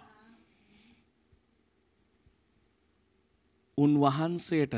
උන්වහන්සේට 3.78 4.76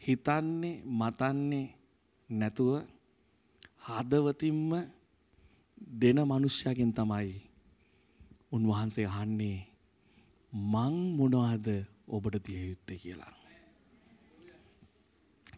හිතන්නේ 0.00 0.82
මතන්නේ 0.82 1.66
නැතුව 2.28 2.82
හදවතින්ම 3.86 4.70
දෙන 6.00 6.18
මනුෂ්‍යයකින් 6.20 6.92
තමයි 6.92 7.43
උන්වහන්සේ 8.54 9.06
අහන්නේ 9.08 9.58
මං 10.52 10.94
මොනවද 11.18 11.68
ඔබට 12.08 12.36
දිය 12.46 12.60
යුත්තේ 12.68 12.98
කියලා. 12.98 13.32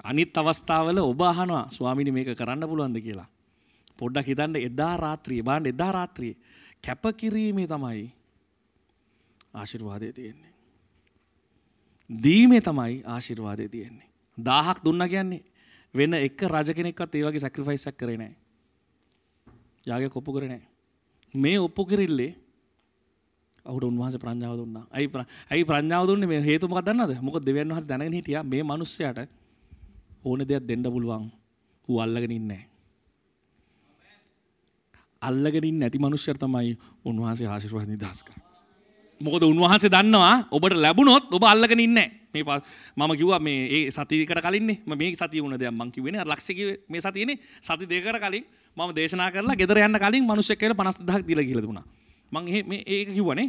අනිත් 0.02 0.36
අවස්ථාවල 0.36 0.98
ඔබ 1.00 1.20
අහනවා 1.22 1.70
ස්වාමිනි 1.70 2.12
මේක 2.12 2.30
කරන්න 2.32 2.68
පුළුවන්ද 2.68 3.00
කියලා. 3.00 3.28
පොඩ්ඩක් 3.98 4.26
හිතන්න 4.26 4.56
එදා 4.58 4.94
රාත්‍රියේ 4.96 5.42
බලන්න 5.42 5.66
එදා 5.66 5.92
රාත්‍රියේ 5.92 6.36
කැපකිරීමේ 6.80 7.66
තමයි 7.66 8.06
ආශිර්වාදය 9.54 10.12
තියෙන්නේ. 10.12 10.52
දීමේ 12.10 12.60
තමයි 12.60 13.02
ආශිර්වාදය 13.06 13.68
තියෙන්නේ. 13.68 14.08
දාහක් 14.38 14.84
දුන්න 14.84 15.08
කියන්නේ 15.08 15.42
වෙන 15.94 16.14
එක 16.14 16.42
රජ 16.44 16.74
කෙනෙක්වත් 16.74 17.14
ඒ 17.14 17.24
වගේ 17.24 17.40
සැක්‍රිෆයිසක් 17.40 17.96
කරේ 17.96 18.16
නැහැ. 18.16 18.36
යාගේ 19.86 20.08
කොප්පු 20.08 20.32
කරේ 20.32 20.48
නැහැ. 20.48 20.68
මේ 21.34 21.58
ඔප්පු 21.58 21.86
කිරිල්ලේ 21.86 22.32
ඔහුට 23.66 23.84
උන්වහන්සේ 23.84 24.22
ප්‍රඥාව 24.22 24.56
දුන්නා. 24.56 24.84
ඇයි 24.90 25.08
ඇයි 25.50 25.64
ප්‍රඥාව 25.64 26.06
දුන්නේ 26.08 26.28
මේ 26.28 26.40
හේතුව 26.42 26.70
මොකක්ද 26.70 26.88
දන්නවද? 26.88 27.12
මොකද 27.22 27.42
දෙවියන් 27.46 27.68
වහන්සේ 27.68 27.88
දැනගෙන 27.88 28.16
හිටියා 28.18 28.44
මේ 28.44 28.62
මිනිස්සයාට 28.62 29.28
ඕන 30.24 30.40
දෙයක් 30.48 30.64
දෙන්න 30.68 30.82
පුළුවන්. 30.84 31.30
ඌ 31.88 32.00
අල්ලගෙන 32.00 32.30
ඉන්නේ 32.30 32.48
නැහැ. 32.48 32.68
අල්ලගෙන 35.22 35.64
ඉන්නේ 35.64 35.80
නැති 35.80 35.98
මිනිස්සයා 35.98 36.36
තමයි 36.36 36.76
උන්වහන්සේ 37.04 37.48
ආශිර්වාද 37.48 37.88
නිදහස් 37.88 38.22
කරන්නේ. 38.22 38.46
මොකද 39.20 39.42
උන්වහන්සේ 39.42 39.90
දන්නවා 39.90 40.48
ඔබට 40.50 40.76
ලැබුණොත් 40.76 41.32
ඔබ 41.32 41.44
අල්ලගෙන 41.44 41.80
ඉන්නේ 41.80 42.08
මේ 42.34 42.44
මම 42.96 43.16
කිව්වා 43.16 43.40
මේ 43.40 43.66
ඒ 43.68 43.90
සතියකට 43.90 44.40
කලින්නේ 44.42 44.80
මම 44.86 44.98
මේ 44.98 45.14
සතිය 45.14 45.40
වුණ 45.40 45.58
දෙයක් 45.58 45.72
මං 45.72 45.92
කිව්වනේ 45.92 46.20
අර 46.20 46.28
ලක්ෂික 46.28 46.58
මේ 46.88 47.00
සතියේනේ 47.00 47.38
සති 47.60 47.86
දෙකකට 47.86 48.20
කලින් 48.20 48.44
මම 48.76 48.90
දේශනා 48.94 49.30
කරලා 49.30 49.56
ගෙදර 49.56 49.78
යන්න 49.78 49.98
කලින් 49.98 50.24
මිනිස්සෙක් 50.24 50.58
කියලා 50.58 50.76
50000ක් 50.76 51.26
දීලා 51.26 51.44
කියලා 51.44 51.62
දුන්නා 51.62 51.84
මං 52.36 52.44
මේ 52.70 52.82
ඒක 52.86 53.08
කිව්වනේ 53.16 53.48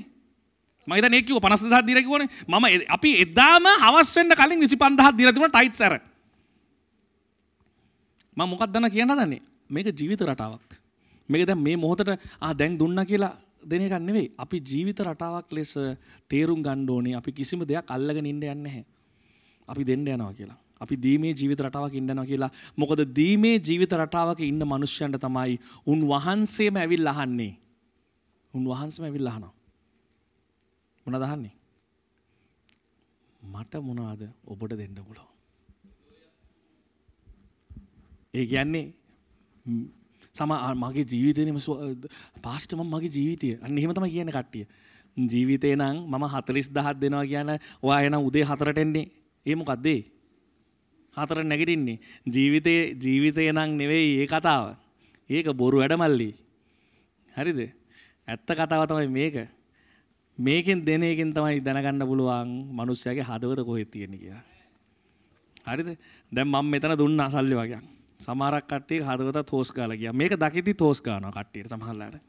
මම 0.88 0.94
හිතන්නේ 0.98 1.20
ඒක 1.20 1.28
කිව්ව 1.30 1.40
50000ක් 1.40 1.84
දීලා 1.88 2.06
කිව්වනේ 2.08 2.30
මම 2.48 2.66
අපි 2.98 3.10
එදාම 3.26 3.66
හවස් 3.84 4.12
වෙන්න 4.18 4.38
කලින් 4.42 4.60
25000ක් 4.66 5.16
දීලා 5.20 5.36
තිබුණා 5.36 5.56
ටයිට්ස් 5.56 5.82
අර 5.88 5.94
මම 8.38 8.48
මොකක්ද 8.54 8.70
දන්න 8.74 8.94
කියන්න 8.96 9.16
හදන්නේ 9.16 9.42
මේක 9.70 9.88
ජීවිත 10.00 10.22
රටාවක් 10.30 10.80
මේක 11.30 11.44
දැන් 11.46 11.60
මේ 11.60 11.78
මොහොතට 11.78 12.10
ආ 12.42 12.54
දැන් 12.54 12.80
දුන්නා 12.80 13.06
කියලා 13.06 13.34
දෙන 13.64 13.82
එකක් 13.82 14.00
නෙවෙයි. 14.00 14.32
අපි 14.38 14.58
ජීවිත 14.62 15.00
රටාවක් 15.00 15.52
ලෙස 15.52 15.74
තේරුම් 16.30 16.64
ගන්න 16.64 16.90
ඕනේ. 16.90 17.16
අපි 17.16 17.32
කිසිම 17.32 17.66
දෙයක් 17.66 17.92
අල්ලගෙන 17.92 18.26
ඉන්න 18.26 18.40
යන්නේ 18.40 18.56
නැහැ. 18.56 18.86
අපි 19.68 19.84
දෙන්න 19.84 20.08
යනවා 20.08 20.34
කියලා. 20.34 20.58
අපි 20.80 20.96
දීමේ 20.96 21.34
ජීවිත 21.34 21.60
රටාවක 21.60 21.94
ඉන්න 21.94 22.10
යනවා 22.10 22.26
කියලා. 22.26 22.52
මොකද 22.78 23.04
දීමේ 23.20 23.60
ජීවිත 23.60 23.92
රටාවක 23.92 24.40
ඉන්න 24.40 24.64
මිනිස්සුන්ට 24.64 25.20
තමයි 25.20 25.60
උන් 25.86 26.00
වහන්සේම 26.08 26.76
ඇවිල්ලා 26.78 27.16
අහන්නේ. 27.16 27.58
උන් 28.58 28.66
වහන්සේම 28.66 29.06
ඇවිල්ලා 29.06 29.34
අහනවා. 29.34 29.54
මොනවද 31.06 31.24
අහන්නේ? 31.24 31.56
මට 33.48 33.74
මොනවද 33.82 34.22
ඔබට 34.46 34.74
දෙන්න 34.74 34.98
පුළුවන්? 35.00 35.32
ඒ 38.34 38.46
කියන්නේ 38.46 38.86
සම 40.36 40.52
මගේ 40.76 41.06
ජීවිතයනම 41.06 41.60
පාස්ටම 42.42 42.82
මගේ 42.86 43.12
ජීවිතය 43.12 43.48
අන්න 43.58 43.78
එහෙම 43.78 43.94
තම 43.94 44.08
කියන 44.08 44.32
කට්ටිය. 44.32 44.66
ජීවිතය 45.18 45.76
නම් 45.76 45.98
මම 46.06 46.26
හතලිස් 46.28 46.68
දහත් 46.70 46.98
දෙනවා 47.02 47.26
කියන 47.26 47.50
ඔයා 47.82 48.02
එනම් 48.02 48.22
උදේ 48.22 48.44
හතරට 48.44 48.78
එන්නේ 48.78 49.06
ඒමොකක්දේ. 49.46 50.02
හතර 51.14 51.44
නැගිටින්නේ. 51.44 51.98
ජීවිතය 52.26 52.74
ජීවිතය 52.96 53.50
නම් 53.52 53.70
නෙවෙයි 53.76 54.22
ඒ 54.22 54.28
කතාව. 54.28 54.76
ඒක 55.30 55.48
බොරු 55.54 55.78
වැඩමල්ලි. 55.80 56.30
හරිද. 57.32 57.60
ඇත්ත 58.28 58.46
කතාව 58.48 58.84
තමයි 58.88 59.08
මේක. 59.10 59.36
මේකෙන් 60.38 60.86
දෙනයකින් 60.86 61.34
තමයි 61.34 61.62
දැනගන්න 61.62 62.04
පුළුවන් 62.06 62.50
මනුස්සයගේ 62.78 63.24
හදවත 63.24 63.66
කොහෙත් 63.66 63.92
තියෙන 63.92 64.14
කියලා. 64.14 64.44
හරිද 65.66 65.98
දැන් 66.32 66.48
මම 66.48 66.66
මෙතන 66.66 66.98
දුන්න 66.98 67.22
සල්ලි 67.30 67.56
වගේ. 67.56 67.82
සමහරක් 68.20 68.66
කට්ටිය 68.68 69.02
හදවත 69.02 69.46
තෝස් 69.46 69.72
ගාලා 69.72 69.98
ගියා. 69.98 70.14
මේක 70.14 70.34
දකිද්දි 70.36 70.74
තෝස් 70.74 71.02
ගන්නවා 71.02 71.32
කට්ටියට 71.32 71.70
සමහරලාට. 71.70 72.22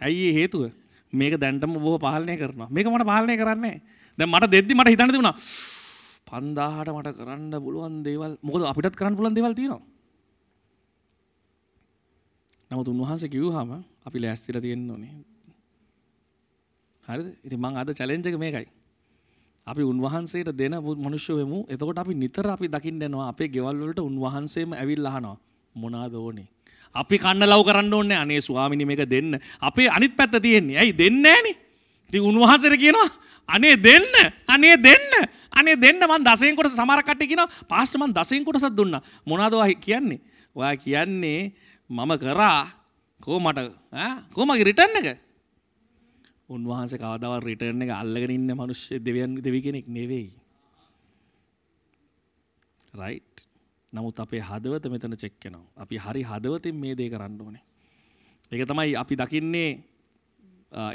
ඇයි 0.00 0.34
හේතුව? 0.34 0.72
මේක 1.12 1.34
දැන්ටම 1.38 1.76
ඔබව 1.76 2.00
පාලනය 2.00 2.36
කරනවා. 2.36 2.68
මේක 2.70 2.86
මට 2.86 3.06
පාලනය 3.06 3.36
කරන්නේ 3.36 3.76
දැන් 4.18 4.30
මට 4.30 4.50
දෙද්දි 4.50 4.74
මට 4.74 4.92
හිතන්න 4.92 5.12
තිබුණා 5.12 5.36
5000ට 6.30 6.90
මට 6.94 7.10
කරන්න 7.18 7.54
පුළුවන් 7.64 8.02
දේවල් 8.06 8.36
මොකද 8.42 8.62
අපිටත් 8.70 8.96
කරන්න 8.98 9.16
පුළුවන් 9.16 9.34
දේවල් 9.34 9.54
තියෙනවා. 9.54 9.82
නමුත් 12.70 12.88
උන්වහන්සේ 12.88 13.32
කිව්වහම 13.32 13.70
අපි 14.06 14.18
ලෑස්තිලා 14.20 14.62
තියෙන්න 14.62 14.90
ඕනේ. 14.90 15.12
හරිද? 17.04 17.26
ඉතින් 17.44 17.58
මම 17.58 17.76
අද 17.76 17.88
චැලෙන්ජ් 17.94 18.26
එක 18.26 18.38
මේකයි. 18.38 18.68
අපි 19.66 19.82
උන්වහන්සේට 19.82 20.52
දෙන 20.56 20.74
මනුෂ්‍ය 20.78 21.34
වෙමු. 21.34 21.66
එතකොට 21.68 21.98
අපි 21.98 22.14
නිතර 22.14 22.46
අපි 22.46 22.68
දකින්න 22.68 23.02
යනවා 23.02 23.28
අපේ 23.28 23.48
ගෙවල් 23.48 23.76
වලට 23.76 24.00
උන්වහන්සේම 24.00 24.72
ඇවිල්ලා 24.72 25.12
අහනවා 25.12 25.38
මොනවාද 25.74 26.14
ඕනේ? 26.14 26.48
අපි 26.94 27.18
කන්න 27.18 27.46
ලව් 27.46 27.62
කරන්න 27.64 27.92
ඕනේ 27.92 28.16
අනේ 28.16 28.40
ස්වාමිනී 28.40 28.86
මේක 28.86 29.04
දෙන්න. 29.08 29.38
අපේ 29.60 29.88
අනිත් 29.88 30.16
පැත්ත 30.16 30.42
තියෙන්නේ. 30.42 30.78
ඇයි 30.78 30.96
දෙන්නේ 30.96 31.22
නැහනේ? 31.22 31.56
ඉතින් 32.10 32.22
උන්වහන්සේට 32.22 32.76
කියනවා 32.76 33.08
අනේ 33.48 33.76
දෙන්න. 33.76 34.08
අනේ 34.48 34.76
දෙන්න. 34.76 35.12
අනේ 35.50 35.76
දෙන්න 35.76 36.00
මං 36.00 36.24
දසයෙන් 36.24 36.56
කොටස 36.56 36.74
සමහර 36.74 37.02
කට්ටිය 37.02 37.28
කියනවා 37.28 37.50
පාස්ටර් 37.68 37.98
මං 37.98 38.14
දසයෙන් 38.14 38.44
කොටසක් 38.44 38.72
දුන්නා. 38.72 39.02
මොනවද 39.26 39.54
ඔයා 39.54 39.74
කියන්නේ? 39.76 40.20
ඔයා 40.56 40.76
කියන්නේ 40.76 41.52
මම 41.90 42.10
කරා 42.18 42.79
කොහොමද 43.24 43.58
ඈ 43.58 44.10
කොහොමගේ 44.34 44.68
රිටර්න් 44.70 44.96
එක? 45.00 45.08
උන්වහන්සේ 46.48 47.00
කවදාවත් 47.02 47.44
රිටර්න් 47.48 47.82
එක 47.84 47.92
අල්ලගෙන 48.00 48.32
ඉන්න 48.36 48.50
මිනිස්සු 48.60 48.98
දෙවියන් 48.98 49.40
දෙවි 49.46 49.60
කෙනෙක් 49.62 49.86
නෙවෙයි. 49.88 50.30
රයිට්. 53.00 53.36
නමුත් 53.92 54.18
අපේ 54.22 54.42
හදවත 54.48 54.84
මෙතන 54.92 55.16
චෙක් 55.16 55.34
වෙනවා. 55.44 55.66
අපි 55.82 55.96
හරි 56.04 56.22
හදවතින් 56.30 56.76
මේ 56.82 56.94
දේ 56.98 57.10
කරන්න 57.12 57.40
ඕනේ. 57.40 57.64
ඒක 58.52 58.66
තමයි 58.68 58.96
අපි 59.02 59.14
දකින්නේ 59.20 59.70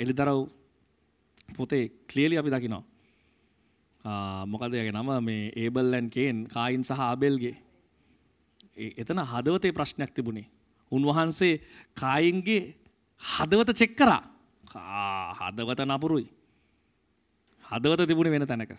එලිදරව් 0.01 0.39
පොතේ 1.57 1.91
ක්ලියලි 2.09 2.36
අපි 2.41 2.49
දකිනවා. 2.55 2.84
මොකද 4.51 4.73
යගේ 4.73 4.91
නම 4.91 5.09
මේ 5.28 5.53
ඒබල්ලන් 5.61 6.09
කේන් 6.09 6.38
කායින් 6.47 6.84
සහ 6.84 6.99
ආබෙල්ගේ 6.99 7.55
එතන 9.01 9.19
හදවතේ 9.32 9.76
ප්‍රශ්නයක් 9.78 10.11
තිබුණේ. 10.15 10.47
උන්වහන්සේ 10.92 11.62
කායින්ගේ 11.94 12.76
හදවත 13.22 13.70
චෙක් 13.74 13.96
කරා 13.96 14.22
හදවත 15.34 15.80
නපුරුයි. 15.82 16.28
හදවත 17.66 18.02
තිබුණේ 18.08 18.32
වෙන 18.32 18.48
තැනක. 18.48 18.72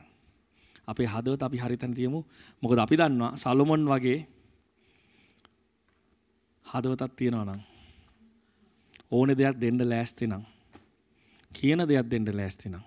අපේ 0.87 1.07
හදවත 1.07 1.43
අපි 1.43 1.59
හරි 1.59 1.77
තැන 1.77 1.95
තියමු. 1.95 2.25
මොකද 2.63 2.79
අපි 2.79 2.97
දන්නවා 2.97 3.37
සලොමොන් 3.37 3.83
වගේ 3.85 4.27
හදවතක් 6.67 7.13
තියෙනවා 7.17 7.45
නම් 7.45 7.61
ඕන 9.11 9.29
දෙයක් 9.31 9.57
දෙන්න 9.59 9.79
ලෑස්ති 9.83 10.27
නම් 10.27 10.43
කියන 11.53 11.81
දෙයක් 11.89 12.07
දෙන්න 12.07 12.27
ලෑස්ති 12.31 12.69
නම් 12.69 12.85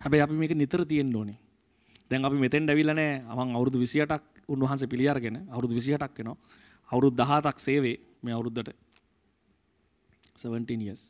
හැබැයි 0.00 0.22
අපි 0.22 0.34
මේක 0.34 0.52
නිතර 0.54 0.84
තියෙන්න 0.84 1.16
ඕනේ. 1.16 1.38
දැන් 2.10 2.24
අපි 2.24 2.36
මෙතෙන් 2.36 2.68
ඇවිල්ලා 2.68 2.94
නැහැ. 2.94 3.22
මම 3.22 3.56
අවුරුදු 3.56 3.78
28ක් 3.78 4.22
උන්වහන්සේ 4.48 4.88
පිළි 4.88 5.08
අරගෙන 5.08 5.36
අවුරුදු 5.50 5.74
28ක් 5.74 6.18
වෙනවා. 6.18 6.36
අවුරුදු 6.88 7.16
17ක් 7.16 7.58
සේවයේ 7.58 8.00
මේ 8.24 8.34
අවුරුද්දට 8.36 8.70
17 10.36 10.84
years. 10.86 11.02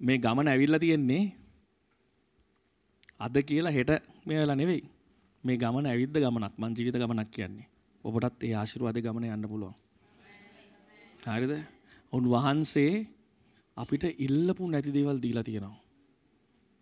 මේ 0.00 0.18
ගමන 0.18 0.50
ඇවිල්ලා 0.52 0.82
තියෙන්නේ 0.84 1.22
අද 3.20 3.36
කියලා 3.48 3.76
හෙට 3.78 3.90
මේ 4.26 4.40
වෙලා 4.40 4.56
නෙවෙයි. 4.56 4.82
මේ 5.44 5.56
ගමන 5.56 5.86
ඇවිද්ද 5.86 6.16
ගමනක් 6.16 6.54
මං 6.58 6.76
ජීවිත 6.76 7.00
ගමනක් 7.02 7.30
කියන්නේ. 7.30 7.68
ඔබටත් 8.04 8.44
ඒ 8.44 8.54
ආශිර්වාද 8.54 8.98
ගමන 8.98 9.28
යන්න 9.34 9.50
පුළුවන්. 9.52 9.74
හරිද? 11.26 11.52
උන්වහන්සේ 12.12 12.94
අපිට 13.76 14.04
ඉල්ලපු 14.18 14.70
නැති 14.70 14.92
දේවල් 14.92 15.18
දීලා 15.22 15.44
තියෙනවා. 15.44 15.76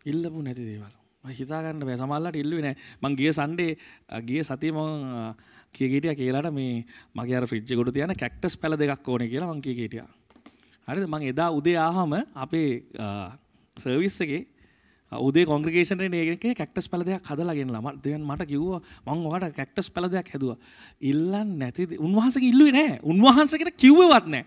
ඉල්ලපු 0.05 0.43
නැති 0.43 0.65
දේවල්. 0.65 0.95
හිතාගන්න 1.25 1.83
බෑ 1.83 1.99
සමල්ලට 1.99 2.37
ඉල්ලුවේ 2.37 2.65
නෑ 2.65 2.77
මං 3.03 3.17
ගිය 3.19 3.33
සන්ඩේ 3.33 3.73
ගිය 4.29 4.43
සතිය 4.43 4.73
මං 4.73 5.35
කියගේටිය 5.75 6.15
කියලාට 6.15 6.53
මේ 6.53 6.85
මගේ 7.15 7.37
අර 7.37 7.47
ෆ්‍රිජ්ජ 7.47 7.75
ගොඩ 7.75 7.93
තියන 7.93 8.15
කැක්ටස් 8.17 8.57
පැල 8.57 8.77
දෙකක් 8.77 9.09
ඕන 9.09 9.25
කියලා 9.25 9.53
මං 9.53 9.63
කියගේටිය 9.63 10.05
හරිද? 10.89 11.05
මං 11.07 11.23
එදා 11.33 11.51
උදේ 11.53 11.77
ආහම 11.79 12.15
අපේ 12.37 12.83
සර්විස් 13.77 14.21
එකේ 14.21 14.47
උදේ 15.13 15.45
කොංග්‍රගේෂන 15.45 16.01
ඒක 16.03 16.45
කැක්ටස් 16.55 16.89
පල 16.89 17.03
දෙයක් 17.03 17.25
හදලාගෙන 17.25 17.73
ම 17.73 17.89
දෙවන් 18.03 18.23
මට 18.23 18.47
කිව්ව 18.47 18.81
මං 19.07 19.27
ඔකට 19.27 19.57
කැක්ටස් 19.57 19.91
පල 19.91 20.09
දෙයක් 20.09 20.29
හැදුව. 20.29 20.57
ඉල්ලන් 21.01 21.59
නැති 21.59 21.89
උන්වහස 21.99 22.37
ඉල්ලුවේ 22.43 22.73
නෑ 22.73 23.01
උන්වහන්සකට 23.03 23.77
කිව්වවත් 23.77 24.27
නෑ 24.29 24.45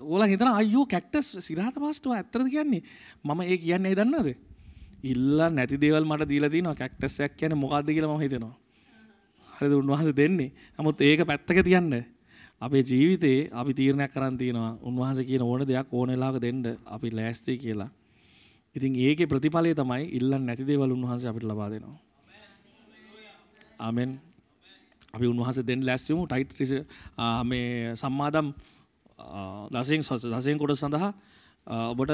ඕල 0.00 0.24
හිතන 0.24 0.48
අයෝ 0.50 0.86
කැක්ටස් 0.86 1.36
සිරහට 1.40 1.76
පස්ටුව 1.76 2.12
ඇත්තද 2.12 2.48
කියන්නේ? 2.48 2.82
මම 3.24 3.40
ඒ 3.42 3.58
කියන්නේ 3.58 3.94
දන්නද 3.94 4.36
ඉල්ලා 5.04 5.50
නැති 5.50 5.76
දේවල් 5.76 6.04
මට 6.04 6.28
දීලා 6.28 6.50
තියෙනවා. 6.50 6.74
කැක්ටස්යක් 6.74 7.36
කියන්නේ 7.36 7.56
මොකක්ද 7.56 7.88
කියලා 7.88 8.14
මම 8.14 8.20
හිතනවා. 8.20 8.54
හරිද 9.58 9.72
උන්වහන්සේ 9.72 10.16
දෙන්නේ? 10.16 10.52
නමුත් 10.78 11.00
ඒක 11.00 11.26
පැත්තක 11.26 11.60
තියන්න. 11.66 12.04
අපේ 12.60 12.82
ජීවිතේ 12.82 13.50
අපි 13.52 13.72
තීරණයක් 13.74 14.10
කරන් 14.12 14.38
තියෙනවා 14.38 14.78
උන්වහන්සේ 14.82 15.24
කියන 15.24 15.42
ඕන 15.42 15.62
දෙයක් 15.66 15.92
ඕන 15.92 16.10
වෙලාවක 16.10 16.40
දෙන්න 16.42 16.62
අපි 16.86 17.08
ලෑස්ති 17.10 17.58
කියලා. 17.58 17.90
ඉතින් 18.76 18.94
ඒකේ 18.96 19.26
ප්‍රතිඵලය 19.26 19.74
තමයි 19.74 20.04
ඉල්ලන් 20.18 20.42
නැති 20.46 20.66
දේවල් 20.66 20.90
උන්වහන්සේ 20.92 21.30
අපිට 21.30 21.46
ලබා 21.46 21.70
දෙනවා. 21.70 21.98
ආමෙන්. 23.78 24.10
අපි 25.14 25.26
උන්වහන්සේ 25.26 25.66
දෙන්න 25.66 25.86
ලෑස්ති 25.86 26.12
වෙමු. 26.12 26.26
ටයිට් 26.26 26.52
මේ 27.44 27.94
සම්මාදම් 27.96 28.52
දසයෙන් 29.72 30.02
දසයෙන් 30.34 30.58
කොට 30.58 30.74
සඳහා 30.74 31.12
ඔබට 31.92 32.10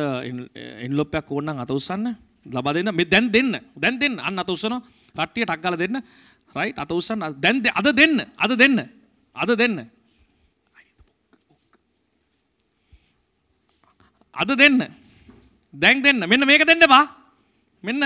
එන්ලොප්පයක් 0.87 1.31
ඕන්නම් 1.31 1.63
අත 1.65 1.71
උස්සන්න 1.71 2.07
ලබා 2.47 2.75
දෙන්න. 2.75 2.95
මේ 2.95 3.09
දැන් 3.09 3.33
දෙන්න. 3.33 3.53
දැන් 3.77 3.97
දෙන්න. 3.99 4.21
අන්න 4.21 4.39
අත 4.39 4.51
උස්සනවා. 4.51 4.83
කට්ටිය 5.17 5.45
ටක් 5.47 5.61
ගාලා 5.63 5.81
දෙන්න. 5.81 5.97
රයිට් 6.55 6.79
අත 6.79 6.93
උස්සන්න. 6.93 7.23
දැන් 7.41 7.63
අද 7.75 7.97
දෙන්න. 7.97 8.21
අද 8.37 8.53
දෙන්න. 8.59 8.79
අද 9.35 9.57
දෙන්න. 9.57 9.91
අද 14.35 14.51
දෙන්න. 14.57 14.79
දැන් 15.75 16.03
දෙන්න. 16.03 16.29
මෙන්න 16.29 16.47
මේක 16.47 16.67
දෙන්න 16.67 16.89
බා. 16.89 17.05
මෙන්න 17.83 18.03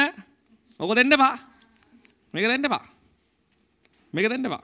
ඕක 0.81 0.95
දෙන්න 0.95 1.11
බා. 1.11 1.37
මේක 2.33 2.47
දෙන්න 2.47 2.69
බා. 2.69 2.85
මේක 4.13 4.29
දෙන්න 4.29 4.49
බා. 4.49 4.63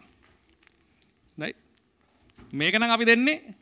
මේක 2.54 2.74
නම් 2.78 2.90
අපි 2.94 3.04
දෙන්නේ 3.04 3.54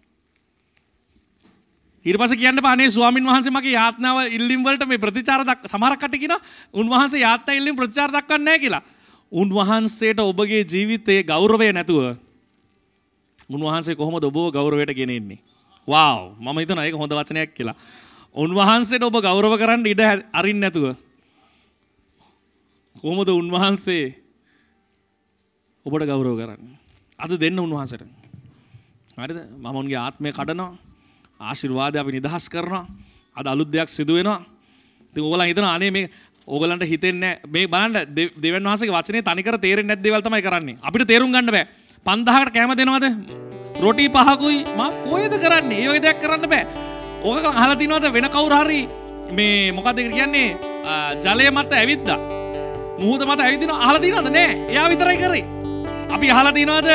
ඊට 2.04 2.18
පස්සේ 2.20 2.36
කියන්න 2.36 2.60
පානේ 2.60 2.90
ස්වාමින් 2.90 3.24
වහන්සේ 3.24 3.54
මගේ 3.54 3.72
යාත්නාව 3.72 4.28
ඉල්ලීම් 4.36 4.64
වලට 4.66 4.84
මේ 4.86 5.00
ප්‍රතිචාර 5.00 5.44
දක් 5.48 5.70
සමහරක් 5.70 6.00
කට්ටිය 6.02 6.22
කියනවා 6.24 6.42
උන්වහන්සේ 6.74 7.22
යාත්නා 7.22 7.56
ඉල්ලීම් 7.56 7.76
ප්‍රතිචාර 7.78 8.12
දක්වන්නේ 8.12 8.44
නැහැ 8.44 8.62
කියලා. 8.64 8.82
උන්වහන්සේට 9.32 10.20
ඔබගේ 10.20 10.64
ජීවිතයේ 10.64 11.24
ගෞරවය 11.24 11.72
නැතුව 11.72 12.16
උන්වහන්සේ 13.48 13.96
කොහොමද 13.96 14.24
ඔබව 14.24 14.52
ගෞරවයට 14.52 14.92
ගෙනෙන්නේ? 14.92 15.40
වාව් 15.88 16.36
මම 16.38 16.58
හිතනවා 16.58 16.84
ඒක 16.84 16.94
හොඳ 16.94 17.12
වචනයක් 17.12 17.54
කියලා. 17.54 17.76
උන්වහන්සේට 18.34 19.02
ඔබ 19.02 19.16
ගෞරව 19.18 19.52
කරන්න 19.56 19.86
ඉඩ 19.86 20.02
අරින්න 20.32 20.60
නැතුව 20.60 20.96
කොහොමද 22.96 23.28
උන්වහන්සේ 23.28 24.14
ඔබට 25.86 26.06
ගෞරව 26.06 26.36
කරන්නේ? 26.36 26.76
අද 27.18 27.32
දෙන්න 27.34 27.58
උන්වහන්සේට. 27.58 28.04
හරිද? 29.16 29.38
මම 29.48 29.66
උන්ගේ 29.72 29.96
ආත්මය 29.98 30.28
කඩනවා. 30.30 30.76
ආශිර්වාදය 31.40 31.96
අපි 31.98 32.12
නිදහස් 32.12 32.48
කරනවා. 32.48 32.86
අද 33.36 33.46
අලුත් 33.46 33.68
දෙයක් 33.68 33.88
සිදු 33.88 34.14
වෙනවා. 34.14 34.44
ඉතින් 35.12 35.24
ඕගොල්ලන් 35.24 35.48
හිතනවා 35.48 35.74
අනේ 35.74 35.90
මේ 35.90 36.10
ඕගොල්ලන්ට 36.46 36.86
හිතෙන්නේ 36.92 37.40
මේ 37.46 37.68
බලන්න 37.68 37.94
දෙවන් 38.42 38.64
වහන්සේගේ 38.66 38.96
වචනේ 38.96 39.22
තනිකර 39.22 39.58
තේරෙන්නේ 39.58 39.94
නැති 39.94 40.04
දේවල් 40.08 40.22
තමයි 40.26 40.42
කරන්නේ. 40.42 40.76
අපිට 40.82 41.06
තේරුම් 41.06 41.30
ගන්න 41.32 41.52
බෑ. 41.54 41.66
5000කට 42.06 42.52
කැම 42.54 42.74
දෙනවද? 42.80 43.06
රොටි 43.80 44.08
පහකුයි 44.08 44.58
මම 44.76 44.90
කොහෙද 45.06 45.34
කරන්නේ? 45.44 45.78
ඒ 45.84 45.88
වගේ 45.88 46.02
දෙයක් 46.06 46.18
කරන්න 46.22 46.48
බෑ. 46.52 46.66
ඕක 47.22 47.44
අහලා 47.46 47.76
තිනවද 47.76 48.06
වෙන 48.12 48.28
කවුරු 48.34 48.58
හරි 48.62 48.80
මේ 49.38 49.72
මොකක්ද 49.72 49.98
කියන්නේ 50.14 50.48
ජලය 51.24 51.50
මත 51.50 51.72
ඇවිද්දා. 51.80 52.18
මුහුද 52.98 53.22
මත 53.28 53.40
ඇවිදිනවා 53.40 53.80
අහලා 53.86 54.02
තිනවද 54.06 54.28
නෑ. 54.36 54.50
එයා 54.72 54.88
විතරයි 54.92 55.18
කරේ. 55.22 55.44
අපි 56.10 56.26
අහලා 56.30 56.52
තිනවද 56.58 56.88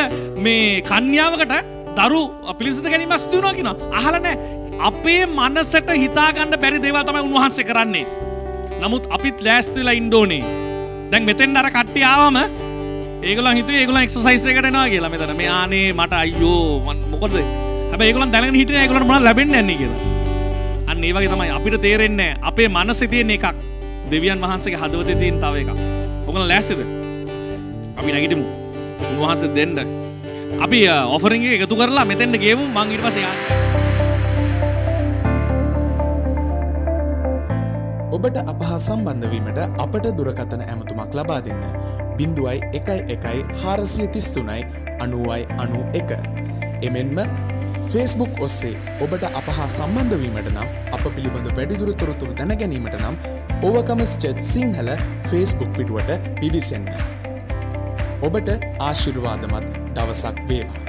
මේ 0.45 0.81
කන්‍යාවකට 0.91 1.55
දරු 1.97 2.21
පිළිසිත 2.59 2.85
ගැනීම 2.91 3.17
සිදුවනවා 3.23 3.57
කියන 3.57 3.69
අහලනෑ 3.99 4.35
අපේ 4.89 5.21
මනසට 5.25 5.89
හිතාගන්න 6.03 6.53
බැරි 6.63 6.79
දේවල් 6.85 7.03
තමයි 7.07 7.27
උන්වහන්සේ 7.27 7.69
කරන්නේ 7.69 8.05
නමුත් 8.81 9.05
අපිත් 9.09 9.41
ලෑස්තිලා 9.47 9.97
ඉන්ඩෝනේ 9.99 10.43
දැන් 11.11 11.23
මෙතෙන් 11.29 11.57
අර 11.57 11.69
කට්ටි 11.71 12.03
ආවම 12.03 12.37
ඒගල 13.23 13.47
හිතු 13.59 13.71
ඒගල 13.73 13.97
එක්සයිස 14.03 14.45
එකටනවා 14.51 14.89
කියලා 14.91 15.09
මෙතන. 15.09 15.33
මේ 15.35 15.49
ආනේ 15.49 15.93
මට 15.93 16.13
අයියෝ 16.13 16.81
මොකද? 17.11 17.35
හැබ 17.91 18.01
ඒගල 18.01 18.25
දැන 18.31 18.55
හිට 18.55 18.71
ඒගලට 18.71 19.07
ම 19.07 19.13
ලැබෙන් 19.27 19.55
ඇන්නේ 19.55 19.77
කියලා. 19.81 20.01
අන්න 20.87 21.03
ඒවගේ 21.03 21.31
තමයි 21.33 21.49
අපිට 21.57 21.81
තේරෙන්නේ 21.81 22.31
අපේ 22.41 22.67
මනස 22.69 23.01
තියෙන 23.09 23.33
එකක්. 23.37 23.45
දෙවියන් 24.11 24.41
වහන්සේගේ 24.43 24.79
හදවත 24.83 25.19
තියෙන් 25.19 25.39
තව 25.41 25.55
එක 25.63 25.69
ඔකන 26.27 26.47
ලෑස්තිද? 26.51 26.81
අපි 27.97 28.09
නැගිටමු. 28.11 28.45
උන්වහන්සේ 29.17 29.55
දෙන්න. 29.55 29.79
අපි 30.61 30.79
ඔෆරිං 31.15 31.43
එකතු 31.57 31.75
කරලා 31.75 32.05
මෙතෙන්ට 32.05 32.37
ගේමු 32.37 32.69
මං 32.75 32.93
ඊට 32.93 33.03
පස්සේ 33.05 33.86
ඔබට 38.17 38.37
අපහ 38.43 38.69
සම්බන්ධවීමට 38.77 39.59
අපට 39.77 40.05
දුරකතන 40.17 40.61
ඇමතුමක් 40.63 41.13
ලබා 41.13 41.41
දෙන්න. 41.41 41.63
බිඳුවයි 42.17 42.61
එකයි 42.73 43.01
එකයි 43.15 43.41
හාරසිය 43.61 44.07
තිස්තුනයි 44.09 44.61
අනුවයි 44.99 45.43
අනු 45.57 45.81
එක. 45.93 46.11
එමෙන්ම 46.81 47.19
ෆේස්බුක් 47.87 48.41
ඔස්සේ 48.41 48.73
ඔබට 48.99 49.23
අපහා 49.31 49.67
සම්බන්ධවීමට 49.69 50.49
නම් 50.49 50.69
අප 50.91 51.03
පිළිබඳ 51.15 51.51
වැඩිදුර 51.57 51.91
තොරතුරු 51.95 52.33
දැනගැනීමට 52.39 52.97
නම් 53.01 53.15
ඕවකම 53.61 54.01
ස්ටේට් 54.07 54.41
සිංහල 54.43 54.89
ෆේස්බුක් 55.29 55.71
පිටුවට 55.77 56.27
පිවිසන්න. 56.41 56.89
ඔබට 58.21 58.49
ආශිර්වාදමත් 58.79 59.69
දවසක් 59.95 60.41
වේවා. 60.49 60.83